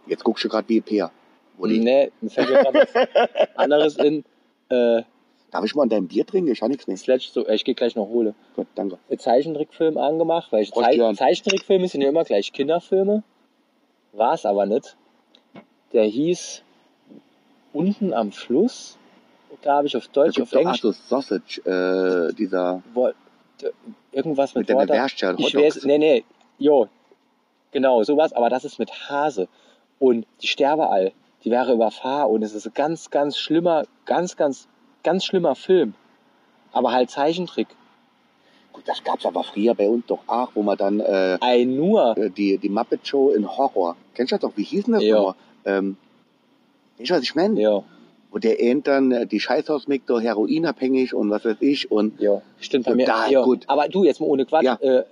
Jetzt 0.06 0.24
guckst 0.24 0.46
du 0.46 0.50
gerade 0.50 0.66
BPR. 0.66 1.12
Woody. 1.58 1.80
Nee, 1.80 2.12
mir 2.22 2.30
fällt 2.30 2.50
mir 2.50 2.64
gerade 2.64 2.80
was 2.80 3.58
anderes 3.58 3.98
in. 3.98 4.24
Äh, 4.70 5.04
Darf 5.50 5.64
ich 5.64 5.76
mal 5.76 5.84
an 5.84 5.90
deinem 5.90 6.08
Bier 6.08 6.26
trinken? 6.26 6.52
Ich 6.52 6.62
habe 6.62 6.72
nichts 6.72 6.88
mehr. 6.88 6.98
Slash, 6.98 7.30
so, 7.30 7.46
äh, 7.48 7.56
ich 7.56 7.64
gehe 7.64 7.74
gleich 7.76 7.96
noch 7.96 8.08
hole. 8.10 8.36
Gut, 8.56 8.68
danke. 8.76 8.98
Einen 9.10 9.20
Zeichentrickfilm 9.20 9.98
angemacht, 9.98 10.52
weil 10.52 10.64
ich 10.64 10.72
Prost, 10.72 10.86
Zei. 10.94 11.14
Zeichentrickfilme 11.14 11.88
sind 11.88 12.02
ja 12.02 12.10
immer 12.10 12.24
gleich 12.26 12.52
Kinderfilme. 12.52 13.24
War 14.14 14.34
es 14.34 14.46
aber 14.46 14.66
nicht. 14.66 14.96
Der 15.94 16.04
hieß 16.04 16.64
Unten 17.74 18.14
am 18.14 18.32
Fluss, 18.32 18.98
glaube 19.62 19.88
ich, 19.88 19.96
auf 19.96 20.08
Da 20.08 20.24
Deutsch, 20.24 20.42
auf 20.42 20.52
Englisch. 20.52 20.84
also 20.84 20.92
Sausage, 20.92 21.62
äh, 21.66 22.34
dieser 22.34 22.82
Wo, 22.94 23.10
irgendwas 24.12 24.54
mit 24.56 24.68
mit 24.68 24.78
der. 24.78 24.86
Bewerstern, 24.86 25.36
Ich 25.38 25.56
weiß, 25.56 25.86
nee, 25.86 25.98
nee, 25.98 26.24
jo, 26.58 26.88
genau, 27.72 28.04
sowas, 28.04 28.34
aber 28.34 28.50
das 28.50 28.66
ist 28.66 28.80
mit 28.80 28.92
Hase. 29.10 29.48
Und 30.00 30.26
die 30.42 30.48
Sterbeall, 30.48 31.12
die 31.44 31.52
wäre 31.52 31.74
überfahren 31.74 32.32
und 32.32 32.44
es 32.44 32.54
ist 32.54 32.66
ein 32.68 32.74
ganz, 32.74 33.10
ganz 33.10 33.38
schlimmer, 33.38 33.84
ganz, 34.06 34.36
ganz, 34.36 34.68
ganz 35.04 35.24
schlimmer 35.26 35.56
Film. 35.56 35.94
aber 36.74 36.92
halt 36.92 37.10
Zeichentrick. 37.10 37.68
Gut, 38.74 38.84
das 38.88 39.04
gab's 39.04 39.26
aber 39.26 39.44
früher 39.44 39.74
bei 39.74 39.88
uns 39.88 40.06
doch 40.08 40.20
auch, 40.28 40.50
wo 40.54 40.62
man 40.62 40.78
dann 40.78 41.00
äh, 41.00 41.38
Ein 41.42 41.76
nur. 41.76 42.16
äh, 42.18 42.30
die, 42.30 42.58
die 42.58 42.70
Muppet 42.70 43.08
Show 43.08 43.32
in 43.32 43.48
Horror. 43.48 43.96
Kennst 44.14 44.32
du 44.32 44.36
das 44.36 44.42
doch? 44.42 44.52
Wie 44.56 44.64
hieß 44.64 44.86
denn 44.86 44.94
das 44.96 45.04
Ja. 45.04 45.16
nochmal? 45.16 45.36
Ähm, 45.66 45.98
weißt 47.00 47.10
du, 47.10 47.14
was 47.16 47.24
ich 47.24 47.34
meine? 47.36 47.60
Ja, 47.60 47.84
Wo 48.30 48.38
der 48.38 48.62
End 48.62 48.86
dann 48.88 49.12
äh, 49.12 49.26
die 49.26 49.40
Scheißhausmiktor 49.40 50.22
heroinabhängig 50.22 51.14
und 51.16 51.30
was 51.32 51.46
weiß 51.46 51.58
ich 51.62 51.90
und 51.92 52.20
ja. 52.20 52.42
Stimmt 52.60 52.86
bei 52.86 52.94
mir. 52.96 53.06
Total 53.06 53.32
ja. 53.32 53.42
gut. 53.44 53.64
Aber 53.68 53.88
du, 53.88 54.04
jetzt 54.04 54.20
mal 54.22 54.28
ohne 54.28 54.46
Quatsch. 54.46 54.64
Ja. 54.66 54.76
Äh, 54.76 55.04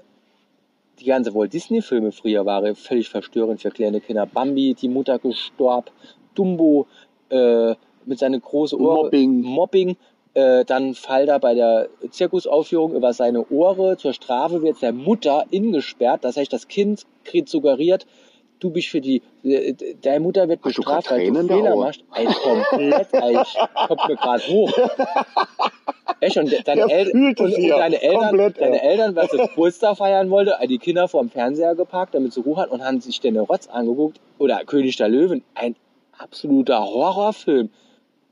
die 0.99 1.05
ganze 1.05 1.33
Walt 1.33 1.53
Disney-Filme 1.53 2.11
früher 2.11 2.45
waren 2.45 2.75
völlig 2.75 3.09
verstörend 3.09 3.61
für 3.61 3.71
kleine 3.71 4.01
Kinder. 4.01 4.25
Bambi, 4.25 4.73
die 4.73 4.89
Mutter 4.89 5.19
gestorben, 5.19 5.91
Dumbo 6.33 6.87
äh, 7.29 7.75
mit 8.05 8.19
seinen 8.19 8.41
großen 8.41 8.79
Ohren. 8.79 9.05
Mobbing. 9.05 9.41
Mobbing. 9.41 9.97
Äh, 10.33 10.65
dann 10.65 10.95
fall 10.95 11.25
da 11.25 11.37
bei 11.37 11.53
der 11.53 11.87
Zirkusaufführung 12.09 12.93
über 12.93 13.13
seine 13.13 13.45
Ohre. 13.49 13.97
Zur 13.97 14.13
Strafe 14.13 14.61
wird 14.61 14.81
der 14.81 14.91
Mutter 14.91 15.45
ingesperrt. 15.49 16.25
Das 16.25 16.35
heißt, 16.37 16.51
das 16.51 16.67
Kind 16.67 17.05
kriegt 17.23 17.47
suggeriert, 17.47 18.05
du 18.65 18.71
bist 18.71 18.87
für 18.87 19.01
die, 19.01 19.21
äh, 19.43 19.73
deine 20.01 20.19
Mutter 20.19 20.49
wird 20.49 20.59
Hast 20.63 20.75
bestraft, 20.75 21.11
weil 21.11 21.27
du 21.27 21.33
der 21.33 21.57
Fehler 21.57 21.75
machst. 21.75 22.03
Ey, 22.13 22.25
komplett, 22.25 23.07
ey, 23.13 23.37
kommt 23.87 24.07
mir 24.07 24.15
gerade 24.15 24.43
hoch. 24.47 24.73
Echt, 26.19 26.37
und 26.37 26.67
deine, 26.67 26.81
El 26.89 27.11
und, 27.11 27.39
und 27.39 27.69
deine 27.69 28.01
Eltern, 28.01 28.29
Komplett, 28.29 28.61
deine 28.61 28.77
ja. 28.77 28.83
Eltern, 28.83 29.15
weil 29.15 29.29
sie 29.31 29.37
Geburtstag 29.37 29.97
feiern 29.97 30.29
wollte, 30.29 30.55
die 30.67 30.79
Kinder 30.79 31.07
vor 31.07 31.21
dem 31.21 31.29
Fernseher 31.29 31.75
geparkt, 31.75 32.15
damit 32.15 32.33
sie 32.33 32.41
Ruhe 32.41 32.57
hat 32.57 32.71
und 32.71 32.83
haben 32.83 32.99
sich 33.01 33.19
den 33.19 33.37
Rotz 33.37 33.67
angeguckt. 33.67 34.19
Oder 34.39 34.63
König 34.65 34.97
der 34.97 35.09
Löwen, 35.09 35.43
ein 35.53 35.75
absoluter 36.17 36.83
Horrorfilm. 36.83 37.69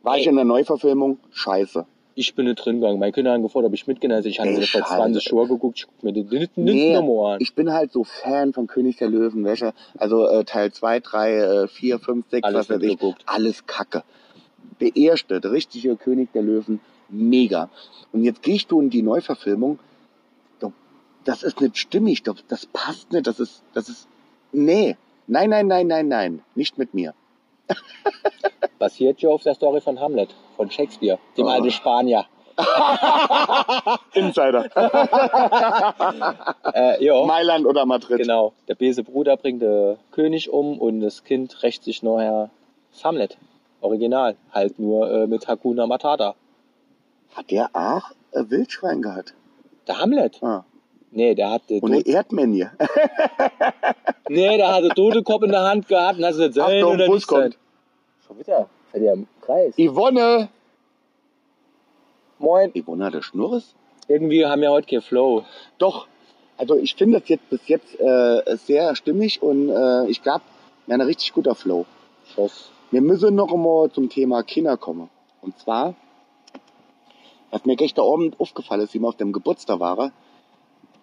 war 0.02 0.18
ich 0.18 0.28
in 0.28 0.36
der 0.36 0.46
Neuverfilmung? 0.46 1.20
Scheiße. 1.32 1.86
Ich 2.16 2.36
bin 2.36 2.46
nicht 2.46 2.64
drin 2.64 2.80
gegangen. 2.80 3.00
Meine 3.00 3.12
Kinder 3.12 3.32
haben 3.34 3.42
gefordert, 3.42 3.70
ob 3.70 3.74
ich 3.74 3.88
mitgehe. 3.88 4.14
Also 4.14 4.30
ich 4.30 4.40
habe 4.40 4.52
mir 4.52 4.62
vor 4.68 4.82
schade. 4.82 4.96
20 5.14 5.24
Schuhe 5.24 5.48
geguckt. 5.48 5.80
Ich 5.80 5.88
guck 5.88 6.04
mir 6.04 6.14
den 6.14 6.28
nicht 6.28 6.56
Nee, 6.58 6.96
an. 6.96 7.38
ich 7.40 7.56
bin 7.56 7.72
halt 7.74 7.92
so 7.92 8.04
Fan 8.04 8.54
von 8.54 8.68
König 8.68 8.98
der 8.98 9.10
Löwen, 9.10 9.44
welche, 9.46 9.74
also 9.98 10.28
äh, 10.28 10.44
Teil 10.44 10.72
2, 10.72 11.00
3, 11.00 11.68
4, 11.68 12.00
5, 12.00 12.26
6, 12.30 12.44
Alles 12.44 12.58
was 12.60 12.70
weiß 12.70 12.84
ich, 12.84 12.90
mitgeguckt. 12.92 13.24
alles 13.26 13.66
Kacke. 13.66 14.04
Der 14.80 14.96
erste, 14.96 15.42
der 15.42 15.52
richtige 15.52 15.96
König 15.96 16.32
der 16.34 16.44
Löwen, 16.44 16.80
mega. 17.10 17.70
Und 18.12 18.24
jetzt 18.24 18.44
gehst 18.44 18.72
du 18.72 18.80
in 18.82 18.90
die 18.90 19.02
Neuverfilmung, 19.02 19.80
das 21.26 21.42
ist 21.42 21.62
nicht 21.62 21.78
stimmig, 21.78 22.22
das 22.24 22.66
passt 22.66 23.14
nicht, 23.14 23.26
das 23.28 23.40
ist, 23.40 23.64
das 23.74 23.88
ist, 23.88 24.10
nee, 24.52 24.98
nein, 25.26 25.50
nein, 25.52 25.68
nein, 25.68 25.88
nein, 25.88 26.10
nein, 26.10 26.42
nicht 26.54 26.78
mit 26.78 26.94
mir. 26.94 27.14
Basiert 28.80 29.22
ja 29.22 29.30
auf 29.30 29.44
der 29.44 29.54
Story 29.56 29.82
von 29.82 30.00
Hamlet, 30.00 30.34
von 30.58 30.70
Shakespeare, 30.72 31.18
dem 31.38 31.46
Oh. 31.46 31.50
alten 31.50 31.72
Spanier. 31.72 32.26
Insider. 34.14 34.66
Äh, 36.74 37.04
ja, 37.04 37.24
Mailand 37.26 37.66
oder 37.66 37.86
Madrid. 37.86 38.18
genau. 38.20 38.54
Der 38.68 38.76
böse 38.76 39.04
Bruder 39.04 39.38
bringt 39.38 39.62
den 39.62 39.98
König 40.12 40.50
um 40.52 40.80
und 40.80 41.02
das 41.02 41.24
Kind 41.24 41.62
rächt 41.64 41.84
sich 41.84 42.02
nachher 42.04 42.50
das 42.92 43.04
Hamlet. 43.04 43.38
Original. 43.82 44.36
Halt 44.52 44.80
nur 44.80 45.10
äh, 45.12 45.28
mit 45.28 45.48
Hakuna 45.48 45.86
Matata. 45.88 46.36
Hat 47.36 47.52
der 47.52 47.70
auch 47.74 48.12
äh, 48.32 48.44
Wildschwein 48.50 49.02
gehabt? 49.02 49.34
Der 49.88 50.00
Hamlet? 50.00 50.42
Ah. 50.42 50.64
Nee, 51.12 51.36
der 51.36 51.52
hat, 51.52 51.70
äh, 51.70 51.80
Und 51.80 51.92
eine 51.92 52.04
tot, 52.04 52.14
Erdmännche. 52.14 52.72
Nee, 54.30 54.58
der 54.58 54.74
hatte 54.74 54.90
tote 54.90 55.24
Kopf 55.24 55.44
in 55.44 55.52
der 55.52 55.64
Hand 55.64 55.88
gehabt 55.88 56.18
und 56.18 56.26
hat 56.26 56.32
gesagt, 56.34 56.54
sein 56.54 56.84
Achtung, 56.84 56.94
oder 56.94 57.06
Bus 57.06 57.16
nicht 57.16 57.30
sein. 57.30 57.42
kommt. 57.42 57.58
Schon 58.28 58.40
wieder. 58.40 58.70
Fährt 58.92 59.04
der 59.04 59.14
im 59.14 59.28
Kreis. 59.42 59.76
Yvonne! 59.78 60.50
Moin. 62.40 62.72
Yvonne 62.76 63.06
hat 63.06 63.14
der 63.14 63.22
Schnurres? 63.22 63.76
Irgendwie 64.08 64.46
haben 64.46 64.62
wir 64.62 64.72
heute 64.72 64.88
kein 64.88 65.02
Flow. 65.02 65.46
Doch. 65.78 66.08
Also 66.58 66.76
ich 66.76 66.96
finde 66.96 67.20
das 67.20 67.30
jetzt 67.30 67.50
bis 67.50 67.68
jetzt 67.68 68.00
äh, 68.00 68.58
sehr 68.58 68.96
stimmig 68.96 69.42
und 69.42 69.70
äh, 69.70 70.08
ich 70.08 70.22
glaube, 70.22 70.44
wir 70.86 70.94
haben 70.94 71.02
ein 71.02 71.08
richtig 71.08 71.34
guter 71.34 71.56
Flow. 71.56 71.86
Schoss. 72.34 72.70
Wir 72.92 73.02
müssen 73.02 73.34
noch 73.36 73.52
einmal 73.52 73.90
zum 73.92 74.10
Thema 74.10 74.44
Kinder 74.44 74.78
kommen. 74.78 75.10
Und 75.42 75.58
zwar, 75.58 75.96
was 77.50 77.66
mir 77.66 77.76
gestern 77.76 78.06
Abend 78.06 78.40
aufgefallen 78.40 78.82
ist, 78.82 78.94
wie 78.94 79.00
wir 79.00 79.08
auf 79.08 79.18
dem 79.18 79.32
Geburtstag 79.32 79.80
waren, 79.80 80.12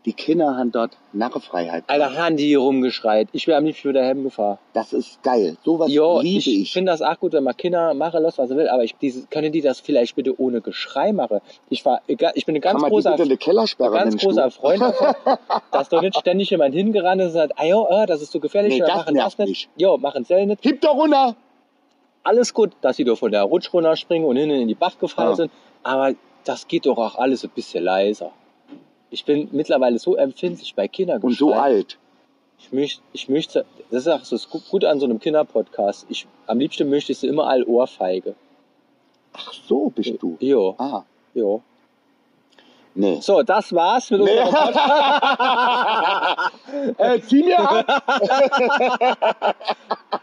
die 0.07 0.15
Kinder 0.15 0.57
haben 0.57 0.73
dort 0.73 0.97
Narrefreiheit. 1.13 1.85
Alter, 1.87 2.15
haben 2.17 2.37
die 2.39 2.47
hier 2.47 2.61
rumgeschreit. 2.61 3.29
Ich 3.33 3.47
wäre 3.47 3.59
am 3.59 3.67
liebsten 3.67 3.91
wieder 3.91 4.03
heimgefahren. 4.03 4.57
Das 4.73 4.95
ist 4.95 5.23
geil. 5.23 5.59
Sowas 5.63 5.93
Ja, 5.93 6.21
liebe 6.23 6.39
ich, 6.39 6.61
ich. 6.63 6.73
finde 6.73 6.91
das 6.93 7.03
auch 7.03 7.19
gut, 7.21 7.35
wenn 7.35 7.45
man 7.45 7.55
Kinder 7.57 7.93
machen 7.93 8.23
lässt, 8.23 8.39
was 8.39 8.51
er 8.51 8.57
will, 8.57 8.69
aber 8.69 8.83
ich, 8.83 8.97
diese, 8.97 9.27
können 9.27 9.53
die 9.53 9.61
das 9.61 9.79
vielleicht 9.81 10.17
bitte 10.17 10.41
ohne 10.41 10.63
Geschrei 10.63 11.13
machen? 11.13 11.41
Ich, 11.69 11.85
war, 11.85 12.01
ich 12.07 12.47
bin 12.47 12.55
ein 12.55 12.61
ganz 12.63 12.81
Kann 12.81 12.91
großer, 12.91 13.15
die 13.17 13.37
Kellersperre 13.37 13.93
ganz 13.93 14.17
großer? 14.17 14.51
Freund 14.51 14.81
davon, 14.81 15.15
dass 15.73 15.91
doch 15.91 16.01
nicht 16.01 16.17
ständig 16.17 16.49
jemand 16.49 16.75
hingerannt 16.75 17.21
ist 17.21 17.27
und 17.29 17.33
sagt, 17.35 17.53
ah 17.57 17.67
jo, 17.67 17.87
äh, 17.91 18.07
das 18.07 18.23
ist 18.23 18.33
so 18.33 18.41
gefährlich, 18.41 18.73
Nee, 18.73 18.79
das 18.81 18.89
machen 18.97 19.15
das 19.15 19.37
nicht. 19.37 19.69
Jo, 19.77 19.99
machen 19.99 20.25
Zell 20.25 20.47
nicht. 20.47 20.63
Gib 20.63 20.81
doch 20.81 20.95
runter! 20.95 21.37
Alles 22.23 22.53
gut, 22.55 22.73
dass 22.81 22.97
sie 22.97 23.05
doch 23.05 23.17
von 23.19 23.33
der 23.33 23.43
Rutsch 23.43 23.73
runterspringen 23.73 24.27
und 24.27 24.37
hinten 24.37 24.57
in 24.61 24.69
die 24.69 24.75
Bach 24.75 24.99
gefallen 24.99 25.31
Ja. 25.31 25.37
sind, 25.37 25.53
aber 25.83 26.13
das 26.45 26.69
geht 26.69 26.87
doch 26.87 26.97
auch 26.99 27.17
alles 27.17 27.45
ein 27.45 27.51
bisschen 27.51 27.85
leiser. 27.85 28.31
Ich 29.11 29.25
bin 29.25 29.49
mittlerweile 29.53 29.99
so 29.99 30.16
empfindlich 30.16 30.75
bei 30.75 30.88
Kindern. 30.88 31.20
Und 31.20 31.37
so 31.37 31.53
alt. 31.53 31.99
Ich 32.59 32.73
möchte, 32.73 33.03
ich 33.12 33.29
möchte, 33.29 33.64
das 33.90 34.03
ist 34.03 34.09
auch 34.09 34.25
so 34.25 34.37
das 34.37 34.49
Gute 34.49 34.88
an 34.88 35.01
so 35.01 35.07
einem 35.07 35.18
Kinderpodcast. 35.18 36.07
Ich, 36.09 36.27
am 36.46 36.59
liebsten 36.59 36.88
möchte 36.88 37.12
ich 37.12 37.18
sie 37.18 37.27
immer 37.27 37.46
all 37.46 37.64
Ohrfeige. 37.64 38.35
Ach 39.33 39.53
so 39.53 39.90
bist 39.90 40.14
du. 40.20 40.37
Jo, 40.40 40.75
Ah, 40.79 41.03
jo. 41.35 41.62
Nee. 42.94 43.18
So, 43.20 43.42
das 43.42 43.72
war's 43.72 44.11
mit 44.11 44.20
Nee. 44.22 44.38
unserem 44.40 44.72
Podcast. 44.74 46.53
äh, 46.98 47.20
zieh 47.22 47.42
mir 47.42 47.59
ab! 47.59 48.03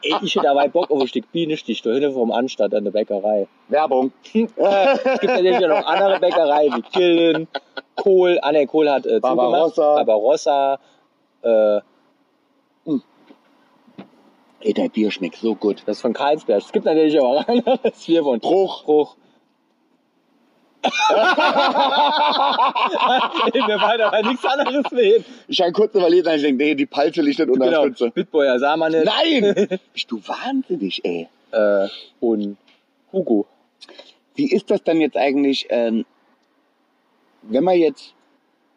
Ey, 0.01 0.15
ich 0.21 0.35
hätte 0.35 0.45
dabei 0.45 0.67
Bock 0.67 0.91
auf 0.91 1.01
ein 1.01 1.07
Stück 1.07 1.31
Bienenstich 1.31 1.81
da 1.81 1.91
hinten 1.91 2.13
vom 2.13 2.31
Anstatt 2.31 2.73
an 2.73 2.83
der 2.83 2.91
Bäckerei. 2.91 3.47
Werbung. 3.69 4.11
Es 4.33 5.19
gibt 5.19 5.33
natürlich 5.33 5.57
auch 5.57 5.69
noch 5.69 5.85
andere 5.85 6.19
Bäckereien 6.19 6.75
wie 6.75 6.81
Killen, 6.81 7.47
Kohl. 7.95 8.39
Ah, 8.41 8.51
ne, 8.51 8.67
Kohl 8.67 8.89
hat 8.89 9.05
äh, 9.05 9.19
Barbarossa. 9.19 9.95
Barbarossa. 9.95 10.79
Äh, 11.41 11.79
Ey, 14.59 14.73
der 14.73 14.89
Bier 14.89 15.11
schmeckt 15.11 15.35
so 15.37 15.53
gut. 15.55 15.83
das 15.85 15.97
ist 15.97 16.01
von 16.01 16.13
Karlsberg. 16.13 16.61
Es 16.63 16.71
gibt 16.71 16.85
natürlich 16.85 17.19
auch 17.19 17.47
anderes 17.47 18.05
Bier 18.05 18.23
von 18.23 18.39
Bruch. 18.39 18.83
Bruch. 18.85 19.15
Mir 23.67 23.79
war 23.81 24.21
nichts 24.23 24.45
anderes 24.45 24.85
sehen. 24.91 25.25
Ich 25.47 25.61
habe 25.61 25.71
kurz 25.71 25.95
überlegt, 25.95 26.27
ich 26.27 26.41
denke, 26.41 26.63
nee, 26.63 26.75
die 26.75 26.85
Palze 26.85 27.21
liegt 27.21 27.39
nicht 27.39 27.49
unter 27.49 27.65
der 27.69 27.79
Genau, 27.81 27.85
Spitze. 27.85 28.11
Bitboyer 28.11 28.59
sah 28.59 28.77
man 28.77 28.91
nicht. 28.91 29.05
Nein! 29.05 29.79
Bist 29.93 30.11
du 30.11 30.21
wahnsinnig, 30.27 31.03
ey. 31.03 31.27
Äh, 31.51 31.87
und 32.19 32.57
Hugo. 33.11 33.45
Wie 34.35 34.51
ist 34.51 34.69
das 34.69 34.83
dann 34.83 35.01
jetzt 35.01 35.17
eigentlich, 35.17 35.67
ähm, 35.69 36.05
wenn 37.41 37.63
man 37.63 37.77
jetzt 37.77 38.13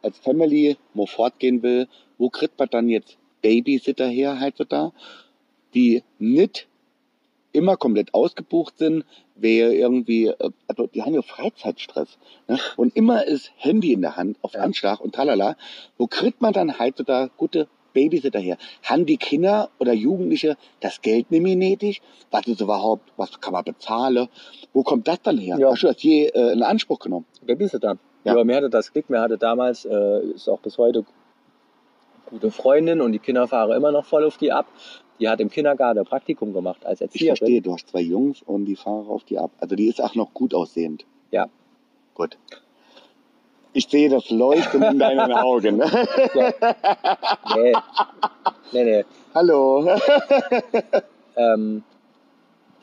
als 0.02 0.18
Family 0.18 0.76
mal 0.94 1.06
fortgehen 1.06 1.62
will, 1.62 1.86
wo 2.18 2.30
kriegt 2.30 2.58
man 2.58 2.68
dann 2.70 2.88
jetzt 2.88 3.18
Babysitter 3.42 4.06
her, 4.06 4.38
heißt 4.38 4.64
da, 4.68 4.92
die 5.74 6.02
nicht 6.18 6.66
immer 7.52 7.76
komplett 7.76 8.14
ausgebucht 8.14 8.78
sind, 8.78 9.04
wer 9.34 9.72
irgendwie, 9.72 10.26
äh, 10.28 10.50
also 10.68 10.86
die 10.86 11.02
haben 11.02 11.14
ja 11.14 11.22
Freizeitstress. 11.22 12.18
Ne? 12.48 12.58
Und 12.76 12.96
immer 12.96 13.26
ist 13.26 13.52
Handy 13.56 13.92
in 13.92 14.02
der 14.02 14.16
Hand 14.16 14.38
auf 14.42 14.54
Ja. 14.54 14.60
Anschlag 14.60 15.00
und 15.00 15.14
tralala. 15.14 15.56
Wo 15.98 16.06
kriegt 16.06 16.40
man 16.40 16.52
dann 16.52 16.78
heutzutage 16.78 17.30
gute 17.36 17.68
Babysitter 17.92 18.38
her? 18.38 18.56
Haben 18.84 19.06
die 19.06 19.16
Kinder 19.16 19.70
oder 19.78 19.92
Jugendliche 19.92 20.56
das 20.80 21.00
Geld 21.02 21.30
mehr 21.30 21.40
nötig? 21.40 22.02
Was 22.30 22.46
ist 22.46 22.60
überhaupt, 22.60 23.12
was 23.16 23.40
kann 23.40 23.52
man 23.52 23.64
bezahlen? 23.64 24.28
Wo 24.72 24.82
kommt 24.82 25.08
das 25.08 25.20
dann 25.22 25.38
her? 25.38 25.56
Ja. 25.58 25.70
Hast 25.72 25.82
du 25.82 25.88
das 25.88 26.02
je 26.02 26.26
äh, 26.26 26.52
in 26.52 26.62
Anspruch 26.62 27.00
genommen? 27.00 27.26
Babysitter. 27.42 27.98
Ja. 28.24 28.36
Ja, 28.36 28.44
mir 28.44 28.56
hatte 28.56 28.70
das 28.70 28.92
Glück, 28.92 29.08
mir 29.08 29.20
hatte 29.20 29.38
damals, 29.38 29.86
äh, 29.86 30.20
ist 30.34 30.48
auch 30.48 30.60
bis 30.60 30.76
heute 30.78 31.04
gute 32.26 32.50
Freundin 32.50 33.00
und 33.00 33.12
die 33.12 33.18
Kinder 33.18 33.48
fahren 33.48 33.72
immer 33.72 33.90
noch 33.90 34.04
voll 34.04 34.24
auf 34.24 34.36
die 34.36 34.52
ab. 34.52 34.66
Die 35.20 35.28
hat 35.28 35.40
im 35.40 35.50
Kindergarten 35.50 36.04
Praktikum 36.04 36.52
gemacht 36.52 36.84
als 36.86 37.00
Ich 37.00 37.06
Erzieherin. 37.06 37.36
verstehe, 37.36 37.62
du 37.62 37.74
hast 37.74 37.88
zwei 37.88 38.00
Jungs 38.00 38.42
und 38.42 38.64
die 38.64 38.76
fahren 38.76 39.06
auf 39.06 39.24
die 39.24 39.38
ab. 39.38 39.50
Also 39.60 39.76
die 39.76 39.86
ist 39.88 40.02
auch 40.02 40.14
noch 40.14 40.32
gut 40.32 40.54
aussehend. 40.54 41.04
Ja. 41.30 41.46
Gut. 42.14 42.38
Ich 43.72 43.86
sehe 43.88 44.08
das 44.08 44.30
Leuchten 44.30 44.82
in 44.82 44.98
deinen 44.98 45.32
Augen. 45.32 45.76
Nee. 47.54 47.72
nee, 48.72 48.84
nee. 48.84 49.04
Hallo. 49.34 49.88
Ähm, 51.36 51.84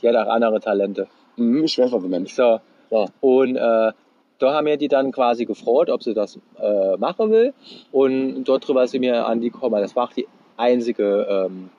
die 0.01 0.07
hat 0.07 0.15
auch 0.15 0.31
andere 0.31 0.59
Talente. 0.59 1.07
Hm, 1.35 1.63
ich 1.65 1.75
du 1.75 1.99
meinst. 1.99 2.35
So. 2.35 2.59
Ja. 2.89 3.05
Und 3.19 3.55
äh, 3.57 3.91
da 4.39 4.53
haben 4.53 4.67
wir 4.67 4.77
die 4.77 4.87
dann 4.87 5.11
quasi 5.11 5.45
gefreut, 5.45 5.89
ob 5.89 6.03
sie 6.03 6.13
das 6.13 6.39
äh, 6.61 6.95
machen 6.97 7.31
will. 7.31 7.53
Und 7.91 8.43
dort 8.45 8.67
drüber 8.67 8.87
sie 8.87 8.99
mir 8.99 9.25
an 9.25 9.41
die 9.41 9.49
gekommen. 9.49 9.81
Das 9.81 9.95
war 9.95 10.05
auch 10.05 10.13
die 10.13 10.27
einzige 10.55 11.27
ähm, 11.49 11.69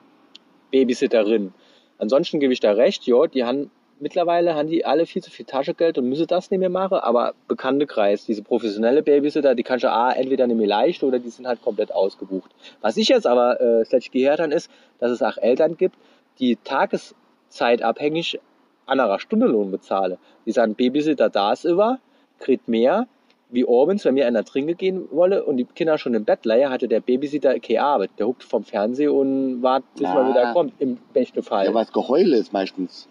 Babysitterin. 0.71 1.53
Ansonsten 1.97 2.39
gebe 2.39 2.53
ich 2.53 2.59
da 2.59 2.71
recht, 2.71 3.05
ja, 3.05 3.27
die 3.27 3.43
haben 3.43 3.71
mittlerweile 3.99 4.55
haben 4.55 4.69
die 4.69 4.85
alle 4.85 5.05
viel 5.05 5.21
zu 5.21 5.29
viel 5.29 5.45
Taschengeld 5.45 5.97
und 5.97 6.07
müssen 6.07 6.27
das 6.27 6.51
nicht 6.51 6.59
mehr 6.59 6.69
machen, 6.69 6.97
aber 6.99 7.33
bekannte 7.47 7.85
Kreis, 7.85 8.25
diese 8.25 8.41
professionelle 8.41 9.03
Babysitter, 9.03 9.55
die 9.55 9.63
kannst 9.63 9.83
du 9.83 9.91
A, 9.91 10.11
entweder 10.11 10.47
nicht 10.47 10.57
mehr 10.57 10.67
leicht 10.67 11.03
oder 11.03 11.19
die 11.19 11.29
sind 11.29 11.47
halt 11.47 11.61
komplett 11.61 11.91
ausgebucht. 11.91 12.51
Was 12.81 12.97
ich 12.97 13.09
jetzt 13.09 13.27
aber 13.27 13.59
äh, 13.59 13.79
letztlich 13.79 14.11
gehört 14.11 14.39
habe, 14.39 14.53
ist, 14.53 14.71
dass 14.99 15.11
es 15.11 15.21
auch 15.21 15.37
Eltern 15.37 15.77
gibt, 15.77 15.95
die 16.39 16.57
tageszeitabhängig 16.63 18.39
anderer 18.85 19.19
Stundenlohn 19.19 19.71
bezahlen. 19.71 20.17
Die 20.45 20.51
sagen, 20.51 20.75
Babysitter 20.75 21.29
da 21.29 21.53
ist 21.53 21.65
über, 21.65 21.99
kriegt 22.39 22.67
mehr, 22.67 23.07
wie 23.51 23.65
abends, 23.67 24.05
wenn 24.05 24.15
wir 24.15 24.27
einer 24.27 24.43
trinken 24.45 24.77
gehen 24.77 25.07
wolle 25.11 25.43
und 25.43 25.57
die 25.57 25.65
Kinder 25.65 25.97
schon 25.97 26.13
im 26.13 26.23
Bett 26.25 26.45
leihen, 26.45 26.69
hatte 26.69 26.87
der 26.87 26.99
Babysitter 27.01 27.59
keine 27.59 27.81
Arbeit. 27.81 28.11
Der 28.19 28.27
huckt 28.27 28.43
vom 28.43 28.63
Fernseher 28.63 29.11
und 29.13 29.61
wartet, 29.63 29.89
bis 29.95 30.03
man 30.03 30.29
wieder 30.29 30.53
kommt, 30.53 30.73
im 30.79 30.97
besten 31.13 31.41
Fall. 31.41 31.65
Ja, 31.65 31.71
aber 31.71 31.79
das 31.79 31.91
Geheule 31.91 32.37
ist 32.37 32.53
meistens 32.53 33.07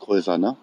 größer, 0.00 0.36
ne? 0.36 0.56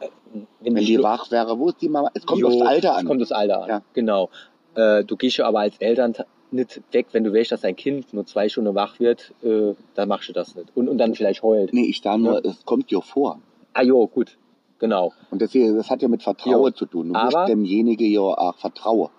wenn 0.61 0.75
Wenn 0.75 0.85
die 0.85 1.01
wach 1.01 1.31
wäre, 1.31 1.57
wo 1.57 1.69
ist 1.69 1.81
die 1.81 1.89
Mama? 1.89 2.11
Es 2.13 2.25
kommt 2.25 2.41
Jo, 2.41 2.47
aufs 2.49 2.61
Alter 2.61 2.91
Es 2.91 2.97
an. 2.97 3.05
kommt 3.07 3.21
das 3.21 3.31
Alter 3.31 3.63
an, 3.63 3.69
Ja. 3.69 3.81
genau. 3.93 4.29
Äh, 4.75 5.03
du 5.03 5.15
gehst 5.17 5.37
ja 5.37 5.45
aber 5.47 5.61
als 5.61 5.77
Eltern 5.79 6.13
nicht 6.51 6.81
weg, 6.91 7.07
wenn 7.11 7.23
du 7.23 7.33
weißt, 7.33 7.51
dass 7.51 7.61
dein 7.61 7.75
Kind 7.75 8.13
nur 8.13 8.25
zwei 8.25 8.49
Stunden 8.49 8.75
wach 8.75 8.99
wird, 8.99 9.33
äh, 9.43 9.73
dann 9.95 10.07
machst 10.09 10.29
du 10.29 10.33
das 10.33 10.55
nicht. 10.55 10.67
Und, 10.75 10.87
und 10.89 10.97
dann 10.99 11.15
vielleicht 11.15 11.41
heult. 11.41 11.73
Nee, 11.73 11.85
ich 11.89 12.01
sage 12.01 12.21
nur, 12.21 12.43
Ja. 12.43 12.51
es 12.51 12.63
kommt 12.65 12.91
dir 12.91 13.01
vor. 13.01 13.39
Ah 13.73 13.81
jo, 13.83 14.05
gut, 14.07 14.37
genau. 14.79 15.13
Und 15.31 15.41
deswegen, 15.41 15.75
das 15.77 15.89
hat 15.89 16.01
ja 16.01 16.07
mit 16.07 16.23
Vertrauen 16.23 16.73
zu 16.73 16.85
tun. 16.85 17.09
Du 17.09 17.15
Aber- 17.15 17.25
musst 17.25 17.49
demjenigen 17.49 18.07
ja 18.11 18.21
auch 18.21 18.55
vertrauen. 18.55 19.09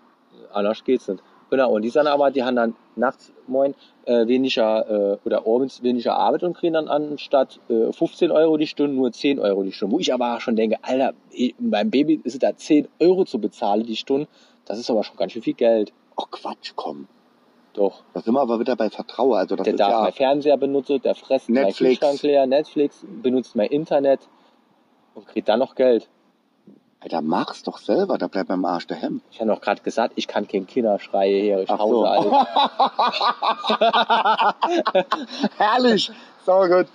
Anders 0.52 0.82
geht's 0.84 1.06
nicht. 1.08 1.22
Genau, 1.50 1.72
und 1.72 1.82
die 1.82 1.88
sind 1.90 2.06
aber, 2.06 2.30
die 2.30 2.44
haben 2.44 2.54
dann 2.54 2.74
nachts, 2.94 3.32
moin, 3.48 3.74
äh, 4.04 4.28
weniger, 4.28 5.14
äh, 5.14 5.18
oder 5.24 5.46
abends 5.46 5.82
weniger 5.82 6.14
Arbeit 6.14 6.44
und 6.44 6.56
kriegen 6.56 6.74
dann 6.74 6.86
anstatt 6.86 7.58
äh, 7.68 7.92
15 7.92 8.30
Euro 8.30 8.56
die 8.56 8.68
Stunde 8.68 8.94
nur 8.94 9.10
10 9.10 9.40
Euro 9.40 9.64
die 9.64 9.72
Stunde. 9.72 9.96
Wo 9.96 9.98
ich 9.98 10.14
aber 10.14 10.36
auch 10.36 10.40
schon 10.40 10.54
denke, 10.54 10.78
Alter, 10.82 11.12
eh, 11.32 11.52
beim 11.58 11.90
Baby 11.90 12.20
ist 12.22 12.34
es 12.34 12.38
da 12.38 12.56
10 12.56 12.86
Euro 13.00 13.24
zu 13.24 13.40
bezahlen 13.40 13.84
die 13.84 13.96
Stunde. 13.96 14.28
Das 14.64 14.78
ist 14.78 14.90
aber 14.90 15.02
schon 15.02 15.16
ganz 15.16 15.32
schön 15.32 15.42
viel 15.42 15.54
Geld. 15.54 15.92
Oh 16.16 16.24
Quatsch, 16.30 16.72
komm. 16.76 17.08
Doch. 17.72 18.02
Da 18.14 18.20
sind 18.20 18.34
wir 18.34 18.40
aber 18.40 18.60
wieder 18.60 18.76
bei 18.76 18.88
Vertrauen. 18.90 19.34
Also 19.36 19.56
das 19.56 19.64
der 19.64 19.74
darf 19.74 19.90
ja 19.90 20.02
mein 20.02 20.12
Fernseher 20.12 20.56
benutzen, 20.56 21.00
der 21.02 21.16
fresst 21.16 21.48
mein 21.48 21.64
Netflix. 21.64 21.98
Kühlschrank 22.00 22.22
leer, 22.22 22.46
Netflix, 22.46 23.04
benutzt 23.22 23.56
mein 23.56 23.68
Internet 23.68 24.20
und 25.14 25.26
kriegt 25.28 25.48
dann 25.48 25.58
noch 25.58 25.74
Geld. 25.74 26.08
Alter, 27.02 27.22
mach's 27.22 27.62
doch 27.62 27.78
selber, 27.78 28.18
da 28.18 28.26
bleibt 28.26 28.48
beim 28.48 28.62
Arsch 28.66 28.86
der 28.86 28.98
Hemm. 28.98 29.22
Ich 29.30 29.40
habe 29.40 29.48
noch 29.48 29.62
gerade 29.62 29.80
gesagt, 29.80 30.12
ich 30.16 30.28
kann 30.28 30.46
kein 30.46 30.66
Kinderschreie 30.66 31.40
her, 31.40 31.62
ich 31.62 31.70
Ach 31.70 31.78
hause 31.78 31.94
so. 31.94 32.04
alles. 32.04 32.32
Herrlich. 35.56 36.10
So 36.44 36.52
gut. 36.60 36.86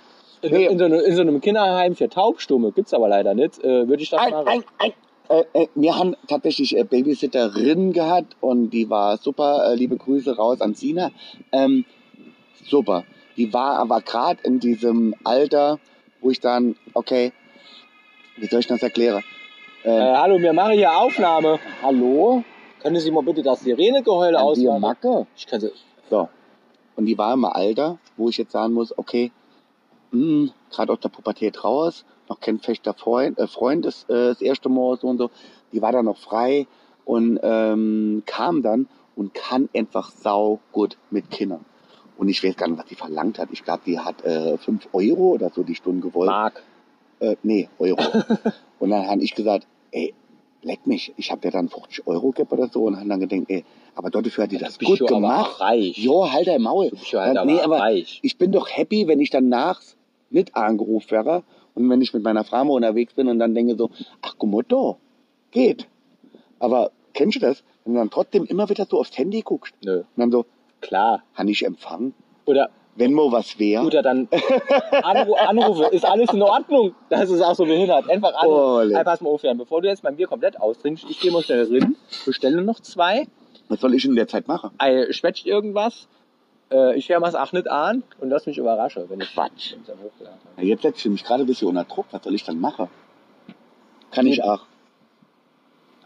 In, 0.42 0.52
Nee. 0.52 0.66
in, 0.66 0.78
so 0.78 0.84
einem, 0.84 1.00
in 1.00 1.14
so 1.16 1.22
einem 1.22 1.40
Kinderheim 1.40 1.96
für 1.96 2.08
Taubstumme 2.08 2.70
gibt's 2.70 2.94
aber 2.94 3.08
leider 3.08 3.34
nicht. 3.34 3.58
Äh, 3.64 3.88
Würde 3.88 4.02
ich 4.02 4.10
das 4.10 4.20
Ein, 4.20 4.30
machen? 4.30 4.48
ein, 4.48 4.64
ein. 4.78 4.92
Äh, 5.28 5.44
äh, 5.54 5.66
wir 5.74 5.98
haben 5.98 6.14
tatsächlich 6.28 6.76
äh, 6.76 6.84
Babysitterin 6.84 7.92
gehabt 7.92 8.36
und 8.40 8.70
die 8.70 8.88
war 8.88 9.16
super. 9.16 9.72
Äh, 9.72 9.74
liebe 9.74 9.96
Grüße 9.96 10.36
raus 10.36 10.60
an 10.60 10.74
Sina. 10.74 11.10
Ähm, 11.50 11.84
super. 12.64 13.02
Die 13.36 13.52
war 13.52 13.78
aber 13.78 14.02
gerade 14.02 14.40
in 14.44 14.60
diesem 14.60 15.14
Alter, 15.24 15.80
wo 16.20 16.30
ich 16.30 16.38
dann, 16.40 16.76
okay, 16.94 17.32
wie 18.36 18.46
soll 18.46 18.60
ich 18.60 18.66
das 18.66 18.82
erklären? 18.82 19.22
Äh, 19.84 19.88
Äh, 19.90 20.16
hallo, 20.16 20.38
wir 20.38 20.52
machen 20.52 20.72
hier 20.72 20.92
Aufnahme. 20.96 21.58
hallo? 21.82 22.42
Können 22.82 23.00
Sie 23.00 23.10
mal 23.10 23.22
bitte 23.22 23.42
das 23.42 23.60
Sirenegeheule 23.60 24.32
dir 24.36 24.42
ausmachen? 24.42 24.80
Macke? 24.80 25.26
Ich 25.36 25.46
kann 25.46 25.60
sie. 25.60 25.70
So. 26.10 26.28
Und 26.96 27.06
die 27.06 27.16
war 27.18 27.32
im 27.34 27.44
Alter, 27.44 27.98
wo 28.16 28.28
ich 28.28 28.36
jetzt 28.38 28.52
sagen 28.52 28.72
muss, 28.74 28.96
okay, 28.96 29.32
gerade 30.10 30.92
aus 30.92 31.00
der 31.00 31.08
Pubertät 31.08 31.62
raus, 31.64 32.04
noch 32.28 32.40
kein 32.40 32.58
fechter 32.58 32.94
Freund, 32.94 33.38
äh, 33.38 33.46
Freund 33.46 33.84
ist 33.86 34.08
äh, 34.08 34.28
das 34.28 34.40
erste 34.40 34.68
Mal 34.68 34.96
so 34.98 35.08
und 35.08 35.18
so. 35.18 35.30
Die 35.72 35.82
war 35.82 35.92
da 35.92 36.02
noch 36.02 36.16
frei 36.16 36.66
und 37.04 37.38
ähm, 37.42 38.22
kam 38.26 38.62
dann 38.62 38.88
und 39.14 39.34
kann 39.34 39.68
einfach 39.74 40.10
sau 40.10 40.60
gut 40.72 40.96
mit 41.10 41.30
Kindern. 41.30 41.64
Und 42.16 42.28
ich 42.28 42.42
weiß 42.42 42.56
gar 42.56 42.66
nicht, 42.68 42.78
was 42.78 42.86
die 42.86 42.94
verlangt 42.94 43.38
hat. 43.38 43.48
Ich 43.52 43.62
glaube, 43.62 43.82
die 43.84 43.98
hat 43.98 44.24
äh, 44.24 44.56
5 44.56 44.88
Euro 44.92 45.32
oder 45.32 45.50
so 45.50 45.62
die 45.62 45.74
Stunde 45.74 46.06
gewollt. 46.08 46.28
Mark. 46.30 46.62
Äh, 47.20 47.36
nee, 47.42 47.68
Euro. 47.78 48.00
und 48.78 48.90
dann 48.90 49.06
habe 49.06 49.22
ich 49.22 49.34
gesagt, 49.34 49.66
ey, 49.90 50.14
leck 50.62 50.86
mich, 50.86 51.12
ich 51.16 51.30
habe 51.30 51.40
dir 51.40 51.50
dann 51.50 51.68
50 51.68 52.06
Euro 52.06 52.30
gegeben 52.30 52.50
oder 52.50 52.68
so 52.68 52.84
und 52.84 52.96
habe 52.98 53.08
dann 53.08 53.20
gedacht, 53.20 53.42
ey, 53.48 53.64
aber 53.94 54.10
dafür 54.10 54.44
hat 54.44 54.52
die 54.52 54.58
das 54.58 54.78
gut 54.78 55.00
aber 55.02 55.14
gemacht. 55.14 55.60
reich. 55.60 55.96
Jo, 55.96 56.30
halt 56.30 56.46
dein 56.48 56.60
Maul. 56.62 56.90
Du 56.90 56.96
bist 56.96 57.12
ja 57.12 57.20
halt 57.22 57.34
Ja, 57.36 57.42
aber, 57.42 57.50
nee, 57.52 57.60
aber 57.60 57.78
reich. 57.78 58.18
ich 58.22 58.36
bin 58.36 58.52
doch 58.52 58.68
happy, 58.68 59.06
wenn 59.06 59.20
ich 59.20 59.30
danach 59.30 59.80
nicht 60.30 60.54
angerufen 60.56 61.10
wäre 61.12 61.44
und 61.74 61.88
wenn 61.88 62.02
ich 62.02 62.12
mit 62.12 62.22
meiner 62.22 62.44
Frau 62.44 62.64
mal 62.64 62.72
unterwegs 62.74 63.14
bin 63.14 63.28
und 63.28 63.38
dann 63.38 63.54
denke 63.54 63.76
so, 63.76 63.90
ach 64.22 64.34
da, 64.68 64.96
geht. 65.52 65.86
Aber 66.58 66.90
kennst 67.14 67.36
du 67.36 67.40
das? 67.40 67.62
Wenn 67.84 67.94
du 67.94 68.00
dann 68.00 68.10
trotzdem 68.10 68.44
immer 68.44 68.68
wieder 68.68 68.86
so 68.90 68.98
aufs 68.98 69.16
Handy 69.16 69.42
guckst 69.42 69.74
Nö, 69.84 69.98
und 70.00 70.06
dann 70.16 70.30
so, 70.32 70.44
klar. 70.80 71.22
kann 71.34 71.48
ich 71.48 71.64
empfangen? 71.64 72.12
Oder, 72.44 72.70
Wenn 72.96 73.12
mal 73.12 73.30
was 73.30 73.58
wäre. 73.58 73.84
oder 73.84 74.02
dann 74.02 74.28
Anru 75.02 75.34
Anrufe. 75.34 75.84
Ist 75.94 76.04
alles 76.04 76.32
in 76.32 76.42
Ordnung? 76.42 76.94
Das 77.10 77.28
ist 77.30 77.42
auch 77.42 77.54
so 77.54 77.64
behindert. 77.64 78.08
Einfach 78.08 78.32
Oh, 78.44 78.76
anrufen. 78.78 78.94
Hey, 78.96 79.04
pass 79.04 79.20
mal 79.20 79.30
auf, 79.30 79.42
Jan, 79.42 79.58
bevor 79.58 79.82
du 79.82 79.88
jetzt 79.88 80.02
mein 80.02 80.16
Bier 80.16 80.26
komplett 80.26 80.58
austrinkst, 80.60 81.04
ich 81.08 81.20
gehe 81.20 81.30
mal 81.30 81.42
schnell 81.42 81.68
rein, 81.70 81.96
bestelle 82.24 82.62
noch 82.62 82.80
zwei. 82.80 83.26
Was 83.68 83.80
soll 83.80 83.94
ich 83.94 84.04
in 84.04 84.16
der 84.16 84.28
Zeit 84.28 84.48
machen? 84.48 84.70
Ei, 84.78 85.12
schwätzt 85.12 85.44
irgendwas. 85.46 86.08
Äh, 86.72 86.96
ich 86.96 87.08
höre 87.08 87.20
mal 87.20 87.34
auch 87.36 87.52
nicht 87.52 87.68
an 87.70 88.02
und 88.20 88.30
lass 88.30 88.46
mich 88.46 88.58
überraschen, 88.58 89.04
wenn 89.08 89.20
ich 89.20 89.32
Quatsch. 89.32 89.74
Na, 90.56 90.62
jetzt 90.62 90.82
setze 90.82 91.00
ich 91.00 91.12
mich 91.12 91.24
gerade 91.24 91.44
ein 91.44 91.46
bisschen 91.46 91.68
unter 91.68 91.84
Druck. 91.84 92.06
Was 92.12 92.24
soll 92.24 92.34
ich 92.34 92.44
dann 92.44 92.58
machen? 92.60 92.88
Kann 94.10 94.26
ich 94.26 94.42
auch. 94.42 94.60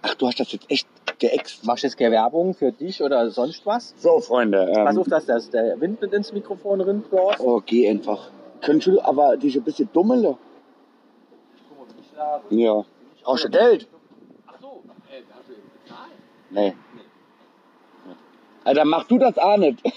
Ach, 0.02 0.14
du 0.14 0.26
hast 0.26 0.40
das 0.40 0.50
jetzt 0.52 0.70
echt 0.70 0.88
geäxt. 1.20 1.64
Machst 1.64 1.84
du 1.84 1.86
jetzt 1.86 1.96
keine 1.96 2.12
Werbung 2.12 2.54
für 2.54 2.72
dich 2.72 3.00
oder 3.02 3.30
sonst 3.30 3.64
was? 3.66 3.94
So, 3.98 4.18
Freunde. 4.20 4.70
Pass 4.74 4.94
Ähm, 4.96 5.00
auf, 5.00 5.06
dass 5.08 5.26
das 5.26 5.50
der 5.50 5.80
Wind 5.80 6.00
mit 6.00 6.12
ins 6.12 6.32
Mikrofon 6.32 6.80
rinbläst. 6.80 7.38
oh, 7.40 7.62
geh 7.64 7.88
einfach. 7.88 8.30
Könntest 8.60 8.88
du 8.88 9.00
aber 9.00 9.36
dich 9.36 9.56
ein 9.56 9.62
bisschen 9.62 9.88
dummele? 9.92 10.36
Ja. 12.50 12.84
Brauchst 13.22 13.44
du 13.44 13.50
Geld? 13.50 13.86
Ach 14.46 14.54
so, 14.60 14.82
äh, 15.10 15.22
hast 15.32 15.48
du 15.48 15.54
bezahlt? 15.84 16.10
Nee. 16.50 16.74
Alter, 18.64 18.84
mach 18.84 19.04
du 19.04 19.16
das 19.18 19.38
auch 19.38 19.56
nicht. 19.56 19.78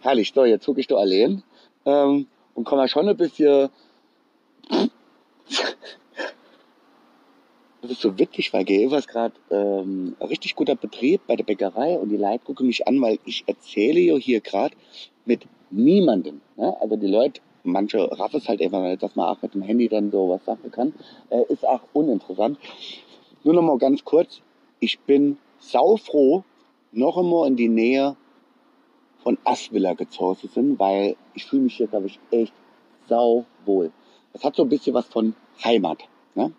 Herrlich, 0.00 0.32
so, 0.34 0.44
jetzt 0.44 0.64
gucke 0.64 0.80
ich 0.80 0.86
da 0.86 0.96
allein 0.96 1.42
ähm, 1.84 2.26
und 2.54 2.64
komme 2.64 2.88
schon 2.88 3.08
ein 3.08 3.16
bisschen. 3.16 3.68
Das 7.82 7.92
ist 7.92 8.02
so 8.02 8.18
witzig, 8.18 8.52
weil 8.52 8.64
GE 8.64 8.90
war 8.90 9.00
gerade 9.00 9.34
ähm, 9.50 10.14
richtig 10.20 10.54
guter 10.54 10.74
Betrieb 10.74 11.22
bei 11.26 11.36
der 11.36 11.44
Bäckerei 11.44 11.98
und 11.98 12.10
die 12.10 12.18
Leute 12.18 12.44
gucken 12.44 12.66
mich 12.66 12.86
an, 12.86 13.00
weil 13.00 13.18
ich 13.24 13.44
erzähle 13.46 14.00
ja 14.00 14.16
hier 14.16 14.40
gerade 14.40 14.76
mit 15.24 15.46
niemandem. 15.70 16.42
Ne? 16.56 16.76
Also 16.80 16.96
die 16.96 17.06
Leute, 17.06 17.40
manche 17.64 17.98
raffen 18.18 18.36
es 18.36 18.48
halt 18.48 18.60
einfach, 18.60 18.96
dass 18.98 19.16
man 19.16 19.28
auch 19.28 19.40
mit 19.40 19.54
dem 19.54 19.62
Handy 19.62 19.88
dann 19.88 20.10
so 20.10 20.28
was 20.28 20.44
sagen 20.44 20.70
kann, 20.70 20.92
äh, 21.30 21.42
ist 21.48 21.66
auch 21.66 21.80
uninteressant. 21.94 22.58
Nur 23.44 23.54
noch 23.54 23.62
mal 23.62 23.78
ganz 23.78 24.04
kurz, 24.04 24.42
ich 24.78 25.00
bin 25.00 25.38
saufroh, 25.58 26.44
noch 26.92 27.16
einmal 27.16 27.48
in 27.48 27.56
die 27.56 27.68
Nähe 27.68 28.16
von 29.22 29.38
Aswiller 29.44 29.94
gezogen 29.94 30.36
zu 30.38 30.48
sind, 30.48 30.78
weil 30.78 31.16
ich 31.34 31.46
fühle 31.46 31.62
mich 31.62 31.76
hier, 31.76 31.86
glaube 31.86 32.06
ich, 32.06 32.18
echt 32.30 32.52
sau 33.08 33.46
wohl. 33.64 33.90
Das 34.32 34.44
hat 34.44 34.56
so 34.56 34.62
ein 34.62 34.68
bisschen 34.68 34.94
was 34.94 35.06
von 35.06 35.34
Heimat. 35.64 36.02
Ne? 36.34 36.52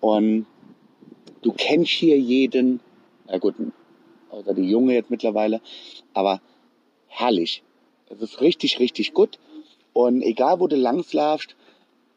Und 0.00 0.46
du 1.42 1.52
kennst 1.52 1.90
hier 1.90 2.18
jeden, 2.18 2.80
ja 3.28 3.38
gut, 3.38 3.54
außer 4.30 4.54
die 4.54 4.68
Junge 4.68 4.94
jetzt 4.94 5.10
mittlerweile, 5.10 5.60
aber 6.14 6.40
herrlich. 7.06 7.62
Es 8.08 8.20
ist 8.20 8.40
richtig, 8.40 8.78
richtig 8.80 9.14
gut. 9.14 9.38
Und 9.92 10.22
egal, 10.22 10.60
wo 10.60 10.66
du 10.66 10.76
langslaufst, 10.76 11.54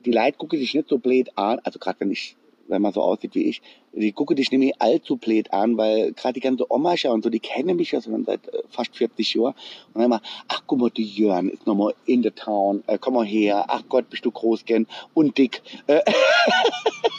die 0.05 0.11
Leute 0.11 0.37
gucken 0.37 0.59
dich 0.59 0.73
nicht 0.73 0.89
so 0.89 0.97
blöd 0.97 1.29
an, 1.37 1.59
also 1.63 1.79
gerade 1.79 1.99
wenn 2.01 2.11
ich, 2.11 2.35
wenn 2.67 2.81
man 2.81 2.93
so 2.93 3.01
aussieht 3.01 3.35
wie 3.35 3.43
ich, 3.43 3.61
die 3.93 4.11
gucken 4.11 4.35
dich 4.35 4.51
mehr 4.51 4.73
allzu 4.79 5.17
blöd 5.17 5.51
an, 5.53 5.77
weil 5.77 6.13
gerade 6.13 6.33
die 6.33 6.39
ganze 6.39 6.69
Omascher 6.71 7.11
und 7.11 7.23
so, 7.23 7.29
die 7.29 7.39
kennen 7.39 7.77
mich 7.77 7.91
ja 7.91 8.01
schon 8.01 8.25
seit 8.25 8.47
äh, 8.47 8.63
fast 8.69 8.95
40 8.95 9.33
Jahren. 9.35 9.53
Und 9.87 9.95
dann 9.95 10.03
immer, 10.03 10.21
ach 10.47 10.63
guck 10.65 10.79
mal, 10.79 10.89
der 10.89 11.05
Jörn 11.05 11.49
ist 11.49 11.67
nochmal 11.67 11.93
in 12.05 12.23
the 12.23 12.31
town, 12.31 12.83
äh, 12.87 12.97
komm 12.99 13.15
mal 13.15 13.25
her, 13.25 13.65
ach 13.67 13.83
Gott, 13.89 14.09
bist 14.09 14.25
du 14.25 14.31
groß 14.31 14.65
gern 14.65 14.87
und 15.13 15.37
dick. 15.37 15.61
Äh, 15.87 16.01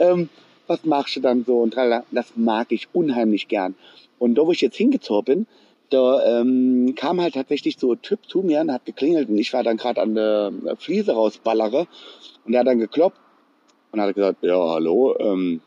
ähm, 0.00 0.28
was 0.66 0.84
machst 0.84 1.16
du 1.16 1.20
dann 1.20 1.44
so? 1.44 1.58
Und 1.58 1.76
das 2.10 2.32
mag 2.36 2.72
ich 2.72 2.88
unheimlich 2.92 3.48
gern. 3.48 3.74
Und 4.18 4.34
da, 4.36 4.46
wo 4.46 4.52
ich 4.52 4.60
jetzt 4.60 4.76
hingezogen 4.76 5.24
bin, 5.24 5.46
da 5.90 6.40
ähm, 6.40 6.94
kam 6.96 7.20
halt 7.20 7.34
tatsächlich 7.34 7.78
so 7.78 7.92
ein 7.92 8.02
Typ 8.02 8.20
zu 8.28 8.42
mir 8.42 8.60
und 8.60 8.72
hat 8.72 8.84
geklingelt 8.84 9.28
und 9.28 9.38
ich 9.38 9.52
war 9.52 9.64
dann 9.64 9.76
gerade 9.76 10.00
an 10.00 10.14
der 10.14 10.52
Fliese 10.78 11.12
rausballere 11.12 11.88
und 12.44 12.54
er 12.54 12.60
hat 12.60 12.68
dann 12.68 12.78
geklopft 12.78 13.20
und 13.90 14.00
hat 14.00 14.14
gesagt, 14.14 14.42
ja, 14.42 14.56
hallo, 14.56 15.16
ähm, 15.18 15.60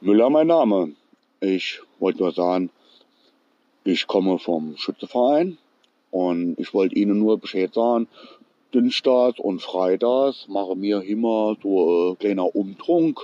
Müller 0.00 0.30
mein 0.30 0.46
Name. 0.46 0.92
Ich 1.40 1.80
wollte 1.98 2.22
nur 2.22 2.32
sagen, 2.32 2.70
ich 3.82 4.06
komme 4.06 4.38
vom 4.38 4.76
Schützeverein 4.76 5.58
Und 6.10 6.58
ich 6.58 6.74
wollte 6.74 6.96
Ihnen 6.96 7.18
nur 7.18 7.38
Bescheid 7.38 7.72
sagen, 7.72 8.08
Dienstags 8.72 9.40
und 9.40 9.60
Freitags 9.60 10.46
machen 10.48 10.80
wir 10.82 11.02
immer 11.02 11.56
so 11.62 12.10
ein 12.10 12.18
kleiner 12.18 12.54
Umtrunk. 12.54 13.20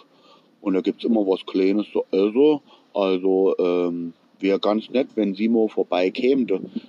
Und 0.60 0.74
da 0.74 0.80
gibt's 0.80 1.04
immer 1.04 1.26
was 1.26 1.46
Kleines 1.46 1.86
zu 1.92 2.04
essen. 2.10 2.60
Also 2.92 3.54
ähm, 3.58 4.14
wäre 4.40 4.58
ganz 4.58 4.90
nett, 4.90 5.08
wenn 5.14 5.34
Sie 5.34 5.48
mal 5.48 5.68
vorbeikämen. 5.68 6.46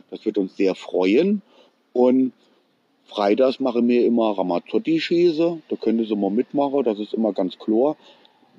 Das 0.10 0.26
wird 0.26 0.38
uns 0.38 0.56
sehr 0.58 0.74
freuen. 0.76 1.42
Und 1.94 2.34
Freitags 3.06 3.60
machen 3.60 3.88
wir 3.88 4.06
immer 4.06 4.38
Ramazzotti-Schieße. 4.38 5.62
Da 5.70 5.76
können 5.76 6.06
Sie 6.06 6.16
mal 6.16 6.32
mitmachen. 6.32 6.84
Das 6.84 7.00
ist 7.00 7.14
immer 7.14 7.34
ganz 7.34 7.58
klar. 7.58 7.96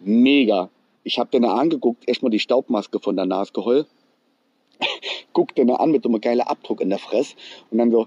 Mega. 0.05 0.71
Ich 1.05 1.19
habe 1.19 1.31
den 1.31 1.45
angeguckt, 1.45 2.09
erstmal 2.09 2.31
die 2.31 2.39
Staubmaske 2.39 2.99
von 3.01 3.17
der 3.17 3.27
Nase 3.27 3.53
geholt. 3.53 3.87
Guck 5.33 5.55
den 5.55 5.71
an 5.71 5.91
mit 5.91 6.03
so 6.03 6.09
einem 6.09 6.21
geilen 6.21 6.41
Abdruck 6.41 6.81
in 6.81 6.91
der 6.91 6.99
Fresse. 6.99 7.35
Und 7.71 7.79
dann 7.79 7.91
so, 7.91 8.07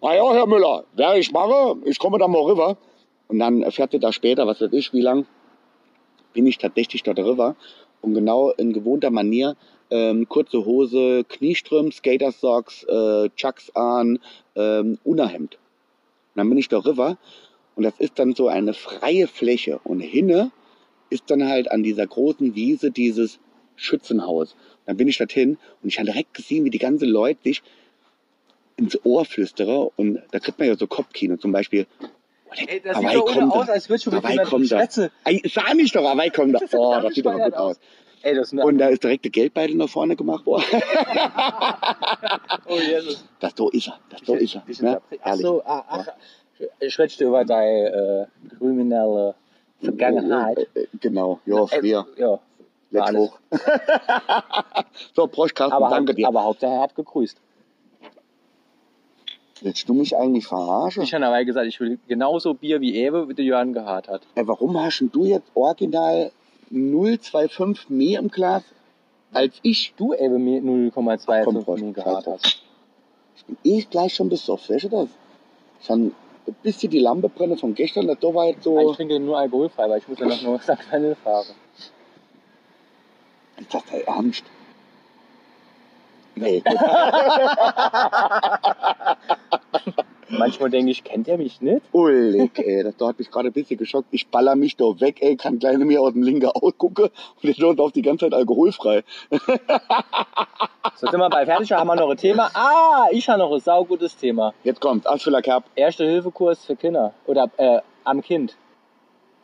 ah 0.00 0.14
ja, 0.14 0.32
Herr 0.32 0.46
Müller, 0.46 0.84
wer 0.94 1.16
ich 1.16 1.32
mache, 1.32 1.76
ich 1.84 1.98
komme 1.98 2.18
da 2.18 2.28
mal 2.28 2.42
rüber. 2.42 2.76
Und 3.28 3.38
dann 3.38 3.68
fährt 3.72 3.92
ihr 3.92 4.00
da 4.00 4.12
später, 4.12 4.46
was 4.46 4.60
weiß 4.60 4.72
ich, 4.72 4.92
wie 4.92 5.00
lang, 5.00 5.26
bin 6.32 6.46
ich 6.46 6.58
tatsächlich 6.58 7.02
dort 7.02 7.18
rüber. 7.18 7.56
Und 8.02 8.14
genau 8.14 8.50
in 8.50 8.72
gewohnter 8.72 9.10
Manier, 9.10 9.56
ähm, 9.90 10.28
kurze 10.28 10.64
Hose, 10.64 11.24
Kniestrümpf, 11.24 11.96
Skatersocks, 11.96 12.84
äh, 12.84 13.30
Chucks 13.36 13.74
an, 13.74 14.18
ähm, 14.54 14.98
Unterhemd. 15.04 15.54
Und 15.54 16.36
dann 16.36 16.48
bin 16.48 16.58
ich 16.58 16.68
da 16.68 16.78
rüber 16.78 17.16
und 17.74 17.82
das 17.82 17.94
ist 17.98 18.18
dann 18.18 18.34
so 18.34 18.48
eine 18.48 18.74
freie 18.74 19.26
Fläche. 19.26 19.80
Und 19.82 20.00
hinne 20.00 20.50
ist 21.10 21.30
dann 21.30 21.48
halt 21.48 21.70
an 21.70 21.82
dieser 21.82 22.06
großen 22.06 22.54
Wiese 22.54 22.90
dieses 22.90 23.38
Schützenhaus. 23.76 24.52
Und 24.52 24.86
dann 24.86 24.96
bin 24.96 25.08
ich 25.08 25.18
dorthin 25.18 25.58
und 25.82 25.88
ich 25.88 25.98
habe 25.98 26.06
direkt 26.06 26.34
gesehen, 26.34 26.64
wie 26.64 26.70
die 26.70 26.78
ganzen 26.78 27.08
Leute 27.08 27.40
sich 27.44 27.62
ins 28.76 28.98
Ohr 29.04 29.24
flüstere 29.24 29.90
und 29.96 30.22
da 30.30 30.38
kriegt 30.38 30.58
man 30.58 30.68
ja 30.68 30.76
so 30.76 30.86
Kopfkino 30.86 31.36
zum 31.36 31.52
Beispiel. 31.52 31.86
Ey, 32.66 32.80
das 32.80 32.96
Aber 32.96 33.08
sieht 33.08 33.18
doch 33.18 33.36
ohne 33.36 33.52
aus, 33.52 33.66
da. 33.66 33.72
als 33.72 33.88
würde 33.88 34.02
schon 34.02 34.14
jemandem 34.14 34.46
kommt 34.46 34.68
schwätze. 34.68 35.10
Ey, 35.24 35.42
sah 35.48 35.74
nicht 35.74 35.94
doch, 35.94 36.04
aber 36.08 36.26
ich 36.26 36.32
komm 36.32 36.52
da. 36.52 36.60
Das 36.60 36.70
sieht 36.70 36.78
Oh, 36.80 37.00
das 37.00 37.14
sieht 37.14 37.26
doch 37.26 37.38
gut 37.38 37.54
aus. 37.54 37.78
Ey, 38.22 38.34
das. 38.34 38.52
Und 38.52 38.78
da 38.78 38.88
ist 38.88 39.02
direkt 39.02 39.24
der 39.24 39.30
Geldbeutel 39.30 39.76
nach 39.76 39.88
vorne 39.88 40.16
gemacht 40.16 40.46
worden. 40.46 40.64
oh, 42.66 42.76
Jesus. 42.78 43.24
Das 43.40 43.52
so 43.56 43.68
ist 43.70 43.88
er. 43.88 43.98
Das 44.10 44.20
so 44.24 44.34
ist 44.34 44.54
er. 44.54 44.64
Ne? 44.80 45.00
Ach 45.22 45.34
so, 45.36 45.62
ah, 45.64 45.84
ach, 45.88 46.06
ich 46.80 46.94
schwätze 46.94 47.24
über 47.24 47.44
deine 47.44 48.28
äh, 48.50 48.56
kriminelle 48.56 49.34
Vergangenheit. 49.80 50.58
Äh, 50.58 50.80
äh, 50.80 50.86
Genau, 51.00 51.40
ja, 51.46 51.66
früher. 51.66 52.06
Ja, 52.16 52.38
Let's 52.90 53.06
alles. 53.06 53.20
hoch. 53.20 53.38
so, 55.14 55.30
aber, 55.70 55.90
danke 55.90 56.14
dir. 56.14 56.28
aber 56.28 56.44
Hauptsache 56.44 56.72
er 56.72 56.80
hat 56.80 56.94
gegrüßt. 56.94 57.38
Willst 59.62 59.88
du 59.88 59.94
mich 59.94 60.16
eigentlich 60.16 60.46
verarschen? 60.46 61.02
Ich 61.02 61.14
habe 61.14 61.26
aber 61.26 61.44
gesagt, 61.44 61.66
ich 61.66 61.80
will 61.80 61.98
genauso 62.08 62.54
Bier 62.54 62.80
wie 62.80 62.96
Ewe, 62.96 63.28
wie 63.28 63.34
der 63.34 63.44
Jörn 63.44 63.72
gehabt 63.72 64.08
hat. 64.08 64.22
Ey, 64.34 64.46
warum 64.46 64.78
hast 64.78 65.00
denn 65.00 65.10
du 65.10 65.24
jetzt 65.24 65.50
original 65.54 66.30
0,25 66.70 67.84
mehr 67.88 68.20
im 68.20 68.28
Glas 68.28 68.62
als 69.32 69.54
ich? 69.62 69.94
Du 69.96 70.12
Ewe 70.12 70.90
Komm, 70.92 71.08
0,25 71.08 71.64
Prost, 71.64 71.82
Mil 71.82 71.92
gehabt 71.92 72.24
Prost. 72.24 72.44
hast. 72.44 72.62
Ich 73.36 73.44
bin 73.44 73.56
eh 73.64 73.82
gleich 73.82 74.14
schon 74.14 74.28
besoffen, 74.28 74.74
weißt 74.74 74.84
du 74.84 74.88
das? 74.88 75.08
Ich 75.80 75.90
habe 75.90 76.00
ein 76.46 76.56
bisschen 76.62 76.90
die 76.90 76.98
Lampe 77.00 77.28
brenne 77.28 77.56
von 77.56 77.74
gestern, 77.74 78.06
das 78.06 78.18
war 78.22 78.46
jetzt 78.46 78.58
Ich 78.58 78.64
so... 78.64 78.92
trinke 78.94 79.18
nur 79.18 79.38
alkoholfrei, 79.38 79.88
weil 79.88 79.98
ich 79.98 80.08
muss 80.08 80.18
ja 80.18 80.26
noch 80.26 80.42
nur 80.42 80.58
St. 80.60 80.72
Fahren. 81.22 81.46
Ist 83.58 83.72
das 83.74 83.82
dein 83.90 84.00
Ernst? 84.02 84.44
Nee. 86.36 86.62
Manchmal 90.28 90.70
denke 90.70 90.90
ich, 90.90 91.04
kennt 91.04 91.28
er 91.28 91.38
mich 91.38 91.60
nicht? 91.60 91.82
Ullig, 91.92 92.58
ey, 92.58 92.82
das 92.82 92.96
da 92.96 93.08
hat 93.08 93.18
mich 93.18 93.30
gerade 93.30 93.48
ein 93.48 93.52
bisschen 93.52 93.78
geschockt. 93.78 94.08
Ich 94.10 94.26
baller 94.28 94.56
mich 94.56 94.76
da 94.76 94.84
weg, 95.00 95.18
ey, 95.20 95.36
kann 95.36 95.58
gleich 95.58 95.78
mir 95.78 96.02
aus 96.02 96.12
dem 96.12 96.22
linken 96.22 96.48
Auge 96.48 96.72
gucken 96.72 97.04
und 97.06 97.44
der 97.44 97.54
dort 97.54 97.80
auf 97.80 97.92
die 97.92 98.02
ganze 98.02 98.26
Zeit 98.26 98.34
alkoholfrei. 98.34 99.04
So 100.96 101.06
sind 101.08 101.20
wir 101.20 101.30
bei 101.30 101.46
fertig, 101.46 101.72
haben 101.72 101.86
wir 101.86 101.96
noch 101.96 102.10
ein 102.10 102.16
Thema. 102.16 102.50
Ah, 102.54 103.06
ich 103.10 103.28
habe 103.28 103.38
noch 103.38 103.52
ein 103.52 103.60
saugutes 103.60 104.16
Thema. 104.16 104.52
Jetzt 104.64 104.80
kommt's, 104.80 105.06
Asfüller 105.06 105.42
Kerb. 105.42 105.64
Erste-Hilfe-Kurs 105.74 106.64
für 106.64 106.74
Kinder. 106.76 107.12
Oder 107.26 107.50
äh, 107.56 107.80
am 108.04 108.20
Kind. 108.20 108.56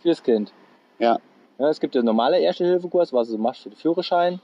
Fürs 0.00 0.22
Kind. 0.22 0.52
Ja. 0.98 1.18
Ja, 1.58 1.68
es 1.68 1.78
gibt 1.78 1.94
ja 1.94 2.02
normale 2.02 2.40
Erste-Hilfe-Kurs, 2.40 3.12
was 3.12 3.28
du 3.28 3.38
machst 3.38 3.62
für 3.62 3.70
den 3.70 3.76
Führerschein 3.76 4.40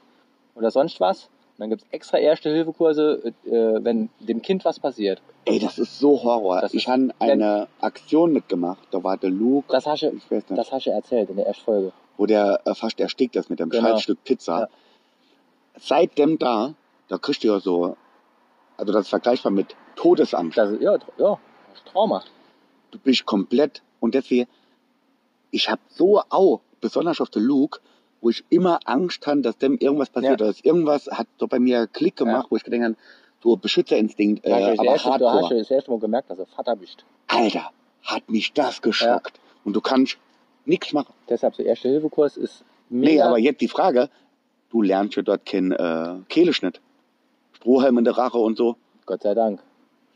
oder 0.55 0.71
sonst 0.71 1.01
was. 1.01 1.29
Und 1.59 1.63
dann 1.63 1.71
gibt 1.71 1.83
es 1.83 1.89
extra 1.91 2.19
Erste-Hilfe-Kurse, 2.19 3.33
äh, 3.47 3.51
wenn 3.85 4.11
dem 4.21 4.43
Kind 4.43 4.65
was 4.65 4.79
passiert. 4.79 5.21
Ey, 5.45 5.59
das 5.59 5.79
ist 5.81 5.99
so 5.99 6.23
Horror. 6.23 6.61
Das 6.61 6.73
ich 6.73 6.87
habe 6.87 7.09
eine 7.19 7.67
Aktion 7.81 8.33
mitgemacht, 8.33 8.87
da 8.93 9.03
war 9.03 9.17
der 9.17 9.31
Luke, 9.31 9.67
Das 9.69 9.85
hast 9.85 10.03
du, 10.03 10.13
das 10.51 10.71
hast 10.71 10.87
du 10.87 10.91
erzählt 10.91 11.31
in 11.31 11.37
der 11.37 11.47
ersten 11.49 11.65
Folge. 11.65 11.93
wo 12.17 12.27
der 12.27 12.61
äh, 12.65 12.75
fast 12.77 13.01
erstickt 13.01 13.35
ist 13.35 13.51
mit 13.51 13.59
dem 13.59 13.71
Genau. 13.71 13.89
Scheißstück 13.89 14.23
Pizza. 14.23 14.61
Ja. 14.61 14.69
Seitdem 15.81 16.39
da, 16.39 16.75
da 17.09 17.19
kriegst 17.19 17.43
du 17.43 17.49
ja 17.49 17.59
so, 17.61 17.97
also 18.77 18.93
das 18.93 19.03
ist 19.03 19.09
vergleichbar 19.09 19.51
mit 19.51 19.75
Todesangst. 19.97 20.57
Das, 20.59 20.81
ja, 20.81 20.97
ja, 21.19 21.39
Trauma. 21.93 22.23
du 22.93 22.99
bist 23.01 23.27
komplett 23.27 23.83
und 23.99 24.15
deswegen, 24.15 24.49
ich 25.51 25.69
habe 25.71 25.81
so 25.89 26.21
auch, 26.29 26.61
besonders 26.81 27.21
auf 27.21 27.31
der 27.31 27.43
Luke, 27.43 27.81
wo 28.21 28.31
ich 28.31 28.45
immer 28.51 28.81
Angst 28.85 29.27
hatte, 29.27 29.43
dass 29.43 29.59
dem 29.59 29.79
irgendwas 29.79 30.11
passiert. 30.11 30.41
Ja. 30.41 30.47
Dass 30.47 30.61
irgendwas 30.61 31.07
hat 31.09 31.27
so 31.39 31.47
bei 31.47 31.59
mir 31.59 31.87
Klick 31.87 32.17
gemacht, 32.17 32.47
wo 32.51 32.57
ich 32.57 32.65
gedacht 32.65 32.83
habe, 32.83 32.97
so 33.43 33.57
Beschützerinstinkt, 33.57 34.45
hast 34.45 34.51
äh, 34.51 34.53
aber 34.53 34.85
erste, 34.85 34.85
du 34.85 34.91
hast 34.91 35.05
hardcore. 35.05 35.49
du 35.51 35.59
das 35.59 35.71
erste 35.71 35.91
Mal 35.91 36.01
gemerkt, 36.01 36.31
dass 36.31 36.39
du 36.39 36.47
Vater 36.47 36.77
bist. 36.77 37.05
Alter, 37.29 37.71
hat 38.03 38.29
mich 38.29 38.53
das 38.53 38.83
geschockt. 38.83 39.39
Und 39.65 39.75
du 39.75 39.81
kannst 39.81 40.19
nichts 40.65 40.93
machen. 40.93 41.13
Deshalb 41.29 41.55
der 41.57 41.67
Erste-Hilfe-Kurs 41.67 42.37
ist 42.37 42.65
mega. 42.89 43.13
Nee, 43.13 43.21
aber 43.21 43.39
jetzt 43.39 43.61
die 43.61 43.69
Frage, 43.69 44.09
du 44.71 44.83
lernst 44.83 45.17
ja 45.17 45.23
dort 45.23 45.47
keinen 45.47 45.73
äh, 45.73 46.17
Kehleschnitt. 46.29 46.81
Strohhalm 47.53 47.99
in 47.99 48.05
der 48.05 48.17
Rache 48.17 48.39
und 48.39 48.57
so. 48.57 48.77
Gott 49.07 49.23
sei 49.23 49.35
Dank. 49.35 49.61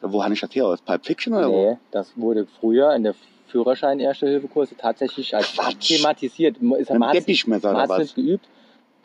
Wo 0.00 0.22
habe 0.22 0.34
ich 0.34 0.40
das 0.40 0.54
her? 0.54 0.66
Aus 0.66 0.80
Pulp 0.80 1.04
Fiction 1.04 1.34
oder 1.34 1.50
wo? 1.50 1.70
Nee, 1.70 1.78
das 1.90 2.12
wurde 2.16 2.46
früher 2.60 2.94
in 2.94 3.04
der 3.04 3.14
Führerschein 3.52 4.00
Erste-Hilfe-Kurse 4.00 4.76
tatsächlich 4.76 5.36
als 5.36 5.52
Quatsch. 5.54 5.88
thematisiert. 5.88 6.56
Ist, 6.56 6.90
man 6.90 7.02
hat 7.10 7.88
was? 7.88 7.98
nicht 7.98 8.14
geübt, 8.14 8.46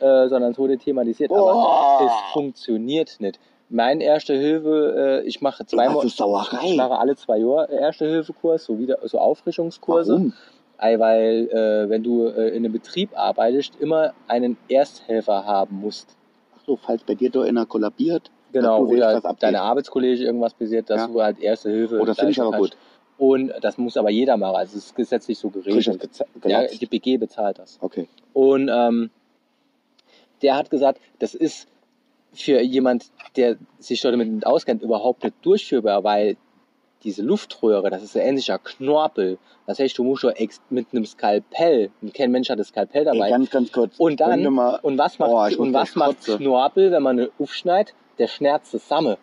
äh, 0.00 0.28
sondern 0.28 0.52
es 0.52 0.58
wurde 0.58 0.78
thematisiert. 0.78 1.30
Oh. 1.30 1.48
Aber 1.48 2.06
es 2.06 2.32
funktioniert 2.32 3.20
nicht. 3.20 3.38
Mein 3.68 4.00
Erste 4.00 4.32
Hilfe, 4.34 5.22
äh, 5.22 5.28
ich 5.28 5.42
mache 5.42 5.62
ist 5.62 6.16
Sauerei. 6.16 6.58
ich 6.64 6.76
mache 6.76 6.98
alle 6.98 7.14
zwei 7.16 7.36
Jahre 7.36 7.70
Erste 7.70 8.06
Hilfe 8.06 8.32
Kurs, 8.32 8.64
so 8.64 8.78
wieder 8.78 8.98
so 9.04 9.18
Auffrischungskurse, 9.18 10.12
Warum? 10.12 10.32
Ei, 10.78 10.98
weil 10.98 11.48
äh, 11.50 11.90
wenn 11.90 12.02
du 12.02 12.28
äh, 12.28 12.48
in 12.50 12.64
einem 12.64 12.72
Betrieb 12.72 13.10
arbeitest, 13.14 13.74
immer 13.80 14.14
einen 14.28 14.56
Ersthelfer 14.68 15.44
haben 15.44 15.80
musst. 15.80 16.16
Ach 16.56 16.60
so, 16.64 16.76
falls 16.76 17.02
bei 17.02 17.14
dir 17.14 17.30
da 17.30 17.42
einer 17.42 17.66
kollabiert. 17.66 18.30
Genau, 18.52 18.86
oder 18.86 19.20
deine 19.38 19.60
Arbeitskollege 19.60 20.24
irgendwas 20.24 20.54
passiert, 20.54 20.88
dass 20.88 21.00
Ja. 21.02 21.06
du 21.08 21.20
halt 21.20 21.40
Erste 21.40 21.68
Hilfe. 21.70 21.98
Oh, 22.00 22.04
das 22.06 22.16
finde 22.16 22.32
ich 22.32 22.40
aber 22.40 22.52
leisten 22.52 22.62
gut. 22.70 22.76
Und 23.18 23.52
das 23.60 23.76
muss 23.78 23.96
aber 23.96 24.10
jeder 24.10 24.36
machen, 24.36 24.56
also 24.56 24.78
es 24.78 24.86
ist 24.86 24.96
gesetzlich 24.96 25.38
so 25.38 25.50
geregelt. 25.50 26.08
Ja, 26.44 26.66
die 26.66 26.86
BG 26.86 27.16
bezahlt 27.16 27.58
das. 27.58 27.78
Okay. 27.80 28.08
Und 28.32 28.70
ähm, 28.72 29.10
der 30.40 30.56
hat 30.56 30.70
gesagt, 30.70 31.00
das 31.18 31.34
ist 31.34 31.68
für 32.32 32.60
jemand, 32.60 33.06
der 33.36 33.56
sich 33.80 34.00
dort 34.00 34.14
damit 34.14 34.46
auskennt, 34.46 34.82
überhaupt 34.82 35.24
nicht 35.24 35.34
durchführbar, 35.42 36.04
weil 36.04 36.36
diese 37.04 37.22
Luftröhre, 37.22 37.90
das 37.90 38.02
ist 38.02 38.16
ein 38.16 38.22
ähnlicher 38.22 38.58
Knorpel. 38.58 39.38
Das 39.66 39.78
heißt, 39.78 39.96
du 39.98 40.04
musst 40.04 40.22
schon 40.22 40.34
mit 40.70 40.86
einem 40.92 41.06
Skalpell, 41.06 41.90
und 42.02 42.14
kein 42.14 42.30
Mensch 42.30 42.50
hat 42.50 42.58
das 42.58 42.68
Skalpell 42.68 43.06
Ey, 43.06 43.12
dabei. 43.12 43.30
ganz, 43.30 43.50
ganz 43.50 43.72
kurz. 43.72 43.94
und 43.98 44.20
dann, 44.20 44.42
mal, 44.52 44.78
und 44.82 44.98
was 44.98 45.18
macht, 45.18 45.30
Oh, 45.58 45.62
und 45.62 45.72
was 45.72 45.94
macht. 45.94 46.24
Knorpel, 46.24 46.90
wenn 46.90 47.02
man 47.02 47.28
aufschneidet? 47.38 47.94
Der 48.18 48.26
schnärzt 48.26 48.72
zusammen. 48.72 49.16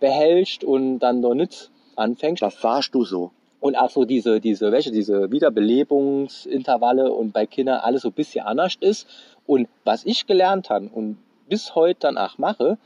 behältst 0.00 0.64
und 0.64 0.98
dann 0.98 1.22
doch 1.22 1.34
nicht 1.34 1.70
anfängst. 1.94 2.42
Das 2.42 2.54
fahrst 2.54 2.94
du 2.94 3.04
so. 3.04 3.30
Und 3.60 3.74
auch 3.76 3.90
so 3.90 4.04
diese, 4.04 4.40
diese, 4.40 4.70
welche, 4.72 4.90
diese 4.92 5.30
Wiederbelebungsintervalle 5.30 7.12
und 7.12 7.32
bei 7.32 7.46
Kindern 7.46 7.78
alles 7.80 8.02
so 8.02 8.08
ein 8.08 8.12
bisschen 8.12 8.44
anders 8.44 8.76
ist. 8.80 9.06
Und 9.46 9.68
was 9.84 10.04
ich 10.04 10.26
gelernt 10.26 10.70
habe 10.70 10.88
und 10.92 11.18
bis 11.48 11.74
heute 11.74 12.00
dann 12.00 12.18
auch 12.18 12.38
mache, 12.38 12.78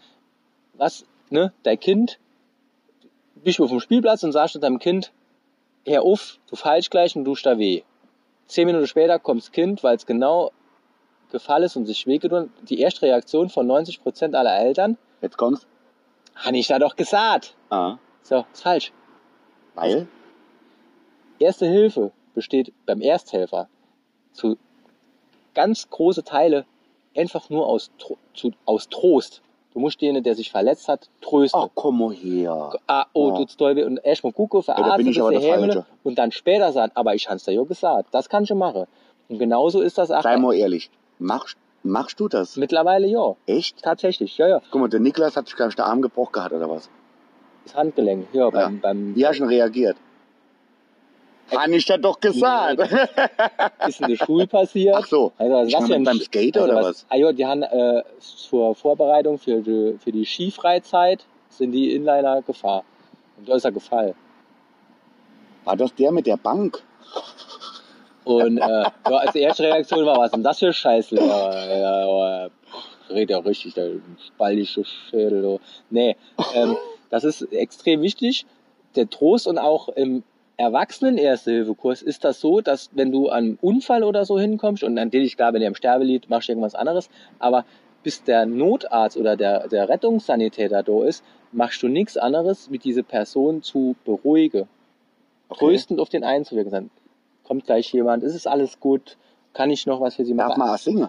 was, 0.75 1.05
ne, 1.31 1.53
dein 1.63 1.79
Kind, 1.79 2.19
bist 3.35 3.59
du 3.59 3.65
auf 3.65 3.71
dem 3.71 3.81
Spielplatz 3.81 4.23
und 4.23 4.33
sagst 4.33 4.63
deinem 4.63 4.79
Kind, 4.79 5.13
hör 5.87 6.03
auf, 6.03 6.39
du 6.49 6.57
falsch 6.57 6.91
gleich 6.91 7.17
und 7.17 7.25
du 7.25 7.35
da 7.35 7.59
weh. 7.59 7.83
Zehn 8.47 8.67
Minuten 8.67 8.87
später 8.87 9.19
kommt 9.19 9.43
das 9.43 9.53
Kind, 9.53 9.83
weil 9.83 9.97
es 9.97 10.07
genau 10.07 10.53
gefallen 11.31 11.65
ist 11.65 11.77
und 11.77 11.87
sich 11.87 12.07
wehgetan. 12.07 12.53
Die 12.63 12.81
erste 12.81 13.03
Reaktion 13.03 13.49
von 13.49 13.67
90% 13.67 14.35
aller 14.35 14.59
Eltern, 14.59 14.99
Jetzt 15.23 15.37
kommst. 15.37 15.67
habe 16.35 16.57
ich 16.57 16.67
da 16.67 16.79
doch 16.79 16.97
gesagt. 16.97 17.55
Ah. 17.69 17.99
So, 18.23 18.45
ist 18.53 18.63
falsch. 18.63 18.93
Weil? 19.75 20.09
Erste 21.39 21.67
Hilfe 21.67 22.13
besteht 22.35 22.73
beim 22.87 23.01
Ersthelfer 23.01 23.69
zu 24.33 24.57
ganz 25.55 25.89
große 25.89 26.25
Teile 26.25 26.65
einfach 27.17 27.51
nur 27.51 27.67
aus, 27.67 27.91
zu, 28.35 28.53
aus 28.65 28.89
Trost. 28.89 29.43
Du 29.73 29.79
musst 29.79 30.01
den, 30.01 30.21
der 30.23 30.35
sich 30.35 30.51
verletzt 30.51 30.89
hat, 30.89 31.09
trösten. 31.21 31.61
Ach, 31.65 31.69
komm 31.75 31.99
mal 32.01 32.13
her. 32.13 32.73
Ah, 32.89 33.07
oh, 33.13 33.39
Ja. 33.39 33.47
doll 33.57 33.77
weh. 33.77 33.85
Und 33.85 33.99
erstmal 34.05 34.33
gucken, 34.33 34.63
verarzten, 34.63 34.97
bin 34.97 35.07
ich 35.09 35.21
aber 35.21 35.31
der 35.31 35.41
Falsche. 35.43 35.87
und 36.03 36.19
dann 36.19 36.33
später 36.33 36.73
sagen, 36.73 36.91
aber 36.97 37.15
ich 37.15 37.29
hab's 37.31 37.45
dir 37.45 37.53
ja 37.53 37.63
gesagt. 37.63 38.09
Das 38.13 38.29
kann 38.29 38.43
ich 38.45 38.53
machen. 38.53 38.87
Und 39.29 39.39
genauso 39.39 39.81
ist 39.81 39.97
das 39.99 40.11
auch 40.11 40.23
Sei 40.23 40.37
mal 40.37 40.55
ehrlich. 40.55 40.91
Machst, 41.21 41.57
machst 41.85 42.19
du 42.19 42.27
das? 42.27 42.57
mittlerweile 42.57 43.07
ja. 43.07 43.37
Echt? 43.47 43.81
Tatsächlich, 43.83 44.37
ja, 44.39 44.49
ja. 44.49 44.61
Guck 44.73 44.81
mal, 44.81 44.89
der 44.89 44.99
Niklas 45.01 45.37
hat 45.37 45.47
sich 45.47 45.55
gleich 45.57 45.77
den 45.77 45.85
Arm 45.85 46.03
gebrochen 46.03 46.33
gehabt 46.33 46.53
oder 46.53 46.69
was? 46.69 46.91
Das 47.65 47.77
Handgelenk, 47.77 48.27
ja, 48.33 48.51
beim, 48.51 48.81
beim 48.81 49.15
Wie 49.15 49.25
hast 49.25 49.37
du 49.39 49.45
denn 49.45 49.51
reagiert? 49.51 49.97
Habe 51.55 51.77
ich 51.77 51.85
das 51.85 52.01
doch 52.01 52.21
gesagt. 52.21 52.81
ist 53.89 54.01
in 54.01 54.09
der 54.09 54.17
Schule 54.17 54.47
passiert. 54.47 54.97
Ach 54.97 55.07
so. 55.07 55.33
Also, 55.39 55.55
was 55.55 55.69
Ich 55.69 55.75
das 55.75 55.87
für 55.87 55.95
ein 55.95 56.05
beim 56.05 56.21
Skaten 56.21 56.63
also 56.63 56.73
oder 56.73 56.83
was? 56.83 57.07
Ah, 57.09 57.17
ja, 57.17 57.33
die 57.33 57.47
haben 57.47 57.63
äh, 57.63 58.03
zur 58.21 58.75
Vorbereitung 58.75 59.39
für 59.39 59.61
die, 59.61 59.99
für 59.99 60.13
die 60.13 60.25
Skifreizeit 60.25 61.25
sind 61.49 61.73
die 61.73 61.95
Inliner 61.95 62.43
gefahren. 62.43 62.85
Und 63.39 63.49
da 63.49 63.57
ist 63.57 63.65
er 63.65 63.73
gefallen. 63.73 64.15
War 65.65 65.77
das 65.77 65.95
der 65.95 66.13
mit 66.13 66.27
der 66.27 66.37
Bank? 66.37 66.83
Und 68.25 68.59
äh, 68.59 68.61
ja, 68.61 68.93
als 69.05 69.35
erste 69.35 69.65
Reaktion 69.65 70.07
war, 70.07 70.19
was 70.19 70.27
ist 70.27 70.35
denn 70.35 70.43
das 70.43 70.59
für 70.59 70.73
Scheiße? 70.73 71.17
Ja, 71.17 71.67
ja, 71.67 72.43
ja, 72.45 72.51
red 73.11 73.31
ja 73.31 73.39
richtig, 73.39 73.75
der 73.75 73.91
spaltische 74.27 74.85
Schädel. 74.85 75.59
Nee, 75.91 76.17
ähm, 76.55 76.77
das 77.11 77.25
ist 77.25 77.43
extrem 77.53 78.03
wichtig. 78.03 78.47
Der 78.97 79.09
Trost 79.09 79.47
und 79.47 79.59
auch 79.59 79.89
im 79.89 80.23
Erwachsenen-Erste-Hilfe-Kurs 80.61 82.03
ist 82.03 82.25
das 82.25 82.41
so, 82.41 82.61
dass 82.61 82.91
wenn 82.93 83.11
du 83.11 83.29
an 83.29 83.45
einen 83.45 83.59
Unfall 83.61 84.05
oder 84.05 84.25
so 84.25 84.39
hinkommst 84.39 84.85
und 84.85 84.95
natürlich, 84.95 85.37
klar, 85.37 85.53
wenn 85.55 85.63
ihr 85.63 85.69
im 85.69 85.75
Sterbe 85.75 86.05
liegt, 86.05 86.29
machst 86.29 86.49
du 86.49 86.53
irgendwas 86.53 86.75
anderes, 86.75 87.09
aber 87.39 87.65
bis 88.03 88.23
der 88.25 88.47
Notarzt 88.47 89.17
oder 89.17 89.37
der, 89.37 89.69
der 89.69 89.89
Rettungssanitäter 89.89 90.83
da 90.83 91.05
ist, 91.05 91.25
machst 91.53 91.83
du 91.83 91.89
nichts 91.89 92.17
anderes, 92.17 92.71
mit 92.71 92.85
diese 92.85 93.03
Person 93.03 93.63
zu 93.63 93.97
beruhigen 94.05 94.69
tröstend 95.51 96.01
auf 96.01 96.09
den 96.09 96.25
einzuwirken. 96.25 96.71
Sagen, 96.71 96.91
kommt 97.43 97.67
gleich 97.67 97.93
jemand, 97.93 98.23
ist 98.23 98.35
es 98.35 98.47
alles 98.47 98.81
gut, 98.81 99.17
kann 99.53 99.71
ich 99.71 99.87
noch 99.87 100.01
was 100.01 100.17
für 100.17 100.25
Sie 100.25 100.37
Darf 100.37 100.57
machen? 100.57 100.61
man 100.61 100.71
auch 100.71 100.79
singen? 100.79 101.09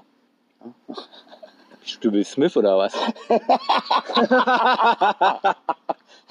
Bist 1.82 2.04
du 2.04 2.12
Will 2.12 2.26
Smith 2.26 2.58
oder 2.58 2.78
was? 2.78 2.94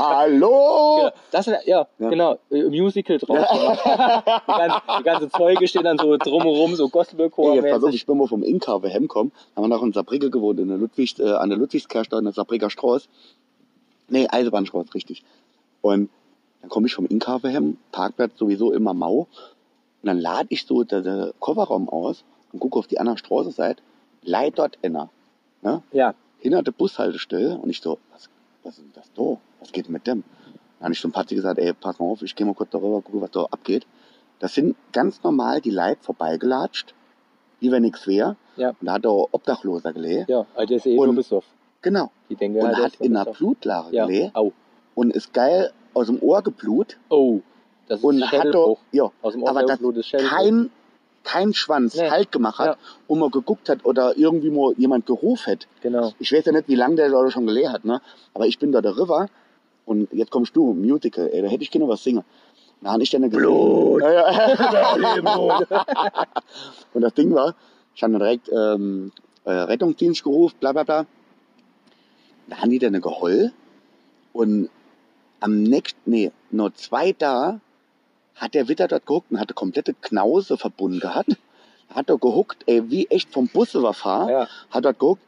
Hallo! 0.01 0.99
Ja, 1.03 1.13
das, 1.31 1.47
ja, 1.47 1.59
ja, 1.67 1.87
genau, 1.99 2.39
äh, 2.51 2.65
Musical 2.65 3.19
gemacht. 3.19 3.49
die, 3.53 4.53
ganze, 4.53 4.83
die 4.99 5.03
ganze 5.03 5.29
Zeuge 5.29 5.69
stehen 5.69 5.85
dann 5.85 5.99
so 5.99 6.17
drumherum, 6.17 6.75
so 6.75 6.89
Gospelchor. 6.89 7.51
Ey, 7.51 7.57
jetzt 7.57 7.71
pass 7.71 7.85
auf, 7.85 7.93
ich 7.93 8.07
bin 8.07 8.17
mal 8.17 8.27
vom 8.27 8.43
Inka 8.43 8.81
heimgekommen. 8.83 9.31
Haben 9.55 9.65
wir 9.65 9.69
noch 9.69 9.83
in 9.83 9.93
Saarbrücke 9.93 10.31
gewohnt, 10.31 10.59
in 10.59 10.69
der 10.69 10.79
Ludwigs, 10.79 11.19
äh, 11.19 11.33
an 11.33 11.51
der 11.51 11.59
Ludwigskirche, 11.59 12.17
in 12.17 12.25
der 12.25 12.33
Saarbrücker 12.33 12.71
Straße. 12.71 13.09
Nee, 14.09 14.27
Eisenbahnstraße, 14.27 14.95
richtig. 14.95 15.23
Und 15.83 16.09
dann 16.63 16.71
komme 16.71 16.87
ich 16.87 16.95
vom 16.95 17.07
Inka 17.07 17.43
heim, 17.43 17.77
Parkplatz 17.93 18.39
sowieso 18.39 18.73
immer 18.73 18.95
mau. 18.95 19.29
Und 20.03 20.07
dann 20.07 20.19
lade 20.19 20.47
ich 20.51 20.65
so 20.65 20.83
den, 20.83 21.03
den 21.03 21.33
Kofferraum 21.41 21.91
aus 21.91 22.25
und 22.53 22.61
gucke 22.61 22.79
auf 22.79 22.87
die 22.87 22.99
andere 22.99 23.19
Straßenseite. 23.19 23.83
Leid 24.23 24.55
dort 24.57 24.79
inner. 24.81 25.11
Ne? 25.63 25.83
Ja, 25.93 26.15
Hinter 26.39 26.63
der 26.63 26.73
Bushaltestelle. 26.73 27.59
Und 27.59 27.69
ich 27.69 27.81
so, 27.81 27.99
was, 28.13 28.31
was 28.63 28.79
ist 28.79 28.85
denn 28.85 28.93
das 28.95 29.13
da? 29.15 29.37
Was 29.61 29.73
geht 29.73 29.89
mit 29.89 30.07
dem? 30.07 30.25
Dann 30.79 30.85
habe 30.85 30.93
ich 30.95 31.01
zum 31.01 31.13
Patti 31.13 31.35
gesagt, 31.35 31.59
ey, 31.59 31.73
pass 31.75 31.99
mal 31.99 32.07
auf, 32.07 32.23
ich 32.23 32.35
gehe 32.35 32.47
mal 32.47 32.55
kurz 32.55 32.71
darüber, 32.71 33.03
gucke, 33.03 33.21
was 33.21 33.31
da 33.31 33.45
abgeht. 33.45 33.87
Das 34.39 34.55
sind 34.55 34.75
ganz 34.93 35.23
normal 35.23 35.61
die 35.61 35.71
Leute 35.71 35.99
vorbeigelatscht, 36.01 36.95
wie 37.61 37.71
wenn 37.71 37.83
nichts 37.83 38.07
wäre. 38.07 38.37
Ja. 38.57 38.71
Und 38.71 38.87
da 38.87 38.93
hat 38.95 39.05
der 39.05 39.11
Obdachloser 39.13 39.93
gelegen. 39.93 40.25
ja, 40.29 40.47
also 40.55 40.67
der 40.67 40.77
ist 40.79 40.87
eh 40.87 40.97
Und- 40.97 41.07
nur 41.07 41.15
besoffen. 41.17 41.51
Genau. 41.83 42.11
Die 42.29 42.37
denken, 42.37 42.59
Und 42.61 42.67
halt, 42.69 42.77
der 42.77 42.85
hat 42.85 42.95
in 43.01 43.17
einer. 43.17 43.31
Blutlage 43.33 43.95
Ja, 43.95 44.07
gelegen 44.07 44.31
au, 44.35 44.53
und 44.95 45.15
ist 45.15 45.33
geil 45.33 45.73
aus 45.95 46.07
dem 46.07 46.23
Ohr 46.23 46.43
geblut. 46.43 46.99
oh, 47.09 47.41
das 47.89 47.99
ist 47.99 48.05
Und 48.05 48.31
hat 48.33 48.55
doch, 48.55 48.79
ja, 48.93 49.11
Aus 49.23 49.33
dem 49.33 49.45
aber 49.47 49.63
das 49.65 49.81
kein, 50.13 50.71
kein 51.25 51.53
Schwanz 51.55 51.97
Nee. 51.97 52.09
halt 52.11 52.33
gemacht 52.33 52.59
hat 52.59 52.67
Ja. 52.67 52.77
und 53.09 53.19
mal 53.19 53.31
geguckt 53.31 53.69
hat 53.69 53.85
oder 53.85 54.17
irgendwie 54.17 54.51
mal 54.51 54.73
jemand 54.77 55.07
gerufen 55.07 55.53
hat. 55.53 55.67
Genau. 55.83 56.13
Ich 56.19 56.33
weiß 56.33 56.45
ja 56.47 56.53
nicht, 56.53 56.69
wie 56.69 56.75
lange 56.77 56.97
der 56.97 57.11
da 57.11 57.31
schon 57.31 57.47
gelehrt 57.47 57.73
hat, 57.73 57.85
ne? 57.85 58.01
Aber 58.35 58.47
ich 58.47 58.59
bin 58.59 58.73
da 58.73 58.81
der 58.81 58.97
River 58.97 59.27
und 59.87 60.09
jetzt 60.13 60.31
kommst 60.31 60.55
du, 60.55 60.73
Musical, 60.73 61.29
ey, 61.33 61.43
da 61.43 61.49
hätte 61.49 61.63
ich 61.63 61.71
gerne 61.71 61.89
was 61.89 62.03
singen. 62.03 62.25
Da 62.81 62.93
habe 62.93 63.03
ich 63.03 63.11
dann 63.11 63.23
gesehen. 63.23 63.43
Blut. 63.43 64.03
Und 66.95 67.03
das 67.03 67.15
Ding 67.15 67.35
war, 67.35 67.55
ich 67.95 68.03
habe 68.03 68.13
dann 68.15 68.21
direkt 68.21 68.49
ähm, 68.51 69.13
äh, 69.45 69.51
Rettungsdienst 69.51 70.23
gerufen, 70.23 70.57
bla 70.61 70.73
bla 70.73 70.85
bla. 70.85 71.07
Da 72.49 72.57
haben 72.57 72.71
die 72.71 72.79
dann 72.79 73.01
geheult 73.01 73.53
und 74.33 74.71
am 75.41 75.63
nächsten, 75.63 76.11
nee, 76.11 76.33
nur 76.51 76.75
zwei 76.75 77.13
da 77.13 77.61
hat 78.35 78.55
der 78.55 78.69
Witter 78.69 78.89
dort 78.89 79.07
gehuckt 79.07 79.31
und 79.31 79.39
hatte 79.39 79.55
komplette 79.55 79.95
Knause 79.95 80.57
verbunden 80.57 81.01
gehabt. 81.01 81.37
Hat 81.91 82.09
er 82.09 82.19
gehuckt, 82.19 82.63
ey, 82.67 82.89
wie 82.89 83.09
echt 83.09 83.33
vom 83.33 83.49
Bus 83.49 83.75
überfahren 83.75 84.29
Ja, 84.29 84.49
hat 84.71 84.85
dort 84.85 85.01
geguckt 85.01 85.23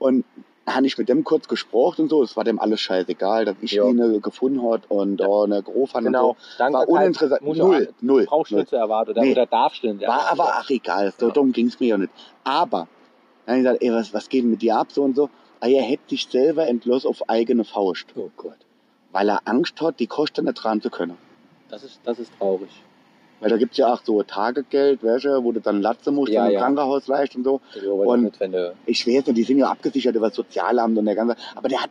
und 0.00 0.24
habe 0.66 0.86
ich 0.86 0.96
mit 0.96 1.08
dem 1.08 1.24
kurz 1.24 1.48
gesprochen 1.48 2.02
und 2.02 2.08
so. 2.08 2.22
Es 2.22 2.36
war 2.36 2.44
dem 2.44 2.60
alles 2.60 2.80
scheißegal, 2.80 3.44
dass 3.44 3.56
ich 3.60 3.72
Ja. 3.72 3.86
ihn 3.88 3.98
äh, 3.98 4.20
gefunden 4.20 4.62
hat 4.70 4.82
und 4.88 5.16
da 5.18 5.42
eine 5.44 5.62
gerufen 5.62 6.04
genau. 6.04 6.30
und 6.30 6.38
so. 6.38 6.46
Danke, 6.58 6.78
War 6.78 6.88
uninteressant. 6.88 7.42
Null, 7.42 7.88
auch- 7.88 8.02
null. 8.02 8.24
Brauchst 8.26 8.50
du 8.50 8.54
null. 8.54 8.62
nicht 8.62 8.70
zu 8.70 8.76
erwarten 8.76 9.10
oder, 9.10 9.22
Nee. 9.22 9.32
oder 9.32 9.46
darfst 9.46 9.82
du 9.82 9.92
nicht 9.92 10.06
War 10.06 10.30
aber 10.30 10.44
auch 10.60 10.70
egal. 10.70 11.12
So 11.18 11.26
Ja. 11.28 11.32
dumm 11.32 11.52
ging's 11.52 11.80
mir 11.80 11.86
ja 11.88 11.98
nicht. 11.98 12.12
Aber 12.44 12.86
dann 13.46 13.54
habe 13.54 13.58
ich 13.58 13.64
gesagt, 13.64 13.82
ey, 13.82 13.92
was, 13.92 14.14
was 14.14 14.28
geht 14.28 14.44
denn 14.44 14.50
mit 14.50 14.62
dir 14.62 14.76
ab 14.76 14.92
so 14.92 15.02
und 15.02 15.16
so? 15.16 15.30
Ah, 15.60 15.66
er 15.68 15.82
hätte 15.82 16.02
sich 16.08 16.26
selber 16.28 16.66
entschlossen 16.68 17.08
auf 17.08 17.28
eigene 17.28 17.64
Faust, 17.64 18.06
Oh 18.16 18.30
Gott, 18.36 18.56
weil 19.12 19.28
er 19.28 19.40
Angst 19.44 19.80
hat, 19.80 19.98
die 20.00 20.06
Kosten 20.06 20.44
nicht 20.44 20.56
tragen 20.58 20.80
zu 20.80 20.90
können. 20.90 21.16
das 21.70 21.82
ist, 21.84 22.00
das 22.04 22.18
ist 22.18 22.30
traurig. 22.38 22.70
Weil 23.42 23.50
da 23.50 23.56
gibt's 23.56 23.76
ja 23.76 23.92
auch 23.92 24.00
so 24.04 24.22
Tagegeld, 24.22 25.02
welche, 25.02 25.42
wo 25.42 25.50
du 25.50 25.60
dann 25.60 25.82
Latze 25.82 26.12
musst 26.12 26.32
Ja, 26.32 26.42
und 26.42 26.48
im 26.48 26.54
ja. 26.54 26.60
Krankenhaus 26.60 27.08
leicht 27.08 27.34
und 27.34 27.44
so. 27.44 27.60
Und- 27.84 28.22
nicht, 28.22 28.40
wenn 28.40 28.52
du 28.52 28.72
Ich 28.86 29.06
weiß 29.06 29.26
nicht, 29.26 29.36
die 29.36 29.42
sind 29.42 29.58
ja 29.58 29.68
abgesichert 29.68 30.14
über 30.14 30.28
das 30.28 30.36
Sozialamt 30.36 30.96
und 30.96 31.04
der 31.06 31.16
ganze. 31.16 31.36
Aber 31.56 31.68
der 31.68 31.82
hat 31.82 31.90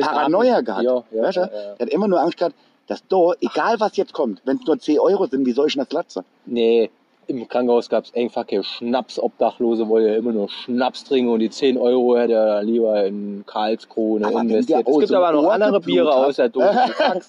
Paranoia 0.00 0.60
gehabt. 0.60 0.84
Ja, 0.84 1.02
ja, 1.10 1.22
weißt 1.22 1.36
du? 1.38 1.40
ja, 1.40 1.46
ja. 1.46 1.74
Der 1.74 1.86
hat 1.86 1.92
immer 1.92 2.08
nur 2.08 2.20
Angst 2.20 2.38
gehabt, 2.38 2.54
dass 2.86 3.02
da, 3.08 3.32
egal 3.40 3.80
was 3.80 3.96
jetzt 3.96 4.12
kommt, 4.12 4.40
wenn 4.44 4.58
es 4.58 4.66
nur 4.66 4.78
10 4.78 5.00
Euro 5.00 5.26
sind, 5.26 5.44
wie 5.44 5.52
soll 5.52 5.66
ich 5.66 5.74
denn 5.74 5.82
das 5.84 5.92
latzen? 5.92 6.24
Nee, 6.44 6.90
im 7.28 7.48
Krankenhaus 7.48 7.88
gab 7.88 8.04
es 8.04 8.14
einfach 8.14 8.46
keine 8.46 8.62
Schnaps-Obdachlose, 8.62 9.88
wollte 9.88 10.08
ja 10.10 10.16
immer 10.16 10.32
nur 10.32 10.48
Schnaps 10.48 11.04
trinken 11.04 11.30
und 11.30 11.40
die 11.40 11.50
10 11.50 11.76
Euro 11.76 12.16
hätte 12.16 12.34
er 12.34 12.62
lieber 12.62 13.04
in 13.04 13.44
Karlskrone 13.46 14.26
Aber 14.26 14.40
investiert. 14.42 14.86
Es 14.88 14.98
gibt 14.98 15.12
aber 15.12 15.32
noch 15.32 15.48
andere 15.50 15.80
Biere 15.80 16.08
hat. 16.08 16.26
aus 16.28 16.36
der 16.36 16.48
Dose. 16.48 16.68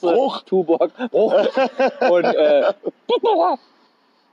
Bruch. 0.02 0.42
Tuborg, 0.44 0.92
Bruch. 1.12 1.34
Und 2.10 2.24
äh, 2.24 2.74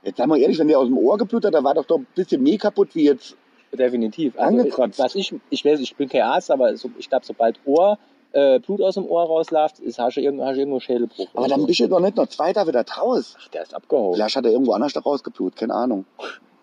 Jetzt 0.03 0.17
sagen 0.17 0.29
wir 0.29 0.37
ehrlich, 0.37 0.59
wenn 0.59 0.67
der 0.67 0.77
aus 0.79 0.87
dem 0.87 0.97
Ohr 0.97 1.17
geblutet 1.17 1.47
hat, 1.47 1.59
da 1.59 1.63
war 1.63 1.73
doch 1.73 1.85
doch 1.85 1.97
ein 1.97 2.07
bisschen 2.13 2.43
mehr 2.43 2.59
kaputt 2.59 2.89
wie 2.93 3.05
jetzt. 3.05 3.35
definitiv. 3.73 4.37
Also, 4.37 4.59
Angekratzt. 4.59 4.99
was 4.99 5.15
ich, 5.15 5.33
ich 5.49 5.65
weiß, 5.65 5.79
ich 5.79 5.95
bin 5.95 6.07
kein 6.07 6.21
Arzt, 6.21 6.51
aber 6.51 6.77
so, 6.77 6.91
ich 6.99 7.09
glaube, 7.09 7.25
sobald 7.25 7.59
Ohr, 7.65 7.97
äh, 8.35 8.59
Blut 8.59 8.81
aus 8.81 8.95
dem 8.95 9.05
Ohr 9.05 9.23
rausläuft, 9.23 9.79
ist, 9.79 9.97
hast 9.97 10.17
du 10.17 10.21
irgendwo, 10.21 10.45
hast 10.45 10.55
du 10.55 10.59
irgendwo 10.59 10.81
Schädelbruch. 10.81 11.27
Aber 11.33 11.47
dann 11.47 11.65
bist 11.65 11.79
du 11.79 11.87
doch 11.87 12.01
nicht 12.01 12.17
noch 12.17 12.27
zwei 12.27 12.51
da 12.51 12.67
wieder 12.67 12.83
draus. 12.83 13.37
Ach, 13.39 13.47
der 13.47 13.63
ist 13.63 13.73
abgehauen. 13.73 14.13
Vielleicht 14.15 14.35
hat 14.35 14.45
er 14.45 14.51
irgendwo 14.51 14.73
anders 14.73 14.91
da 14.93 14.99
rausgeblutet, 14.99 15.57
keine 15.57 15.73
Ahnung. 15.73 16.05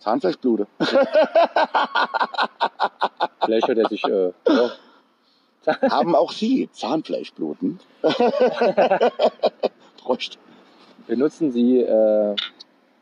Zahnfleischblute. 0.00 0.66
Vielleicht 3.44 3.68
hat 3.68 3.78
er 3.78 3.88
sich, 3.88 4.04
äh, 4.04 4.32
ja, 4.48 4.70
Haben 5.90 6.14
auch 6.14 6.32
Sie 6.32 6.68
Zahnfleischbluten? 6.72 7.80
Prost. 10.02 10.38
Benutzen 11.06 11.52
Sie 11.52 11.78
äh, 11.80 12.36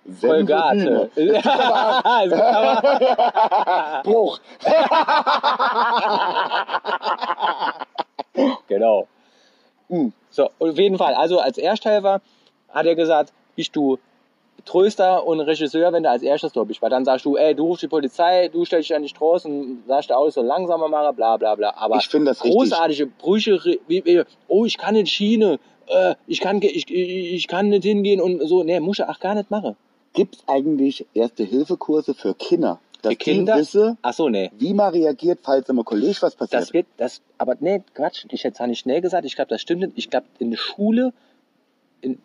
Aber- 2.44 4.02
Bruch. 4.04 4.40
genau. 8.68 9.06
Hm. 9.88 10.12
So, 10.30 10.48
auf 10.58 10.78
jeden 10.78 10.98
Fall. 10.98 11.14
Also 11.14 11.38
als 11.40 11.58
Ersthelfer 11.58 12.20
hat 12.68 12.86
er 12.86 12.94
gesagt, 12.94 13.32
bist 13.56 13.74
du 13.74 13.98
Tröster 14.64 15.26
und 15.26 15.40
Regisseur, 15.40 15.92
wenn 15.92 16.02
du 16.02 16.10
als 16.10 16.22
erstes 16.22 16.52
da 16.52 16.62
bist. 16.64 16.80
Weil 16.82 16.90
dann 16.90 17.04
sagst 17.04 17.24
du, 17.24 17.36
ey, 17.36 17.54
du 17.54 17.66
rufst 17.66 17.82
die 17.82 17.88
Polizei, 17.88 18.48
du 18.48 18.64
stellst 18.64 18.90
dich 18.90 18.96
an 18.96 19.02
die 19.02 19.08
Straße 19.08 19.48
und 19.48 19.84
sagst, 19.88 20.10
der 20.10 20.18
Auto 20.18 20.30
soll 20.30 20.44
langsamer 20.46 20.88
machen, 20.88 21.16
bla 21.16 21.36
bla 21.36 21.54
bla. 21.54 21.74
Aber 21.76 21.96
Ich 21.96 22.08
finde 22.08 22.26
das 22.30 22.44
richtig. 22.44 22.56
großartige 22.56 23.06
Brüche, 23.06 23.58
wie, 23.88 24.04
wie, 24.04 24.22
oh, 24.48 24.64
ich 24.66 24.76
kann 24.78 24.94
nicht 24.94 25.10
Schiene, 25.10 25.58
äh, 25.86 26.14
ich, 26.26 26.40
kann, 26.40 26.60
ich, 26.62 26.88
ich 26.90 27.32
ich 27.34 27.48
kann 27.48 27.68
nicht 27.70 27.84
hingehen 27.84 28.20
und 28.20 28.46
so. 28.46 28.62
Nee, 28.62 28.80
muss 28.80 28.98
ich 28.98 29.04
auch 29.04 29.18
gar 29.18 29.34
nicht 29.34 29.50
machen. 29.50 29.76
Gibt 30.12 30.36
es 30.36 30.42
eigentlich 30.46 31.06
Erste-Hilfe-Kurse 31.14 32.14
für 32.14 32.34
Kinder? 32.34 32.80
Dass 33.02 33.12
Für 33.12 33.16
Kinder? 33.16 33.54
die 33.54 33.60
wissen, 33.60 33.96
Ach 34.02 34.12
so, 34.12 34.28
nee. 34.28 34.50
wie 34.58 34.74
man 34.74 34.92
reagiert, 34.92 35.38
falls 35.42 35.68
im 35.70 35.82
Kollege 35.84 36.18
was 36.20 36.34
passiert. 36.34 36.62
Das 36.62 36.72
wird, 36.74 36.86
das, 36.98 37.22
aber 37.38 37.56
nee, 37.60 37.82
Quatsch, 37.94 38.26
ich 38.30 38.44
hätte 38.44 38.62
es 38.62 38.68
nicht 38.68 38.80
schnell 38.80 39.00
gesagt, 39.00 39.24
ich 39.24 39.36
glaube, 39.36 39.48
das 39.48 39.60
stimmt 39.62 39.80
nicht. 39.80 39.92
Ich 39.96 40.10
glaube, 40.10 40.26
in 40.38 40.50
der 40.50 40.58
Schule, 40.58 41.14
im 42.02 42.18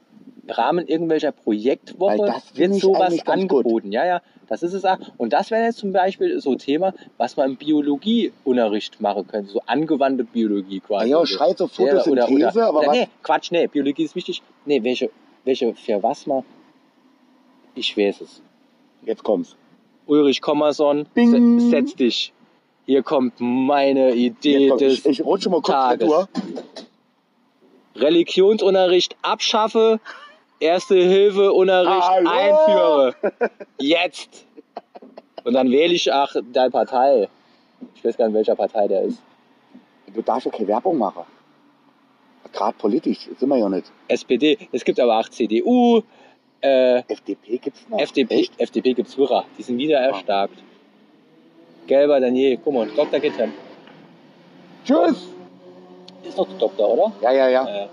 Rahmen 0.50 0.86
irgendwelcher 0.86 1.32
Projektwoche, 1.32 2.34
wird 2.56 2.74
sowas 2.76 3.26
angeboten. 3.26 3.94
Ja, 3.94 4.06
ja, 4.06 4.22
das 4.48 4.64
ist 4.64 4.74
es 4.74 4.84
auch. 4.84 4.98
Und 5.18 5.32
das 5.32 5.50
wäre 5.50 5.64
jetzt 5.64 5.78
zum 5.78 5.94
Beispiel 5.94 6.42
so 6.42 6.52
ein 6.52 6.58
Thema, 6.58 6.94
was 7.18 7.38
man 7.38 7.52
im 7.52 7.56
Biologieunterricht 7.58 9.00
machen 9.00 9.28
könnte, 9.28 9.52
so 9.52 9.62
angewandte 9.66 10.24
Biologie 10.26 10.82
Ah 10.84 10.88
quasi. 10.88 11.10
ja, 11.12 11.26
schreit 11.26 11.58
so 11.58 11.68
Photosynthese, 11.68 12.66
aber 12.66 12.80
oder, 12.80 12.88
was? 12.90 12.98
Nee, 12.98 13.08
Quatsch, 13.24 13.52
nee, 13.52 13.68
Biologie 13.68 14.04
ist 14.04 14.16
wichtig. 14.16 14.42
Nee, 14.66 14.84
welche, 14.84 15.10
welche, 15.46 15.74
für 15.74 16.04
was 16.04 16.28
man, 16.28 16.44
ich 17.76 17.96
weiß 17.98 18.22
es. 18.22 18.42
Jetzt 19.04 19.24
kommt's. 19.24 19.56
Ulrich 20.08 20.42
Kommerson, 20.42 21.06
Bing. 21.14 21.60
se- 21.60 21.70
setz 21.70 21.96
dich. 21.96 22.34
Hier 22.86 23.02
kommt 23.04 23.34
meine 23.40 24.14
Idee 24.14 24.70
komm, 24.70 24.78
des 24.78 25.00
ich, 25.00 25.20
ich 25.20 25.26
rutsche 25.26 25.50
mal 25.50 25.56
kurz 25.62 25.68
Tages. 25.70 26.08
retour. 26.08 26.30
Religionsunterricht 27.96 29.16
abschaffe, 29.22 30.00
Erste-Hilfe-Unterricht 30.60 32.08
einführe. 32.28 33.16
Jetzt. 33.80 34.46
Und 35.44 35.54
dann 35.54 35.72
wähle 35.72 35.94
ich 35.94 36.12
auch 36.12 36.34
deine 36.54 36.72
Partei. 36.72 37.30
Ich 37.96 38.04
weiß 38.04 38.18
gar 38.18 38.26
nicht, 38.28 38.36
welcher 38.36 38.56
Partei 38.56 38.88
der 38.88 39.04
ist. 39.04 39.20
Du 40.14 40.22
darfst 40.22 40.46
ja 40.46 40.52
keine 40.52 40.68
Werbung 40.68 40.98
machen. 40.98 41.24
Gerade 42.54 42.76
politisch 42.78 43.28
sind 43.38 43.50
wir 43.50 43.58
ja 43.58 43.70
nicht. 43.70 43.92
SPD. 44.08 44.58
Es 44.72 44.84
gibt 44.86 45.00
aber 45.00 45.20
auch 45.20 45.28
CDU, 45.30 46.02
äh, 46.66 47.04
FDP 47.08 47.58
gibt's 47.58 47.88
noch. 47.90 48.00
FDP. 48.00 48.36
Echt? 48.36 48.60
FDP 48.60 48.94
gibt's 48.94 49.18
Wirrer. 49.18 49.46
Die 49.58 49.64
sind 49.64 49.78
wieder 49.78 50.00
erstarkt. 50.00 50.58
Gelber 51.88 52.20
Daniel. 52.20 52.58
Guck 52.64 52.74
mal, 52.74 52.88
Dr. 52.88 53.20
Gittern. 53.20 53.54
Tschüss. 54.84 55.28
Ist 56.24 56.38
doch 56.38 56.48
Doktor, 56.58 56.90
oder? 56.90 57.12
Ja, 57.22 57.32
ja, 57.32 57.50
ja. 57.50 57.84
Äh, 57.84 57.88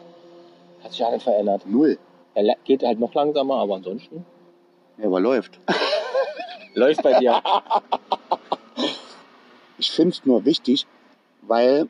hat 0.83 0.91
sich 0.91 1.01
ja 1.01 1.11
nicht 1.11 1.23
verändert. 1.23 1.66
Null. 1.66 1.99
Er 2.35 2.57
geht 2.64 2.83
halt 2.83 2.99
noch 2.99 3.12
langsamer, 3.12 3.57
aber 3.57 3.75
ansonsten 3.75 4.25
Ja, 4.97 5.07
aber 5.07 5.20
läuft. 5.20 5.59
läuft 6.75 7.03
bei 7.03 7.18
dir. 7.18 7.43
Ich 9.77 9.91
finde 9.91 10.12
es 10.12 10.25
nur 10.25 10.45
wichtig, 10.47 10.87
weil, 11.43 11.89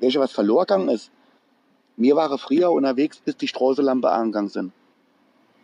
welche 0.00 0.20
was 0.20 0.32
verloren 0.32 0.66
gegangen 0.66 0.88
ist. 0.88 1.10
Wir 1.96 2.16
waren 2.16 2.38
früher 2.38 2.70
unterwegs, 2.72 3.18
bis 3.18 3.36
die 3.36 3.48
Straßenlampe 3.48 4.10
angegangen 4.10 4.48
sind. 4.48 4.72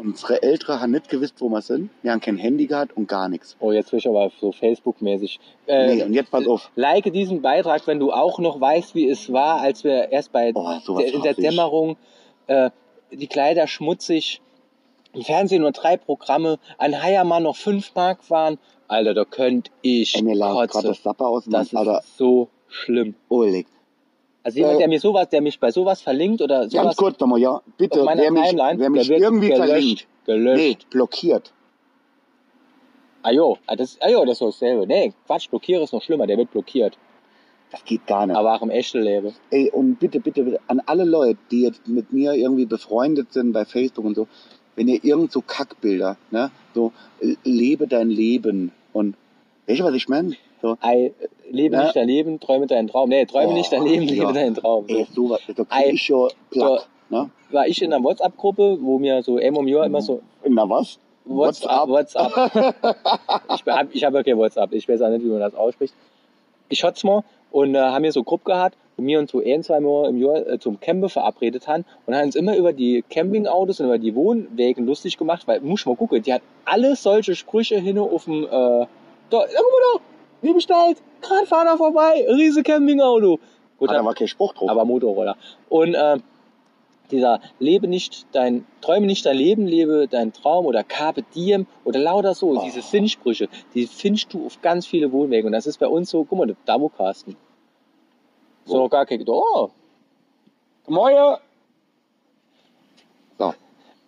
Unsere 0.02 0.42
Ältere 0.42 0.80
haben 0.80 0.90
nicht 0.90 1.08
gewusst, 1.08 1.34
wo 1.38 1.48
wir 1.48 1.62
sind. 1.62 1.90
Wir 2.02 2.10
haben 2.10 2.20
kein 2.20 2.36
Handy 2.36 2.66
gehabt 2.66 2.96
und 2.96 3.06
gar 3.06 3.28
nichts. 3.28 3.56
Oh, 3.60 3.70
jetzt 3.70 3.92
will 3.92 4.00
ich 4.00 4.08
aber 4.08 4.32
so 4.40 4.50
Facebook-mäßig. 4.50 5.38
Äh, 5.66 5.94
nee, 5.94 6.02
und 6.02 6.12
jetzt 6.12 6.30
pass 6.32 6.44
auf. 6.48 6.70
Like 6.74 7.12
diesen 7.12 7.40
Beitrag, 7.40 7.86
wenn 7.86 8.00
du 8.00 8.12
auch 8.12 8.40
noch 8.40 8.60
weißt, 8.60 8.96
wie 8.96 9.08
es 9.08 9.32
war, 9.32 9.60
als 9.60 9.84
wir 9.84 10.10
erst 10.10 10.32
bei 10.32 10.50
Oh, 10.54 10.98
der, 10.98 11.14
in 11.14 11.22
der. 11.22 11.34
Dämmerung 11.34 11.96
äh, 12.48 12.70
die 13.12 13.28
Kleider 13.28 13.68
schmutzig, 13.68 14.40
im 15.12 15.22
Fernsehen 15.22 15.62
nur 15.62 15.72
drei 15.72 15.96
Programme, 15.96 16.58
ein 16.78 17.00
Heiermann 17.00 17.44
noch 17.44 17.56
fünf 17.56 17.94
Mark 17.94 18.28
waren. 18.28 18.58
Alter, 18.88 19.14
da 19.14 19.24
könnt 19.24 19.70
ich 19.82 20.16
Ey, 20.16 20.22
mir 20.22 20.34
lag 20.34 20.66
gerade 20.68 20.88
das 20.88 21.02
Sapper 21.02 21.28
aus 21.28 21.44
Das. 21.46 21.74
Alter, 21.74 22.00
ist 22.00 22.16
so 22.16 22.48
schlimm. 22.66 23.14
Oleg. 23.28 23.66
Also 24.44 24.58
jemand, 24.58 24.76
Äh, 24.76 24.78
der 24.78 24.88
mir 24.88 25.00
sowas, 25.00 25.28
der 25.28 25.40
mich 25.40 25.58
bei 25.58 25.70
sowas 25.70 26.00
verlinkt 26.02 26.42
oder 26.42 26.60
Ganz 26.60 26.72
sowas 26.72 26.96
kurz 26.96 27.20
nochmal, 27.20 27.40
ja. 27.40 27.62
Bitte, 27.78 28.04
wer 28.04 28.32
mich, 28.32 28.50
Timeline, 28.50 28.78
wer 28.78 28.90
mich 28.90 29.06
der 29.06 29.14
wird 29.16 29.22
irgendwie 29.22 29.48
gelöscht, 29.48 29.68
verlinkt. 29.68 30.06
gelöscht. 30.26 30.58
Nee, 30.58 30.86
blockiert. 30.90 31.52
Ah 33.22 33.30
jo, 33.30 33.56
ah, 33.66 33.76
das, 33.76 33.98
ah 34.00 34.08
jo, 34.10 34.24
das 34.24 34.40
ist 34.40 34.60
dasselbe. 34.60 34.86
Nee, 34.86 35.12
Quatsch, 35.26 35.48
blockiere 35.48 35.84
ist 35.84 35.92
noch 35.92 36.02
schlimmer, 36.02 36.26
der 36.26 36.36
wird 36.38 36.50
blockiert. 36.50 36.98
Das 37.70 37.84
geht 37.84 38.06
gar 38.06 38.26
nicht. 38.26 38.36
Aber 38.36 38.54
auch 38.54 38.62
im 38.62 38.70
echten 38.70 39.00
Leben. 39.00 39.32
Ey, 39.50 39.70
und 39.70 39.96
bitte, 40.00 40.20
bitte, 40.20 40.42
bitte, 40.42 40.60
an 40.66 40.82
alle 40.86 41.04
Leute, 41.04 41.38
die 41.50 41.62
jetzt 41.62 41.86
mit 41.86 42.12
mir 42.12 42.34
irgendwie 42.34 42.66
befreundet 42.66 43.32
sind 43.32 43.52
bei 43.52 43.64
Facebook 43.64 44.04
und 44.04 44.14
so, 44.16 44.26
wenn 44.74 44.88
ihr 44.88 45.02
irgend 45.04 45.32
so 45.32 45.40
Kackbilder, 45.40 46.16
ne, 46.30 46.50
so, 46.74 46.92
äh, 47.20 47.36
lebe 47.44 47.86
dein 47.86 48.10
Leben 48.10 48.72
und, 48.92 49.14
weißt 49.68 49.80
du, 49.80 49.84
was 49.84 49.94
ich 49.94 50.08
meine? 50.08 50.34
So, 50.62 50.76
Ei, 50.80 51.12
lebe 51.50 51.74
Ja. 51.76 51.82
nicht 51.84 51.96
dein 51.96 52.06
Leben, 52.06 52.38
träume 52.40 52.66
deinen 52.68 52.88
Traum. 52.88 53.08
Nee, 53.08 53.26
träume 53.26 53.48
Oh, 53.50 53.52
nicht 53.54 53.72
dein 53.72 53.82
Leben, 53.84 54.04
lebe 54.06 54.22
ja. 54.26 54.32
deinen 54.32 54.54
Traum. 54.54 54.84
ey, 54.88 55.06
sowas, 55.12 55.40
da 55.54 55.64
krieg 55.64 55.92
ich 55.94 56.02
schon 56.02 56.30
Plack, 56.50 56.86
ne? 57.10 57.30
War 57.50 57.66
ich 57.66 57.82
in 57.82 57.92
einer 57.92 58.02
WhatsApp-Gruppe, 58.02 58.78
wo 58.80 58.98
mir 58.98 59.22
so 59.22 59.38
im 59.38 59.68
Jahr 59.68 59.84
immer 59.84 60.00
so 60.00 60.20
Na 60.48 60.68
was? 60.70 60.98
WhatsApp, 61.24 61.88
WhatsApp. 61.88 62.32
ich 63.54 63.62
hab, 63.66 63.94
ich 63.94 64.04
habe 64.04 64.16
ja 64.18 64.22
kein 64.22 64.38
WhatsApp, 64.38 64.72
ich 64.72 64.88
weiß 64.88 65.02
auch 65.02 65.10
nicht, 65.10 65.24
wie 65.24 65.28
man 65.28 65.40
das 65.40 65.54
ausspricht. 65.54 65.94
Ich 66.68 66.82
hatte 66.84 67.06
mal 67.06 67.22
und 67.50 67.74
äh, 67.74 67.78
haben 67.78 68.02
wir 68.04 68.12
so 68.12 68.22
Gruppe 68.22 68.44
gehabt, 68.44 68.76
wo 68.96 69.04
wir 69.04 69.18
uns 69.18 69.30
so 69.30 69.40
ein, 69.44 69.62
zwei 69.62 69.80
Mal 69.80 70.08
im 70.08 70.20
Jahr 70.22 70.46
äh, 70.46 70.58
zum 70.58 70.80
Campen 70.80 71.08
verabredet 71.08 71.68
haben 71.68 71.84
und 72.06 72.14
haben 72.14 72.24
uns 72.26 72.34
immer 72.36 72.56
über 72.56 72.72
die 72.72 73.04
Campingautos 73.10 73.80
und 73.80 73.86
über 73.86 73.98
die 73.98 74.14
Wohnwegen 74.14 74.86
lustig 74.86 75.18
gemacht, 75.18 75.46
weil, 75.46 75.60
muss 75.60 75.84
mal 75.86 75.96
gucken, 75.96 76.22
die 76.22 76.32
hat 76.32 76.42
alle 76.64 76.96
solche 76.96 77.34
Sprüche 77.34 77.78
hin 77.78 77.98
auf 77.98 78.24
dem, 78.24 78.44
äh, 78.44 78.48
da, 78.48 78.86
da, 79.30 79.38
guck 79.38 79.48
mal 79.48 79.80
da, 79.94 80.00
liebe 80.42 80.60
Stalt, 80.60 80.98
gerade 81.20 81.46
fahren 81.46 81.66
da 81.66 81.76
vorbei, 81.76 82.26
riese 82.28 82.62
Campingauto. 82.62 83.38
Gut, 83.78 83.90
Ah, 83.90 83.94
da 83.94 84.04
war 84.04 84.14
kein 84.14 84.28
Spruch 84.28 84.52
drauf. 84.54 84.68
aber 84.70 84.84
Motorroller. 84.84 85.36
Und 85.68 85.94
äh, 85.94 86.18
dieser 87.10 87.40
lebe 87.58 87.88
nicht 87.88 88.26
dein, 88.32 88.64
träume 88.80 89.06
nicht 89.06 89.24
dein 89.26 89.36
Leben, 89.36 89.66
lebe 89.66 90.06
dein 90.08 90.32
Traum 90.32 90.66
oder 90.66 90.82
Carpe 90.84 91.22
Diem 91.34 91.66
oder 91.84 91.98
lauter 92.00 92.34
so, 92.34 92.50
Oh. 92.58 92.62
diese 92.64 92.80
Sinnsprüche, 92.82 93.48
die 93.74 93.86
findest 93.86 94.32
du 94.32 94.46
auf 94.46 94.60
ganz 94.62 94.86
viele 94.86 95.10
Wohnwegen. 95.12 95.46
Und 95.46 95.52
das 95.52 95.66
ist 95.66 95.78
bei 95.78 95.88
uns 95.88 96.10
so, 96.10 96.24
guck 96.24 96.38
mal, 96.38 96.56
da 96.64 96.80
wo 96.80 96.88
Carsten. 96.88 97.36
So 98.64 98.76
noch 98.78 98.88
gar 98.90 99.04
kein, 99.06 99.24
oh, 99.26 99.70
Moje! 100.86 101.38
So, 103.38 103.54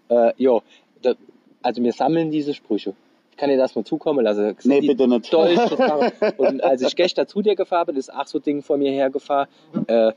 äh, 0.09 0.33
jo, 0.37 0.63
da, 1.03 1.15
also 1.63 1.83
wir 1.83 1.93
sammeln 1.93 2.31
diese 2.31 2.55
Sprüche. 2.55 2.95
Ich 3.35 3.39
kann 3.39 3.51
dir 3.51 3.57
das 3.57 3.75
mal 3.75 3.85
zukommen 3.85 4.25
lassen. 4.25 4.57
nee, 4.63 4.81
bitte 4.81 5.09
nicht. 5.09 5.35
Und 6.39 6.63
als 6.63 6.83
ich 6.83 6.95
gestern 6.95 7.27
zu 7.27 7.43
dir 7.43 7.57
gefahren 7.57 7.87
bin, 7.87 7.97
ist 7.97 8.15
auch 8.15 8.29
so 8.29 8.39
Ding 8.39 8.63
vor 8.63 8.77
mir 8.77 8.93
hergefahren, 8.93 9.49
äh, 9.89 10.13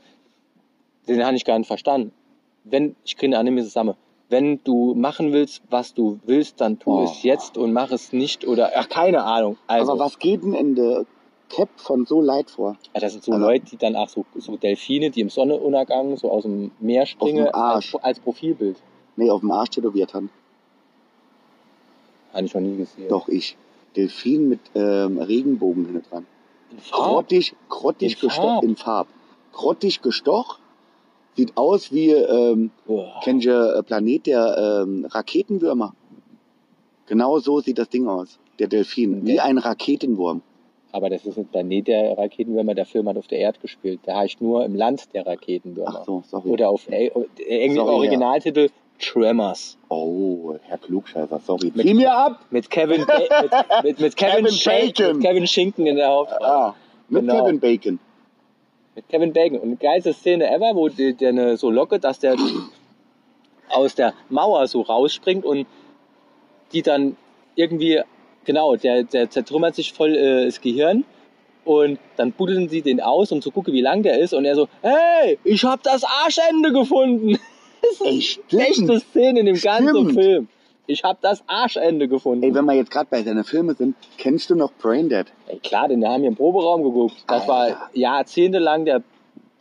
den 1.08 1.24
habe 1.26 1.34
ich 1.34 1.44
gar 1.44 1.58
nicht 1.58 1.66
verstanden. 1.66 2.12
Wenn, 2.62 2.94
ich 3.04 3.16
kriege 3.16 3.36
eine 3.36 3.62
zusammen. 3.64 3.94
Wenn 4.28 4.62
du 4.62 4.94
machen 4.94 5.32
willst, 5.32 5.62
was 5.68 5.94
du 5.94 6.20
willst, 6.26 6.60
dann 6.60 6.78
tu 6.78 6.92
Oh. 6.92 7.02
es 7.02 7.24
jetzt 7.24 7.58
und 7.58 7.72
mach 7.72 7.90
es 7.90 8.12
nicht 8.12 8.46
oder, 8.46 8.70
ach, 8.76 8.88
keine 8.88 9.24
Ahnung. 9.24 9.56
Also, 9.66 9.92
Aber 9.92 10.04
was 10.04 10.20
geht 10.20 10.44
denn 10.44 10.52
in 10.54 10.76
der 10.76 11.04
Cap 11.48 11.70
von 11.76 12.06
so 12.06 12.20
Leid 12.20 12.50
vor? 12.52 12.76
ja, 12.94 13.00
das 13.00 13.14
sind 13.14 13.24
so 13.24 13.32
Also- 13.32 13.44
Leute, 13.44 13.64
die 13.66 13.78
dann 13.78 13.96
auch 13.96 14.08
so, 14.08 14.24
so 14.36 14.56
Delfine, 14.56 15.10
die 15.10 15.22
im 15.22 15.30
Sonnenuntergang 15.30 16.16
so 16.18 16.30
aus 16.30 16.44
dem 16.44 16.70
Meer 16.78 17.04
springen, 17.06 17.46
Auf 17.48 17.52
dem 17.52 17.60
Arsch. 17.60 17.94
als, 17.96 18.04
als 18.04 18.20
Profilbild. 18.20 18.76
Nee, 19.16 19.28
auf 19.30 19.40
dem 19.40 19.50
Arsch 19.50 19.70
tätowiert 19.70 20.14
haben. 20.14 20.30
Habe 22.32 22.44
ich 22.46 22.54
noch 22.54 22.60
nie 22.60 22.76
gesehen. 22.76 23.08
Doch, 23.08 23.28
ich. 23.28 23.56
Delfin 23.96 24.48
mit 24.48 24.60
ähm, 24.74 25.18
Regenbogen 25.18 25.86
hinten 25.86 26.02
dran. 26.08 26.26
In 26.70 26.78
Farb? 26.78 27.00
Grottig, 27.10 27.54
grottig 27.68 28.12
In 28.14 28.28
gestoch 28.28 28.42
Farb? 28.42 28.64
in 28.64 28.76
Farb. 28.76 29.08
Grottig 29.52 30.02
gestoch. 30.02 30.58
Sieht 31.36 31.56
aus 31.56 31.92
wie, 31.92 32.10
ähm, 32.10 32.70
kennt 33.22 33.44
ihr 33.44 33.76
äh, 33.76 33.82
Planet 33.82 34.26
der 34.26 34.82
ähm, 34.86 35.06
Raketenwürmer? 35.10 35.94
Genau 37.06 37.38
so 37.38 37.60
sieht 37.60 37.78
das 37.78 37.88
Ding 37.88 38.06
aus. 38.08 38.38
Der 38.58 38.66
Delfin. 38.68 39.24
Wie 39.24 39.34
Der- 39.34 39.44
ein 39.44 39.58
Raketenwurm. 39.58 40.42
Aber 40.90 41.10
das 41.10 41.24
ist 41.26 41.36
ein 41.38 41.46
Planet 41.46 41.86
der 41.88 42.16
Raketenwürmer. 42.18 42.74
Der 42.74 42.86
Film 42.86 43.08
hat 43.08 43.16
auf 43.18 43.26
der 43.26 43.38
Erde 43.38 43.58
gespielt. 43.60 44.00
Der 44.06 44.16
heißt 44.16 44.40
nur 44.40 44.64
im 44.64 44.74
Land 44.74 45.12
der 45.14 45.26
Raketenwürmer. 45.26 45.98
Ach 46.00 46.04
so, 46.04 46.22
sorry. 46.26 46.48
Oder 46.48 46.70
auf 46.70 46.88
äh, 46.90 47.08
Englisch 47.46 47.76
Sorry, 47.78 47.94
Originaltitel 47.94 48.68
Tremors. 48.98 49.76
Oh, 49.88 50.56
Herr 50.64 50.78
Klugscheißer, 50.78 51.40
sorry. 51.44 51.72
Mit- 51.74 51.86
Zieh 51.86 51.94
mir 51.94 52.12
ab! 52.12 52.40
Mit 52.50 52.68
Kevin, 52.70 53.00
mit, 53.02 53.08
mit, 53.82 54.00
mit 54.00 54.16
Kevin, 54.16 54.44
Kevin 54.44 54.52
Shan- 54.52 54.72
Bacon. 54.86 55.16
mit 55.18 55.26
Kevin 55.26 55.46
Schinken 55.46 55.86
in 55.86 55.96
der 55.96 56.08
Hauptrolle. 56.08 56.46
Ah, 56.46 56.74
mit 57.08 57.22
Genau. 57.22 57.44
Kevin 57.44 57.60
Bacon. 57.60 57.98
Mit 58.96 59.08
Kevin 59.08 59.32
Bacon. 59.32 59.58
Und 59.60 59.80
geilste 59.80 60.12
Szene 60.12 60.50
ever, 60.52 60.74
wo 60.74 60.88
der, 60.88 61.12
der 61.12 61.28
eine 61.30 61.56
so 61.56 61.70
locke, 61.70 61.98
dass 62.00 62.18
der 62.18 62.36
aus 63.70 63.94
der 63.94 64.14
Mauer 64.28 64.66
so 64.66 64.80
rausspringt 64.82 65.44
und 65.44 65.66
die 66.72 66.82
dann 66.82 67.16
irgendwie, 67.54 68.00
genau, 68.44 68.76
der, 68.76 69.04
der 69.04 69.30
zertrümmert 69.30 69.74
sich 69.74 69.92
voll 69.92 70.14
äh, 70.16 70.46
das 70.46 70.60
Gehirn 70.60 71.04
und 71.64 71.98
dann 72.16 72.32
buddeln 72.32 72.68
sie 72.68 72.82
den 72.82 73.00
aus, 73.00 73.30
um 73.30 73.42
zu 73.42 73.50
gucken, 73.50 73.74
wie 73.74 73.80
lang 73.82 74.02
der 74.02 74.18
ist 74.18 74.32
und 74.34 74.44
er 74.44 74.54
so, 74.54 74.68
hey, 74.82 75.38
ich 75.44 75.64
hab 75.64 75.82
das 75.82 76.02
Arschende 76.04 76.72
gefunden. 76.72 77.38
Das 77.82 78.00
Ey, 78.06 78.18
ist 78.18 78.24
stimmt. 78.26 78.52
die 78.52 78.56
beste 78.56 79.00
Szene 79.00 79.40
in 79.40 79.46
dem 79.46 79.60
ganzen 79.60 79.88
Stimmt. 79.88 80.12
Film. 80.14 80.48
Ich 80.86 81.04
hab 81.04 81.20
das 81.20 81.44
Arschende 81.46 82.08
gefunden. 82.08 82.42
Ey, 82.42 82.54
wenn 82.54 82.64
wir 82.64 82.72
jetzt 82.74 82.90
gerade 82.90 83.08
bei 83.10 83.22
deinen 83.22 83.44
Filmen 83.44 83.76
sind, 83.76 83.94
kennst 84.16 84.48
du 84.50 84.54
noch 84.54 84.72
Braindead? 84.72 85.26
Ey, 85.46 85.58
klar, 85.58 85.88
denn 85.88 86.00
wir 86.00 86.08
haben 86.08 86.20
hier 86.20 86.28
im 86.30 86.36
Proberaum 86.36 86.82
geguckt. 86.82 87.16
Das 87.26 87.46
war 87.46 87.60
Alter. 87.64 87.90
jahrzehntelang 87.92 88.84
der 88.86 89.02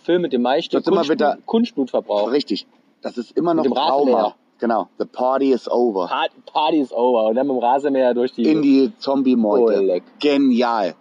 Film 0.03 0.21
mit 0.21 0.31
dem 0.31 0.41
meisten 0.41 0.81
Kunstblut, 0.81 1.45
Kunstblutverbrauch. 1.45 2.31
Richtig. 2.31 2.65
Das 3.01 3.17
ist 3.17 3.35
immer 3.37 3.53
noch 3.53 3.63
Mit 3.63 3.73
dem 3.73 3.75
Trauma. 3.75 4.11
Rasenmäher. 4.11 4.35
Genau. 4.59 4.87
The 4.97 5.05
party 5.05 5.51
is 5.51 5.69
over. 5.69 6.07
Part- 6.07 6.31
Party 6.51 6.79
is 6.79 6.91
over. 6.93 7.25
Und 7.27 7.35
dann 7.35 7.45
mit 7.45 7.55
dem 7.57 7.59
Rasenmäher 7.59 8.13
durch 8.13 8.31
die... 8.31 8.49
In 8.49 8.61
die 8.61 8.91
Zombie-Meute. 8.97 9.79
Oh, 9.79 9.83
leck. 9.83 10.03
Genial. 10.19 10.95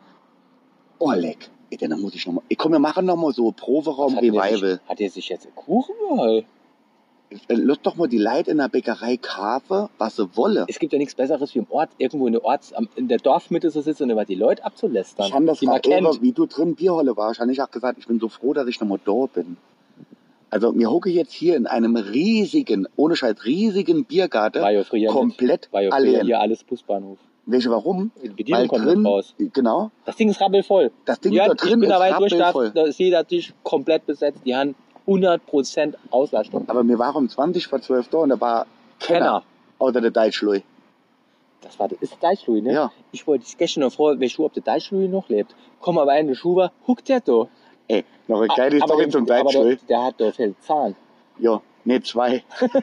Oh, 0.98 1.12
leck. 1.12 1.48
Ey, 1.70 1.78
dann 1.78 2.00
muss 2.00 2.14
ich 2.14 2.26
nochmal. 2.26 2.42
Komm, 2.58 2.72
wir 2.72 2.78
machen 2.78 3.06
nochmal 3.06 3.32
so 3.32 3.44
Was 3.46 3.52
hat 3.52 3.58
der 3.58 3.64
Proberaum-Revival. 3.64 4.58
sich- 4.58 4.78
Hat 4.88 5.00
er 5.00 5.10
sich 5.10 5.28
jetzt 5.28 5.46
einen 5.46 5.54
Kuchen 5.54 5.94
geholt? 6.08 6.44
Äh, 7.48 7.54
Lass 7.54 7.80
doch 7.82 7.96
mal 7.96 8.08
die 8.08 8.18
Leute 8.18 8.50
in 8.52 8.58
der 8.58 8.68
Bäckerei 8.68 9.16
kaufen, 9.16 9.88
was 9.98 10.16
sie 10.16 10.28
wolle. 10.36 10.64
Es 10.68 10.78
gibt 10.78 10.92
ja 10.92 10.98
nichts 10.98 11.14
Besseres, 11.14 11.54
wie 11.54 11.58
im 11.60 11.66
Ort, 11.70 11.90
irgendwo 11.98 12.26
in 12.26 12.34
der, 12.34 12.44
Orts, 12.44 12.72
in 12.94 13.08
der 13.08 13.18
Dorfmitte 13.18 13.70
zu 13.70 13.82
sitzen 13.82 14.04
und 14.04 14.10
über 14.10 14.24
die 14.24 14.34
Leute 14.36 14.64
abzulästern, 14.64 15.26
Ich 15.26 15.32
habe 15.34 15.44
das 15.46 15.60
kennt. 15.60 15.84
eben, 15.86 16.22
wie 16.22 16.32
du 16.32 16.46
drin 16.46 16.74
Bierholle 16.76 17.16
warst, 17.16 17.40
habe 17.40 17.50
ich 17.52 17.60
auch 17.60 17.70
gesagt, 17.70 17.98
ich 17.98 18.06
bin 18.06 18.20
so 18.20 18.28
froh, 18.28 18.52
dass 18.52 18.68
ich 18.68 18.80
nochmal 18.80 19.00
da 19.04 19.26
bin. 19.32 19.56
Also, 20.50 20.70
mir 20.72 20.88
hocke 20.90 21.10
jetzt 21.10 21.32
hier 21.32 21.56
in 21.56 21.66
einem 21.66 21.96
riesigen, 21.96 22.86
ohne 22.94 23.16
Scheiß, 23.16 23.44
riesigen 23.44 24.04
Biergarten, 24.04 24.62
War 24.62 24.70
ja 24.70 24.84
früher 24.84 25.10
komplett 25.10 25.62
nicht. 25.62 25.72
War 25.72 25.82
ja 25.82 25.90
früher 25.90 25.96
allein. 26.14 26.26
hier 26.26 26.40
alles 26.40 26.62
Busbahnhof. 26.62 27.18
Welche, 27.48 27.70
warum? 27.70 28.10
Die 28.22 28.28
Bedienung 28.28 28.60
Weil 28.62 28.68
kommt 28.68 28.86
drin, 28.86 29.06
raus. 29.06 29.34
genau, 29.52 29.90
Das 30.04 30.16
Ding 30.16 30.28
ist 30.28 30.40
rabbelvoll. 30.40 30.90
das 31.04 31.20
Ding 31.20 31.32
ja, 31.32 31.46
da 31.46 31.52
ich 31.52 31.60
drin 31.60 31.80
bin 31.80 31.90
ist 31.90 31.94
da 31.94 32.00
weit 32.00 32.18
durch, 32.18 32.32
da, 32.32 32.46
rappelvoll. 32.46 32.70
da 32.74 32.82
ist 32.86 32.98
jeder 32.98 33.26
Tisch 33.26 33.52
komplett 33.62 34.06
besetzt. 34.06 34.40
Die 34.44 34.54
haben 34.54 34.74
100% 35.06 35.94
Auslastung. 36.10 36.68
Aber 36.68 36.82
mir 36.84 36.98
war 36.98 37.14
um 37.14 37.28
20 37.28 37.66
vor 37.66 37.80
12 37.80 38.08
da 38.08 38.18
und 38.18 38.28
da 38.30 38.40
war 38.40 38.66
Kenner. 38.98 39.18
Kenner. 39.18 39.42
Oder 39.78 40.00
der 40.00 40.10
Deutschlui. 40.10 40.62
Das 41.60 41.78
war, 41.78 41.90
ist 42.00 42.12
der 42.12 42.30
Deichluи, 42.30 42.60
ne? 42.60 42.72
Ja. 42.72 42.92
Ich 43.12 43.26
wollte 43.26 43.44
dich 43.44 43.56
gestern 43.56 43.80
noch 43.82 43.92
fragen, 43.92 44.20
welche 44.20 44.36
Schuhe, 44.36 44.46
ob 44.46 44.54
der 44.54 44.62
Deichlui 44.62 45.08
noch 45.08 45.28
lebt. 45.28 45.54
Komm 45.80 45.98
aber 45.98 46.16
in 46.18 46.28
die 46.28 46.36
Schuhe, 46.36 46.70
huckt 46.86 47.08
der 47.08 47.20
da. 47.20 47.48
Ey, 47.88 48.04
noch 48.28 48.38
eine 48.38 48.48
kleine 48.48 48.76
aber, 48.82 48.86
Story 48.86 49.08
zum 49.08 49.26
der, 49.26 49.40
aber 49.40 49.50
der, 49.50 49.76
der 49.76 50.04
hat 50.04 50.20
doch 50.20 50.34
viel 50.34 50.54
Zahn. 50.60 50.94
Ja, 51.38 51.60
ne, 51.84 52.02
zwei. 52.02 52.44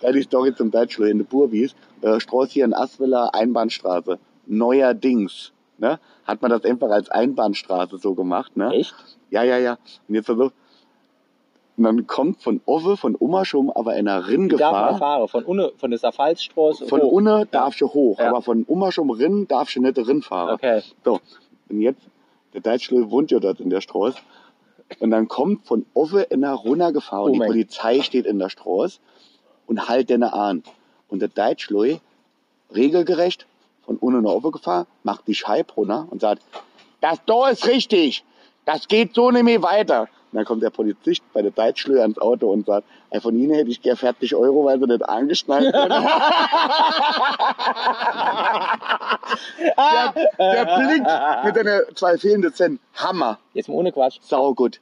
Geile 0.00 0.22
Story 0.22 0.54
zum 0.54 0.70
Deutschlui 0.70 1.10
in 1.10 1.18
der 1.18 1.24
Burwies. 1.24 1.74
Äh, 2.02 2.20
Straße 2.20 2.52
hier 2.52 2.64
in 2.64 2.74
Aswiller, 2.74 3.34
Einbahnstraße. 3.34 4.18
Neuerdings. 4.46 5.52
Ne? 5.78 5.98
Hat 6.26 6.42
man 6.42 6.50
das 6.50 6.64
einfach 6.64 6.90
als 6.90 7.08
Einbahnstraße 7.08 7.98
so 7.98 8.14
gemacht. 8.14 8.56
Ne? 8.56 8.70
Echt? 8.72 8.94
Ja, 9.34 9.42
ja, 9.42 9.58
ja. 9.58 9.78
Und 10.08 10.14
jetzt 10.14 10.26
so. 10.28 10.52
Und 11.76 11.82
dann 11.82 12.06
kommt 12.06 12.40
von 12.40 12.60
Owe, 12.66 12.96
von 12.96 13.16
Oma 13.18 13.44
schon, 13.44 13.68
aber 13.72 13.96
in 13.96 14.06
einer 14.06 14.28
Die 14.28 14.46
darf 14.48 14.72
man 14.72 14.96
fahren. 14.98 15.26
Von, 15.26 15.44
unne, 15.44 15.72
von 15.76 15.90
der 15.90 15.98
Safalstraße 15.98 16.86
Von 16.86 17.00
hoch. 17.02 17.10
unne 17.10 17.46
darfst 17.50 17.80
du 17.80 17.88
hoch, 17.88 18.20
Ja. 18.20 18.28
aber 18.30 18.42
von 18.42 18.64
Oma 18.68 18.92
schon 18.92 19.10
Rinn 19.10 19.48
darfst 19.48 19.74
du 19.74 19.80
nicht 19.82 19.98
Rinn 19.98 20.22
fahren. 20.22 20.54
Okay. 20.54 20.82
So, 21.04 21.18
und 21.68 21.80
jetzt, 21.80 22.00
der 22.52 22.60
Deutschlöwe 22.60 23.10
wohnt 23.10 23.32
ja 23.32 23.40
dort 23.40 23.58
in 23.58 23.70
der 23.70 23.80
Straße. 23.80 24.18
Und 25.00 25.10
dann 25.10 25.26
kommt 25.26 25.66
von 25.66 25.84
Owe 25.94 26.20
in 26.22 26.44
einer 26.44 26.54
runtergefahren. 26.54 27.30
Oh 27.30 27.32
die 27.32 27.38
mein- 27.40 27.48
Polizei 27.48 28.02
steht 28.02 28.26
in 28.26 28.38
der 28.38 28.50
Straße 28.50 29.00
und 29.66 29.88
halt 29.88 30.10
den 30.10 30.22
an. 30.22 30.62
Und 31.08 31.22
der 31.22 31.28
Deutschlöwe, 31.28 31.98
regelgerecht, 32.72 33.46
von 33.84 33.96
unten 33.96 34.22
nach 34.22 34.30
Owe 34.30 34.52
gefahren, 34.52 34.86
macht 35.02 35.26
die 35.26 35.34
Scheibe 35.34 35.72
runter 35.72 36.06
und 36.10 36.20
sagt, 36.20 36.42
das 37.00 37.18
da 37.26 37.48
ist 37.48 37.66
richtig. 37.66 38.24
Das 38.64 38.88
geht 38.88 39.14
so 39.14 39.30
nicht 39.30 39.44
mehr 39.44 39.62
weiter. 39.62 40.08
Und 40.32 40.38
dann 40.38 40.44
kommt 40.46 40.62
der 40.62 40.70
Polizist 40.70 41.22
bei 41.32 41.42
der 41.42 41.52
Deutschlöwe 41.52 42.02
ans 42.02 42.18
Auto 42.18 42.50
und 42.50 42.66
sagt, 42.66 42.86
ey, 43.10 43.20
von 43.20 43.36
Ihnen 43.36 43.54
hätte 43.54 43.70
ich 43.70 43.80
gern 43.82 43.96
40 43.96 44.34
Euro, 44.34 44.64
weil 44.64 44.80
Sie 44.80 44.86
nicht 44.86 45.08
angeschnallt 45.08 45.72
sind. 45.72 45.90
der, 49.78 50.14
der 50.38 50.64
Blick 50.76 51.04
mit 51.44 51.56
den 51.56 51.82
zwei 51.94 52.18
fehlenden 52.18 52.52
Zähnen. 52.52 52.80
Hammer. 52.94 53.38
Jetzt 53.52 53.68
mal 53.68 53.76
ohne 53.76 53.92
Quatsch. 53.92 54.18
Sau 54.22 54.54
gut. 54.54 54.80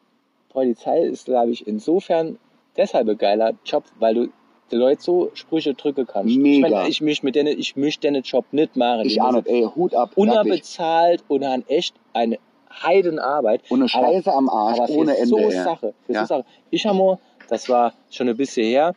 Polizei 0.48 1.02
ist, 1.02 1.26
glaube 1.26 1.50
ich, 1.50 1.66
insofern 1.66 2.38
deshalb 2.76 3.08
ein 3.08 3.18
geiler 3.18 3.52
Job, 3.64 3.84
weil 3.98 4.14
du 4.14 4.28
die 4.70 4.76
Leute 4.76 5.02
so 5.02 5.30
Sprüche 5.34 5.74
drücken 5.74 6.06
kannst. 6.06 6.30
Ich, 6.30 6.38
Mega. 6.38 6.68
mein, 6.68 6.86
ich 6.86 7.00
mich 7.00 7.22
mit 7.22 7.34
denen, 7.34 7.58
ich 7.58 7.76
möchte 7.76 8.10
den 8.10 8.22
Job 8.22 8.46
nicht 8.52 8.76
machen. 8.76 9.02
Ich 9.04 9.20
auch 9.20 9.32
nicht, 9.32 9.46
ey, 9.46 9.68
Hut 9.74 9.94
ab. 9.94 10.12
Unterbezahlt 10.14 11.22
und 11.28 11.44
haben 11.44 11.64
echt 11.68 11.94
eine 12.14 12.38
Heidenarbeit. 12.82 13.62
Und 13.68 13.80
eine 13.80 13.88
Scheiße 13.88 14.32
am 14.32 14.48
Arsch, 14.48 14.80
aber 14.80 14.90
ohne 14.90 15.16
Ende. 15.16 15.26
so 15.28 15.38
ey. 15.38 15.50
Sache, 15.50 15.94
für 16.06 16.12
Ja. 16.12 16.20
so 16.22 16.26
Sache. 16.26 16.44
Ich 16.70 16.86
habe 16.86 17.18
das 17.48 17.68
war 17.68 17.92
schon 18.10 18.28
ein 18.28 18.36
bisschen 18.36 18.64
her, 18.66 18.94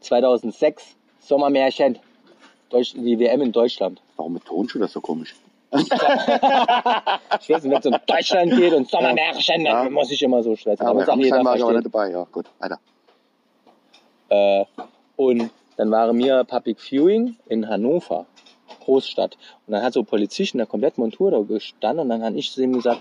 2006, 0.00 0.96
Sommermärchen, 1.20 1.98
Deutsch, 2.70 2.92
die 2.94 3.18
WM 3.18 3.40
in 3.42 3.52
Deutschland. 3.52 4.00
Warum 4.16 4.34
mit 4.34 4.44
Tonschuh 4.44 4.78
das 4.78 4.92
so 4.92 5.00
komisch? 5.00 5.34
Ich 5.72 5.88
weiß 7.48 7.62
nicht, 7.62 7.64
wenn 7.64 7.78
es 7.78 7.86
um 7.86 7.96
Deutschland 8.06 8.56
geht 8.56 8.72
und 8.72 8.88
Sommermärchen, 8.90 9.64
dann 9.64 9.84
Ja. 9.86 9.90
muss 9.90 10.10
ich 10.10 10.20
immer 10.22 10.42
so 10.42 10.56
schwätzen. 10.56 10.82
Ja, 10.82 10.90
aber 10.90 11.02
aber 11.02 11.12
auch 11.12 11.16
jeder 11.16 11.44
war 11.44 11.56
ich 11.56 11.62
aber 11.62 11.72
nicht 11.74 11.86
dabei. 11.86 12.10
Ja, 12.10 12.26
gut, 12.32 12.46
weiter. 12.58 12.78
Äh, 14.30 14.64
und 15.16 15.50
dann 15.76 15.90
waren 15.90 16.18
wir 16.18 16.44
Public 16.44 16.78
Viewing 16.80 17.36
in 17.48 17.68
Hannover, 17.68 18.26
Großstadt. 18.80 19.36
Und 19.66 19.72
dann 19.72 19.82
hat 19.82 19.92
so 19.92 20.00
ein 20.00 20.06
Polizist 20.06 20.54
in 20.54 20.58
der 20.58 20.66
kompletten 20.66 21.02
Montur 21.02 21.30
da 21.30 21.40
gestanden 21.40 22.04
und 22.04 22.08
dann 22.08 22.22
habe 22.22 22.36
ich 22.36 22.50
zu 22.50 22.62
ihm 22.62 22.72
gesagt, 22.72 23.00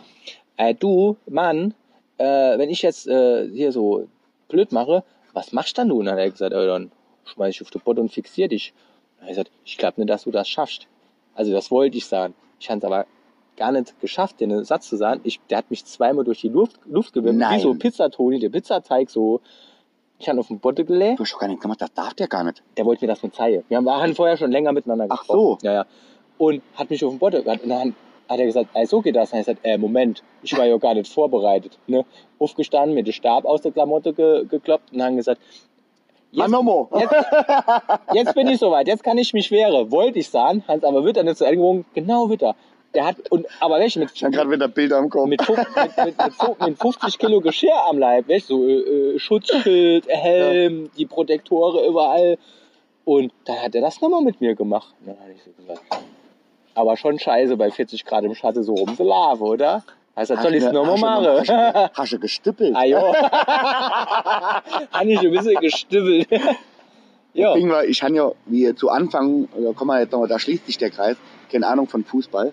äh, 0.57 0.75
du, 0.75 1.17
Mann, 1.27 1.73
äh, 2.17 2.57
wenn 2.57 2.69
ich 2.69 2.81
jetzt 2.81 3.07
äh, 3.07 3.49
hier 3.49 3.71
so 3.71 4.07
blöd 4.47 4.71
mache, 4.71 5.03
was 5.33 5.53
machst 5.53 5.77
dann 5.77 5.89
du? 5.89 5.99
Und 5.99 6.05
dann 6.05 6.15
hat 6.15 6.21
er 6.21 6.29
gesagt, 6.29 6.53
äh, 6.53 6.67
dann 6.67 6.91
schmeiß 7.25 7.55
ich 7.55 7.61
auf 7.61 7.71
den 7.71 7.81
Boden 7.81 8.01
und 8.01 8.11
fixier 8.11 8.47
dich. 8.47 8.73
Er 9.19 9.23
hat 9.23 9.29
gesagt, 9.29 9.51
ich 9.65 9.77
glaube 9.77 10.01
nicht, 10.01 10.09
dass 10.09 10.23
du 10.23 10.31
das 10.31 10.47
schaffst. 10.47 10.87
Also 11.33 11.51
das 11.51 11.71
wollte 11.71 11.97
ich 11.97 12.05
sagen. 12.05 12.33
Ich 12.59 12.69
habe 12.69 12.79
es 12.79 12.83
aber 12.83 13.05
gar 13.55 13.71
nicht 13.71 13.99
geschafft, 14.01 14.39
den 14.39 14.63
Satz 14.63 14.89
zu 14.89 14.95
sagen. 14.95 15.21
Ich, 15.23 15.39
der 15.49 15.59
hat 15.59 15.69
mich 15.69 15.85
zweimal 15.85 16.25
durch 16.25 16.41
die 16.41 16.49
Luft, 16.49 16.79
Luft 16.85 17.13
gewimmt, 17.13 17.39
Nein. 17.39 17.57
wie 17.59 17.63
so 17.63 17.73
Pizzatoni, 17.73 18.39
der 18.39 18.49
Pizzateig 18.49 19.09
so. 19.09 19.41
Ich 20.19 20.27
habe 20.29 20.39
auf 20.39 20.47
den 20.47 20.59
Boden 20.59 20.85
gelegt 20.85 21.17
Du 21.19 21.23
hast 21.23 21.33
doch 21.33 21.39
gar 21.39 21.47
nicht 21.47 21.61
gemacht, 21.61 21.81
das 21.81 21.93
darf 21.93 22.13
der 22.13 22.27
gar 22.27 22.43
nicht. 22.43 22.61
der 22.77 22.85
wollte 22.85 23.05
mir 23.05 23.13
das 23.13 23.23
mit 23.23 23.33
zeigen. 23.33 23.63
Wir 23.69 23.77
haben- 23.77 23.85
waren 23.85 24.13
vorher 24.13 24.35
schon 24.37 24.51
länger 24.51 24.71
miteinander 24.73 25.05
Ach 25.09 25.19
gesprochen. 25.19 25.57
so. 25.61 25.65
Ja, 25.67 25.73
ja. 25.73 25.85
Und 26.37 26.61
hat 26.75 26.89
mich 26.89 27.03
auf 27.03 27.11
den 27.11 27.19
Boden 27.19 27.41
und 27.41 27.69
dann 27.69 27.95
hat 28.29 28.39
er 28.39 28.45
gesagt, 28.45 28.69
so 28.85 29.01
geht 29.01 29.15
das. 29.15 29.31
Und 29.31 29.33
dann 29.33 29.39
hat 29.39 29.47
er 29.47 29.53
gesagt, 29.55 29.59
äh, 29.65 29.77
Moment, 29.77 30.23
ich 30.43 30.55
war 30.57 30.65
ja 30.65 30.77
gar 30.77 30.93
nicht 30.93 31.11
vorbereitet. 31.11 31.79
Ne? 31.87 32.05
Aufgestanden, 32.37 32.93
mir 32.95 33.03
den 33.03 33.13
Stab 33.13 33.45
aus 33.45 33.61
der 33.61 33.71
Klamotte 33.71 34.13
ge 34.13 34.45
gekloppt 34.45 34.93
und 34.93 35.01
haben 35.01 35.15
gesagt, 35.15 35.41
jetzt, 36.31 36.51
jetzt, 36.93 37.13
jetzt 38.13 38.35
bin 38.35 38.47
ich 38.47 38.59
soweit, 38.59 38.87
jetzt 38.87 39.03
kann 39.03 39.17
ich 39.17 39.33
mich 39.33 39.49
wehren. 39.51 39.91
Wollte 39.91 40.19
ich 40.19 40.29
sagen, 40.29 40.63
Hans, 40.67 40.83
aber 40.83 41.03
wird 41.03 41.17
er 41.17 41.23
nicht 41.23 41.37
zu 41.37 41.45
Ende 41.45 41.57
gewungen? 41.57 41.85
Genau, 41.93 42.29
wird 42.29 42.43
er. 42.43 42.55
Der 42.93 43.05
hat, 43.05 43.17
und, 43.29 43.45
aber 43.59 43.79
welche 43.79 43.99
mit, 43.99 44.09
Ich 44.15 44.23
habe 44.23 44.35
gerade 44.35 44.49
wieder 44.49 44.67
Bilder 44.67 44.97
am 44.97 45.09
Kopf. 45.09 45.27
mit, 45.27 45.47
mit, 45.47 45.57
mit, 45.57 46.17
mit, 46.17 46.33
fünf- 46.33 46.59
mit 46.59 46.77
50 46.79 47.19
Kilo 47.19 47.39
Geschirr 47.39 47.85
am 47.87 47.99
Leib, 47.99 48.27
weißt, 48.27 48.47
so 48.47 48.65
äh, 48.65 48.79
äh, 49.15 49.19
Schutzschild, 49.19 50.07
Helm, 50.07 50.89
die 50.97 51.05
Protektore 51.05 51.85
überall. 51.87 52.37
Und 53.05 53.31
dann 53.45 53.61
hat 53.61 53.75
er 53.75 53.81
das 53.81 54.01
nochmal 54.01 54.21
mit 54.23 54.41
mir 54.41 54.55
gemacht. 54.55 54.93
Und 55.01 55.07
dann 55.09 55.19
habe 55.19 55.31
ich 55.33 55.43
so 55.43 55.51
gesagt, 55.51 55.81
aber 56.73 56.97
schon 56.97 57.19
scheiße 57.19 57.57
bei 57.57 57.69
40 57.69 58.05
Grad 58.05 58.23
im 58.23 58.33
Schatten 58.33 58.63
so 58.63 58.73
rumzulaufen, 58.73 59.45
oder? 59.45 59.83
Heißt, 60.15 60.31
das 60.31 60.41
soll 60.41 60.55
ich 60.55 60.63
es 60.63 60.71
nochmal 60.71 61.43
du- 61.45 61.51
machen? 61.53 61.89
Hast 61.93 62.11
du 62.13 62.19
gestippelt? 62.19 62.75
Ah, 62.75 62.85
jo. 62.85 62.97
Habe 63.13 64.63
ich 65.11 65.19
ein 65.19 65.31
bisschen 65.31 66.25
ja. 67.33 67.53
War, 67.69 67.85
ich 67.85 68.01
habe 68.03 68.15
ja, 68.15 68.31
wie 68.47 68.73
zu 68.75 68.89
Anfang, 68.89 69.47
da 69.55 69.71
kommen 69.73 69.91
wir 69.91 69.99
jetzt 70.01 70.11
noch, 70.11 70.25
da 70.27 70.39
schließt 70.39 70.65
sich 70.65 70.77
der 70.77 70.89
Kreis, 70.89 71.15
keine 71.51 71.67
Ahnung 71.67 71.87
von 71.87 72.03
Fußball. 72.03 72.51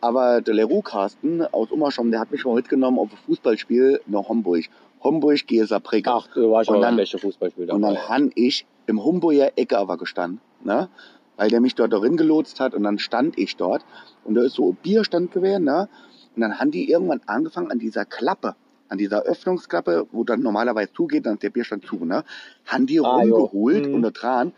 Aber 0.00 0.40
der 0.40 0.54
Leroux 0.54 0.82
Carsten 0.82 1.42
aus 1.42 1.70
Ummerschom, 1.70 2.10
der 2.10 2.20
hat 2.20 2.30
mich 2.30 2.44
mal 2.44 2.54
mitgenommen 2.54 2.98
auf 2.98 3.10
ein 3.12 3.16
Fußballspiel 3.26 4.00
nach 4.06 4.28
Homburg. 4.28 4.64
Homburg 5.02 5.46
gegen 5.46 5.66
Saarbrücken. 5.66 6.12
Ach, 6.12 6.26
du 6.34 6.50
warst 6.50 6.68
Und 6.70 6.76
schon 6.76 6.82
dann- 6.82 6.94
ein 6.94 6.96
beste 6.96 7.18
Fußballspieler. 7.18 7.74
Und 7.74 7.82
dann 7.82 8.08
han 8.08 8.30
ich 8.34 8.66
im 8.86 9.02
Homburger 9.04 9.52
Ecke 9.56 9.78
aber 9.78 9.96
gestanden, 9.96 10.40
ne? 10.64 10.88
Weil 11.36 11.50
der 11.50 11.60
mich 11.60 11.74
dort 11.76 11.92
darin 11.92 12.16
gelotst 12.16 12.58
hat 12.58 12.74
und 12.74 12.82
dann 12.82 12.98
stand 12.98 13.38
ich 13.38 13.56
dort 13.56 13.84
und 14.24 14.34
da 14.34 14.42
ist 14.42 14.54
so 14.54 14.70
ein 14.72 14.76
Bierstand 14.82 15.30
gewesen, 15.32 15.64
ne? 15.64 15.88
Und 16.34 16.42
dann 16.42 16.58
haben 16.58 16.70
die 16.72 16.90
irgendwann 16.90 17.20
angefangen 17.26 17.70
an 17.70 17.78
dieser 17.78 18.04
Klappe, 18.04 18.56
an 18.88 18.98
dieser 18.98 19.22
Öffnungsklappe, 19.22 20.06
wo 20.10 20.24
dann 20.24 20.42
normalerweise 20.42 20.92
zugeht, 20.92 21.26
dann 21.26 21.34
ist 21.34 21.42
der 21.44 21.50
Bierstand 21.50 21.84
zu, 21.86 22.04
ne? 22.04 22.24
Haben 22.66 22.86
die 22.86 22.98
Ah, 23.00 23.22
jo. 23.22 23.36
rumgeholt 23.36 23.86
Mhm. 23.88 23.94
und 23.94 24.02
da 24.02 24.10
dran 24.10 24.52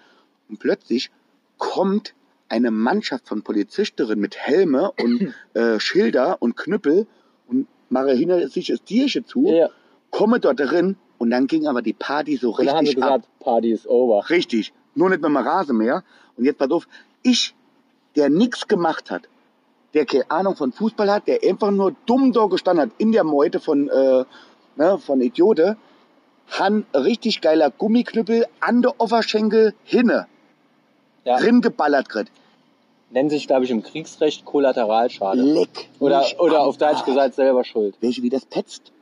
und 0.48 0.58
plötzlich 0.58 1.10
kommt 1.58 2.14
eine 2.50 2.70
Mannschaft 2.70 3.26
von 3.28 3.42
Polizistinnen 3.42 4.18
mit 4.20 4.36
Helme 4.36 4.92
und 5.00 5.32
äh, 5.54 5.80
Schilder 5.80 6.36
und 6.40 6.56
Knüppel 6.56 7.06
und 7.48 7.66
mache 7.88 8.12
hinter 8.12 8.46
sich 8.48 8.66
das 8.66 8.82
Tierchen 8.82 9.24
zu, 9.24 9.46
Ja. 9.46 9.68
komme 10.10 10.38
dort 10.40 10.60
drin 10.60 10.96
und 11.18 11.30
dann 11.30 11.46
ging 11.46 11.66
aber 11.66 11.80
die 11.82 11.92
Party 11.94 12.36
so 12.36 12.50
Und 12.54 12.66
dann 12.66 12.76
haben 12.76 12.86
sie 12.86 12.90
richtig 12.92 13.04
ab. 13.04 13.22
gesagt, 13.22 13.38
Party 13.40 13.72
ist 13.72 13.86
over. 13.86 14.28
Richtig. 14.30 14.72
Nur 14.94 15.08
nicht 15.10 15.22
mit 15.22 15.28
dem 15.28 15.36
Rasenmäher. 15.36 16.02
Und 16.36 16.44
jetzt 16.44 16.58
pass 16.58 16.70
auf, 16.70 16.88
ich, 17.22 17.54
der 18.16 18.28
nichts 18.30 18.66
gemacht 18.66 19.10
hat, 19.10 19.28
der 19.94 20.04
keine 20.06 20.30
Ahnung 20.30 20.56
von 20.56 20.72
Fußball 20.72 21.10
hat, 21.10 21.26
der 21.28 21.40
einfach 21.42 21.70
nur 21.70 21.94
dumm 22.06 22.32
da 22.32 22.46
gestanden 22.46 22.86
hat 22.86 22.92
in 22.98 23.12
der 23.12 23.24
Meute 23.24 23.60
von, 23.60 23.88
äh, 23.88 24.24
ne, 24.76 24.98
von 24.98 25.20
Idiote, 25.20 25.76
han 26.48 26.84
richtig 26.94 27.40
geiler 27.40 27.70
Gummiknüppel 27.70 28.46
an 28.60 28.82
der 28.82 29.00
Oberschenkel 29.00 29.74
hinne, 29.84 30.26
Ja. 31.24 31.38
drin 31.38 31.60
geballert 31.60 32.08
kriegt. 32.08 32.30
Nennen 33.10 33.28
sich, 33.30 33.46
glaube 33.46 33.64
ich, 33.64 33.70
im 33.70 33.82
Kriegsrecht 33.82 34.44
Kollateralschade. 34.44 35.42
Leck. 35.42 35.88
Oder, 35.98 36.24
oder 36.38 36.60
auf 36.62 36.76
Deutsch 36.78 37.04
gesagt, 37.04 37.34
selber 37.34 37.64
schuld. 37.64 37.96
Welche, 38.00 38.22
wie 38.22 38.30
das 38.30 38.44
petzt? 38.46 38.92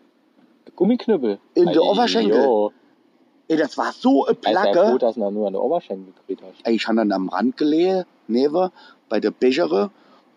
Gummiknüppel. 0.77 1.39
In 1.55 1.66
der 1.73 1.83
Oberschenkel? 1.83 2.43
Jo. 2.43 2.73
Ey, 3.49 3.57
das 3.57 3.77
war 3.79 3.93
so 3.93 4.27
eine 4.27 4.37
Er 4.43 4.51
ist 4.51 4.55
ja 4.55 4.62
froh, 4.62 4.73
Placke. 4.73 4.99
dass 4.99 5.14
du 5.14 5.31
nur 5.31 5.47
an 5.47 5.53
der 5.55 5.62
Oberschenkel 5.62 6.12
gekriegt 6.14 6.43
hast. 6.43 6.66
Ey, 6.66 6.75
ich 6.75 6.87
han 6.87 6.97
dann 6.97 7.12
am 7.12 7.29
Rand 7.29 7.57
gelegen, 7.57 8.05
neben, 8.27 8.71
bei 9.09 9.21
der 9.21 9.31
Bechere, 9.31 9.91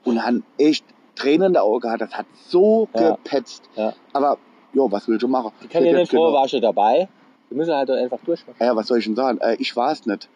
und 0.03 0.23
han 0.23 0.43
echt 0.57 0.85
Tränen 1.15 1.47
in 1.47 1.53
der 1.53 1.63
Augen 1.63 1.81
gehabt. 1.81 2.01
Das 2.01 2.11
hat 2.13 2.25
so 2.47 2.87
Ja. 2.95 3.11
gepetzt. 3.11 3.63
Ja. 3.75 3.93
Aber, 4.13 4.37
jo, 4.73 4.91
was 4.91 5.07
willst 5.07 5.23
du 5.23 5.27
machen? 5.27 5.51
Ich 5.61 5.67
dir 5.69 5.79
Steht 5.81 5.93
nicht 5.95 6.11
genau- 6.11 6.45
du 6.47 6.59
dabei. 6.59 7.07
Wir 7.49 7.57
müssen 7.57 7.73
halt 7.73 7.89
einfach 7.91 8.19
durchmachen. 8.23 8.55
Ja, 8.59 8.75
was 8.75 8.87
soll 8.87 8.99
ich 8.99 9.05
denn 9.05 9.15
sagen? 9.15 9.37
Äh, 9.39 9.55
ich 9.59 9.75
war's 9.75 10.05
nicht. 10.05 10.29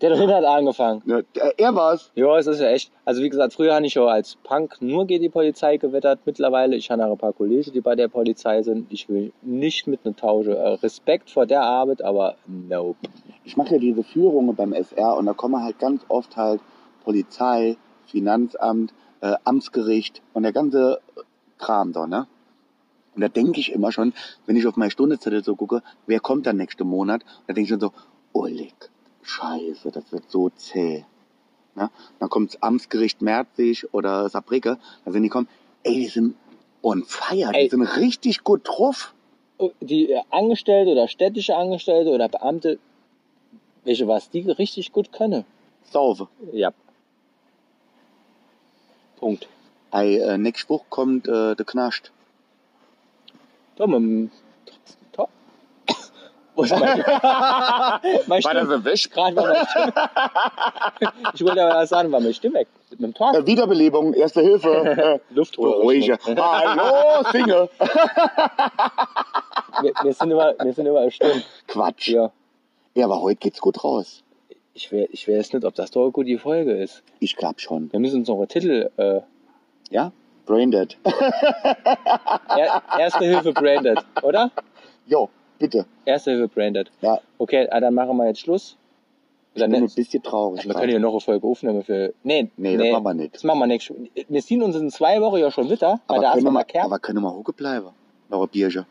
Der 0.00 0.18
hat 0.18 0.28
hat 0.28 0.44
angefangen. 0.44 1.02
Ne, 1.04 1.24
äh, 1.34 1.52
er 1.58 1.74
war's. 1.74 2.10
Ja, 2.14 2.38
es 2.38 2.46
ist 2.46 2.60
ja 2.60 2.68
echt. 2.68 2.90
Also 3.04 3.22
wie 3.22 3.28
gesagt, 3.28 3.52
früher 3.52 3.74
habe 3.74 3.84
ich 3.84 3.94
ja 3.94 4.06
als 4.06 4.36
Punk 4.42 4.80
nur 4.80 5.06
gegen 5.06 5.22
die 5.22 5.28
Polizei 5.28 5.76
gewettert. 5.76 6.20
Mittlerweile, 6.24 6.76
ich 6.76 6.90
habe 6.90 7.04
ein 7.04 7.18
paar 7.18 7.34
Kollegen, 7.34 7.72
die 7.72 7.82
bei 7.82 7.94
der 7.94 8.08
Polizei 8.08 8.62
sind. 8.62 8.90
Ich 8.90 9.10
will 9.10 9.32
nicht 9.42 9.86
mit 9.86 10.00
einer 10.04 10.16
Tausche. 10.16 10.56
Äh, 10.56 10.68
Respekt 10.74 11.28
vor 11.28 11.44
der 11.44 11.62
Arbeit, 11.62 12.02
aber 12.02 12.36
nope. 12.46 12.96
Ich 13.44 13.58
mache 13.58 13.74
ja 13.74 13.78
diese 13.78 14.02
Führungen 14.02 14.56
beim 14.56 14.72
SR 14.72 15.16
und 15.16 15.26
da 15.26 15.34
kommen 15.34 15.62
halt 15.62 15.78
ganz 15.78 16.02
oft 16.08 16.34
halt 16.36 16.60
Polizei, 17.04 17.76
Finanzamt, 18.06 18.94
äh, 19.20 19.34
Amtsgericht 19.44 20.22
und 20.32 20.44
der 20.44 20.52
ganze 20.52 21.00
Kram 21.58 21.92
da, 21.92 22.06
ne? 22.06 22.26
Und 23.14 23.22
da 23.22 23.28
denke 23.28 23.60
ich 23.60 23.72
immer 23.72 23.92
schon, 23.92 24.12
wenn 24.46 24.56
ich 24.56 24.66
auf 24.66 24.76
meine 24.76 24.90
Stundezettel 24.90 25.42
so 25.42 25.56
gucke, 25.56 25.82
wer 26.06 26.20
kommt 26.20 26.46
dann 26.46 26.56
nächsten 26.56 26.86
Monat? 26.86 27.22
Da 27.46 27.52
denke 27.52 27.62
ich 27.62 27.68
schon 27.68 27.80
so, 27.80 27.92
oh 28.32 28.46
leck, 28.46 28.90
scheiße, 29.22 29.90
das 29.90 30.12
wird 30.12 30.30
so 30.30 30.50
zäh. 30.50 31.04
Ne? 31.74 31.90
Dann 32.18 32.28
kommt 32.28 32.54
das 32.54 32.62
Amtsgericht 32.62 33.22
Merzig 33.22 33.92
oder 33.92 34.28
Saarbrücke, 34.28 34.78
da 35.04 35.12
sind 35.12 35.22
die 35.22 35.28
kommen, 35.28 35.48
ey, 35.82 35.94
die 35.94 36.06
sind 36.06 36.34
on 36.82 37.04
fire, 37.04 37.52
Ey. 37.52 37.64
die 37.64 37.70
sind 37.70 37.82
richtig 37.82 38.44
gut 38.44 38.62
drauf. 38.64 39.14
Oh, 39.58 39.70
Die 39.80 40.10
äh, 40.10 40.22
Angestellte 40.30 40.92
oder 40.92 41.08
städtische 41.08 41.56
Angestellte 41.56 42.10
oder 42.10 42.28
Beamte, 42.28 42.78
welche 43.84 44.08
was 44.08 44.30
die 44.30 44.40
richtig 44.50 44.92
gut 44.92 45.12
können. 45.12 45.44
Sauve. 45.84 46.28
Ja. 46.52 46.72
Punkt. 49.16 49.48
Ei, 49.90 50.16
äh, 50.16 50.38
nächste 50.38 50.68
Woche 50.70 50.84
kommt 50.88 51.28
äh, 51.28 51.54
der 51.54 51.66
Knascht. 51.66 52.12
Da 53.80 53.86
mit 53.86 53.94
dem 53.98 54.30
Top. 55.12 55.30
Wo 56.54 56.64
ist 56.64 56.70
mein, 56.78 57.02
mein 58.26 58.42
Stimme? 58.42 58.74
ein 58.74 58.84
Wisch? 58.84 59.08
Gerade 59.08 59.34
war 59.36 59.46
meine 59.46 59.66
Stimme. 59.66 59.92
Ich 61.34 61.42
wollte 61.44 61.62
aber 61.64 61.86
sagen, 61.86 62.12
war 62.12 62.20
meine 62.20 62.34
Stimme 62.34 62.56
weg. 62.56 62.68
Mit 62.90 63.00
dem 63.00 63.14
Talk. 63.14 63.34
Äh, 63.34 63.46
Wiederbelebung, 63.46 64.12
Erste 64.12 64.42
Hilfe. 64.42 65.20
Äh. 65.34 65.44
Beruhige. 65.56 66.18
Hallo, 66.26 67.24
Singe. 67.32 67.70
Wir, 69.80 69.92
wir, 70.02 70.12
sind 70.12 70.30
immer, 70.30 70.54
wir 70.62 70.72
sind 70.74 70.84
immer 70.86 71.10
Stunden. 71.10 71.42
Quatsch. 71.66 72.08
Ja. 72.08 72.30
Ja, 72.94 73.06
aber 73.06 73.22
heute 73.22 73.36
geht's 73.38 73.60
gut 73.62 73.82
raus. 73.82 74.22
Ich, 74.74 74.92
we- 74.92 75.08
ich 75.10 75.26
weiß 75.26 75.54
nicht, 75.54 75.64
ob 75.64 75.74
das 75.74 75.90
doch 75.92 76.02
eine 76.02 76.10
gute 76.10 76.36
Folge 76.38 76.72
ist. 76.72 77.02
Ich 77.20 77.34
glaub 77.36 77.60
schon. 77.60 77.90
Wir 77.92 78.00
müssen 78.00 78.20
uns 78.20 78.28
noch 78.28 78.36
einen 78.36 78.48
Titel. 78.48 78.90
Äh, 78.98 79.20
Ja? 79.88 80.12
Braindead. 80.46 80.96
er, 81.04 82.82
Erste 82.98 83.24
Hilfe 83.24 83.52
branded, 83.52 83.98
oder? 84.22 84.50
Jo, 85.06 85.28
bitte. 85.58 85.86
Erste 86.04 86.32
Hilfe 86.32 86.48
branded. 86.48 86.90
Ja, 87.00 87.18
Okay, 87.38 87.68
ah, 87.70 87.80
dann 87.80 87.94
machen 87.94 88.16
wir 88.16 88.26
jetzt 88.26 88.40
Schluss. 88.40 88.76
ich 89.54 89.62
Oder 89.62 89.70
bin 89.70 89.84
ein 89.84 89.90
bisschen 89.94 90.22
traurig. 90.22 90.64
Wir 90.66 90.74
können 90.74 90.92
ja 90.92 90.98
noch 90.98 91.12
eine 91.12 91.20
Folge 91.20 91.46
aufnehmen 91.46 91.82
für. 91.84 92.12
Nee, 92.22 92.50
Nee, 92.56 92.76
das 92.76 92.88
machen 92.92 93.04
wir 93.04 93.14
nicht. 93.14 93.34
Das 93.34 93.44
machen 93.44 93.58
wir 93.60 93.66
nicht. 93.66 93.92
Wir 94.28 94.42
sehen 94.42 94.62
uns 94.62 94.76
in 94.76 94.90
zwei 94.90 95.20
Wochen 95.20 95.38
ja 95.38 95.50
schon 95.50 95.70
wieder. 95.70 96.00
Aber, 96.06 96.20
der 96.20 96.32
können 96.32 96.52
wir, 96.52 96.64
Kerb. 96.64 96.84
aber 96.84 96.98
können 96.98 97.22
wir 97.22 97.32
hoch 97.34 97.52
bleiben? 97.56 97.88
Noch 98.28 98.42
ein 98.42 98.48
Bierchen. 98.48 98.86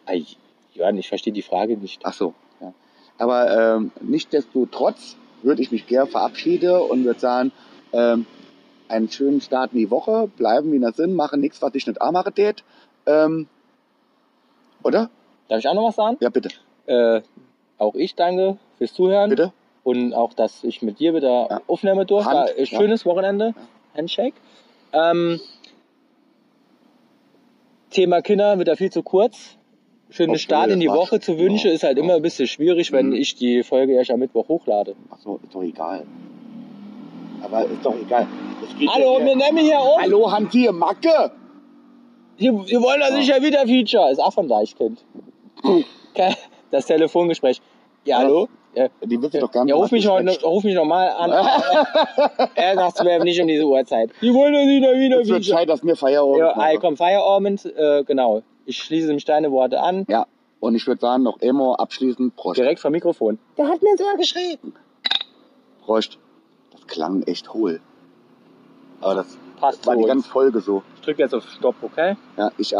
Johann, 0.73 0.97
ich 0.97 1.07
verstehe 1.09 1.33
die 1.33 1.41
Frage 1.41 1.77
nicht. 1.77 2.01
Ach 2.03 2.13
so. 2.13 2.33
Ja. 2.61 2.73
Aber 3.17 3.75
ähm, 3.75 3.91
nichtsdestotrotz 4.01 5.15
würde 5.41 5.61
ich 5.61 5.71
mich 5.71 5.87
gern 5.87 6.07
verabschieden 6.07 6.75
und 6.81 7.05
würde 7.05 7.19
sagen, 7.19 7.51
ähm, 7.93 8.25
einen 8.89 9.09
schönen 9.09 9.41
Start 9.41 9.73
in 9.73 9.79
die 9.79 9.91
Woche, 9.91 10.29
bleiben 10.37 10.71
wie 10.71 10.79
wir 10.79 10.91
sind, 10.91 11.13
machen 11.15 11.39
nichts, 11.41 11.61
was 11.61 11.73
ich 11.75 11.85
nicht 11.87 12.01
auch 12.01 12.11
machen 12.11 12.33
tät. 12.33 12.63
Ähm, 13.05 13.47
oder? 14.83 15.09
Darf 15.47 15.59
ich 15.59 15.67
auch 15.67 15.73
noch 15.73 15.87
was 15.87 15.95
sagen? 15.95 16.17
Ja, 16.19 16.29
bitte. 16.29 16.49
Äh, 16.85 17.21
auch 17.77 17.95
ich 17.95 18.15
danke 18.15 18.57
fürs 18.77 18.93
Zuhören. 18.93 19.29
Bitte? 19.29 19.53
Und 19.83 20.13
auch, 20.13 20.33
dass 20.33 20.63
ich 20.63 20.81
mit 20.81 20.99
dir 20.99 21.13
wieder 21.15 21.47
Ja. 21.49 21.61
aufnehmen 21.67 22.05
durfte. 22.05 22.29
Hand, 22.29 22.49
War 22.49 22.57
ja. 22.59 22.65
schönes 22.65 23.05
Wochenende. 23.05 23.53
Handshake. 23.95 24.35
Ähm, 24.93 25.39
Thema 27.89 28.21
Kinder 28.21 28.57
wird 28.57 28.67
ja 28.67 28.75
viel 28.75 28.91
zu 28.91 29.01
kurz. 29.03 29.55
Schönen 30.11 30.31
Okay, 30.31 30.39
Start 30.39 30.69
in 30.71 30.79
die 30.79 30.87
Woche 30.89 31.07
schon- 31.15 31.21
zu 31.21 31.37
wünschen 31.39 31.67
ja. 31.67 31.73
ist 31.73 31.83
halt 31.83 31.97
immer 31.97 32.15
ein 32.15 32.21
bisschen 32.21 32.47
schwierig, 32.47 32.91
wenn 32.91 33.07
Mhm. 33.07 33.13
ich 33.15 33.35
die 33.35 33.63
Folge 33.63 33.93
erst 33.93 34.09
am 34.11 34.19
Mittwoch 34.19 34.47
hochlade. 34.47 34.95
Ach 35.11 35.17
so, 35.19 35.39
ist 35.43 35.53
doch 35.53 35.61
egal. 35.63 36.05
Aber 37.43 37.65
ist 37.65 37.83
doch 37.85 37.95
egal. 37.95 38.27
Hallo, 38.87 39.19
ja 39.19 39.25
wir 39.25 39.35
nehmen 39.35 39.57
hier 39.59 39.79
auf. 39.79 39.99
Hallo, 40.01 40.31
Hansi, 40.31 40.69
Macke! 40.71 41.31
Die, 42.39 42.45
die 42.47 42.81
wollen 42.81 42.99
das 43.01 43.13
sicher 43.13 43.41
wieder 43.41 43.65
Feature. 43.65 44.11
Ist 44.11 44.19
auch 44.19 44.33
von 44.33 44.47
Deichkind. 44.47 45.03
Das 46.71 46.85
Telefongespräch. 46.85 47.61
Ja, 48.05 48.19
hallo? 48.19 48.47
Ja, 48.75 48.87
Die 49.03 49.19
wissen 49.21 49.39
doch 49.39 49.51
gar 49.51 49.65
nicht, 49.65 49.71
ja 49.71 49.75
ruf, 49.75 49.91
mich 49.91 50.05
noch, 50.05 50.43
ruf 50.43 50.63
mich 50.63 50.75
noch 50.75 50.85
mal 50.85 51.09
an. 51.09 51.31
er 52.55 52.75
sagt 52.75 52.97
zu 52.97 53.03
mir 53.03 53.21
nicht 53.23 53.41
um 53.41 53.47
diese 53.47 53.65
Uhrzeit. 53.65 54.11
Die 54.21 54.31
wollen 54.33 54.53
das 54.53 54.67
wieder 54.67 54.93
wieder 54.93 55.21
Es 55.21 55.27
wird 55.27 55.43
Feature. 55.43 55.57
Zeit, 55.59 55.69
dass 55.69 55.83
mir 55.83 55.95
Feierabend 55.95 56.37
Ja, 56.37 56.55
machen. 56.55 56.61
ey, 56.69 56.77
komm, 56.77 56.95
Feierabend. 56.95 57.65
Äh, 57.65 58.03
genau. 58.03 58.43
Ich 58.65 58.77
schließe 58.77 59.11
mich 59.13 59.25
deine 59.25 59.51
Worte 59.51 59.81
an. 59.81 60.05
Ja, 60.07 60.27
und 60.59 60.75
ich 60.75 60.85
würde 60.85 61.01
sagen, 61.01 61.23
noch 61.23 61.39
immer 61.41 61.79
abschließend 61.79 62.35
Prost. 62.35 62.59
Direkt 62.59 62.79
vom 62.79 62.91
Mikrofon. 62.91 63.39
Der 63.57 63.67
hat 63.67 63.81
mir 63.81 63.97
sogar 63.97 64.15
geschrieben. 64.17 64.75
Prost. 65.83 66.19
Klang 66.89 67.23
echt 67.23 67.53
hohl. 67.53 67.79
Aber 69.01 69.15
das 69.15 69.37
Passt 69.59 69.85
war 69.85 69.95
die 69.95 70.05
ganze 70.05 70.29
Folge 70.29 70.61
so. 70.61 70.83
Ich 70.95 71.01
drücke 71.01 71.21
jetzt 71.21 71.35
auf 71.35 71.43
Stopp, 71.49 71.75
okay? 71.81 72.15
Ja, 72.37 72.51
ich 72.57 72.77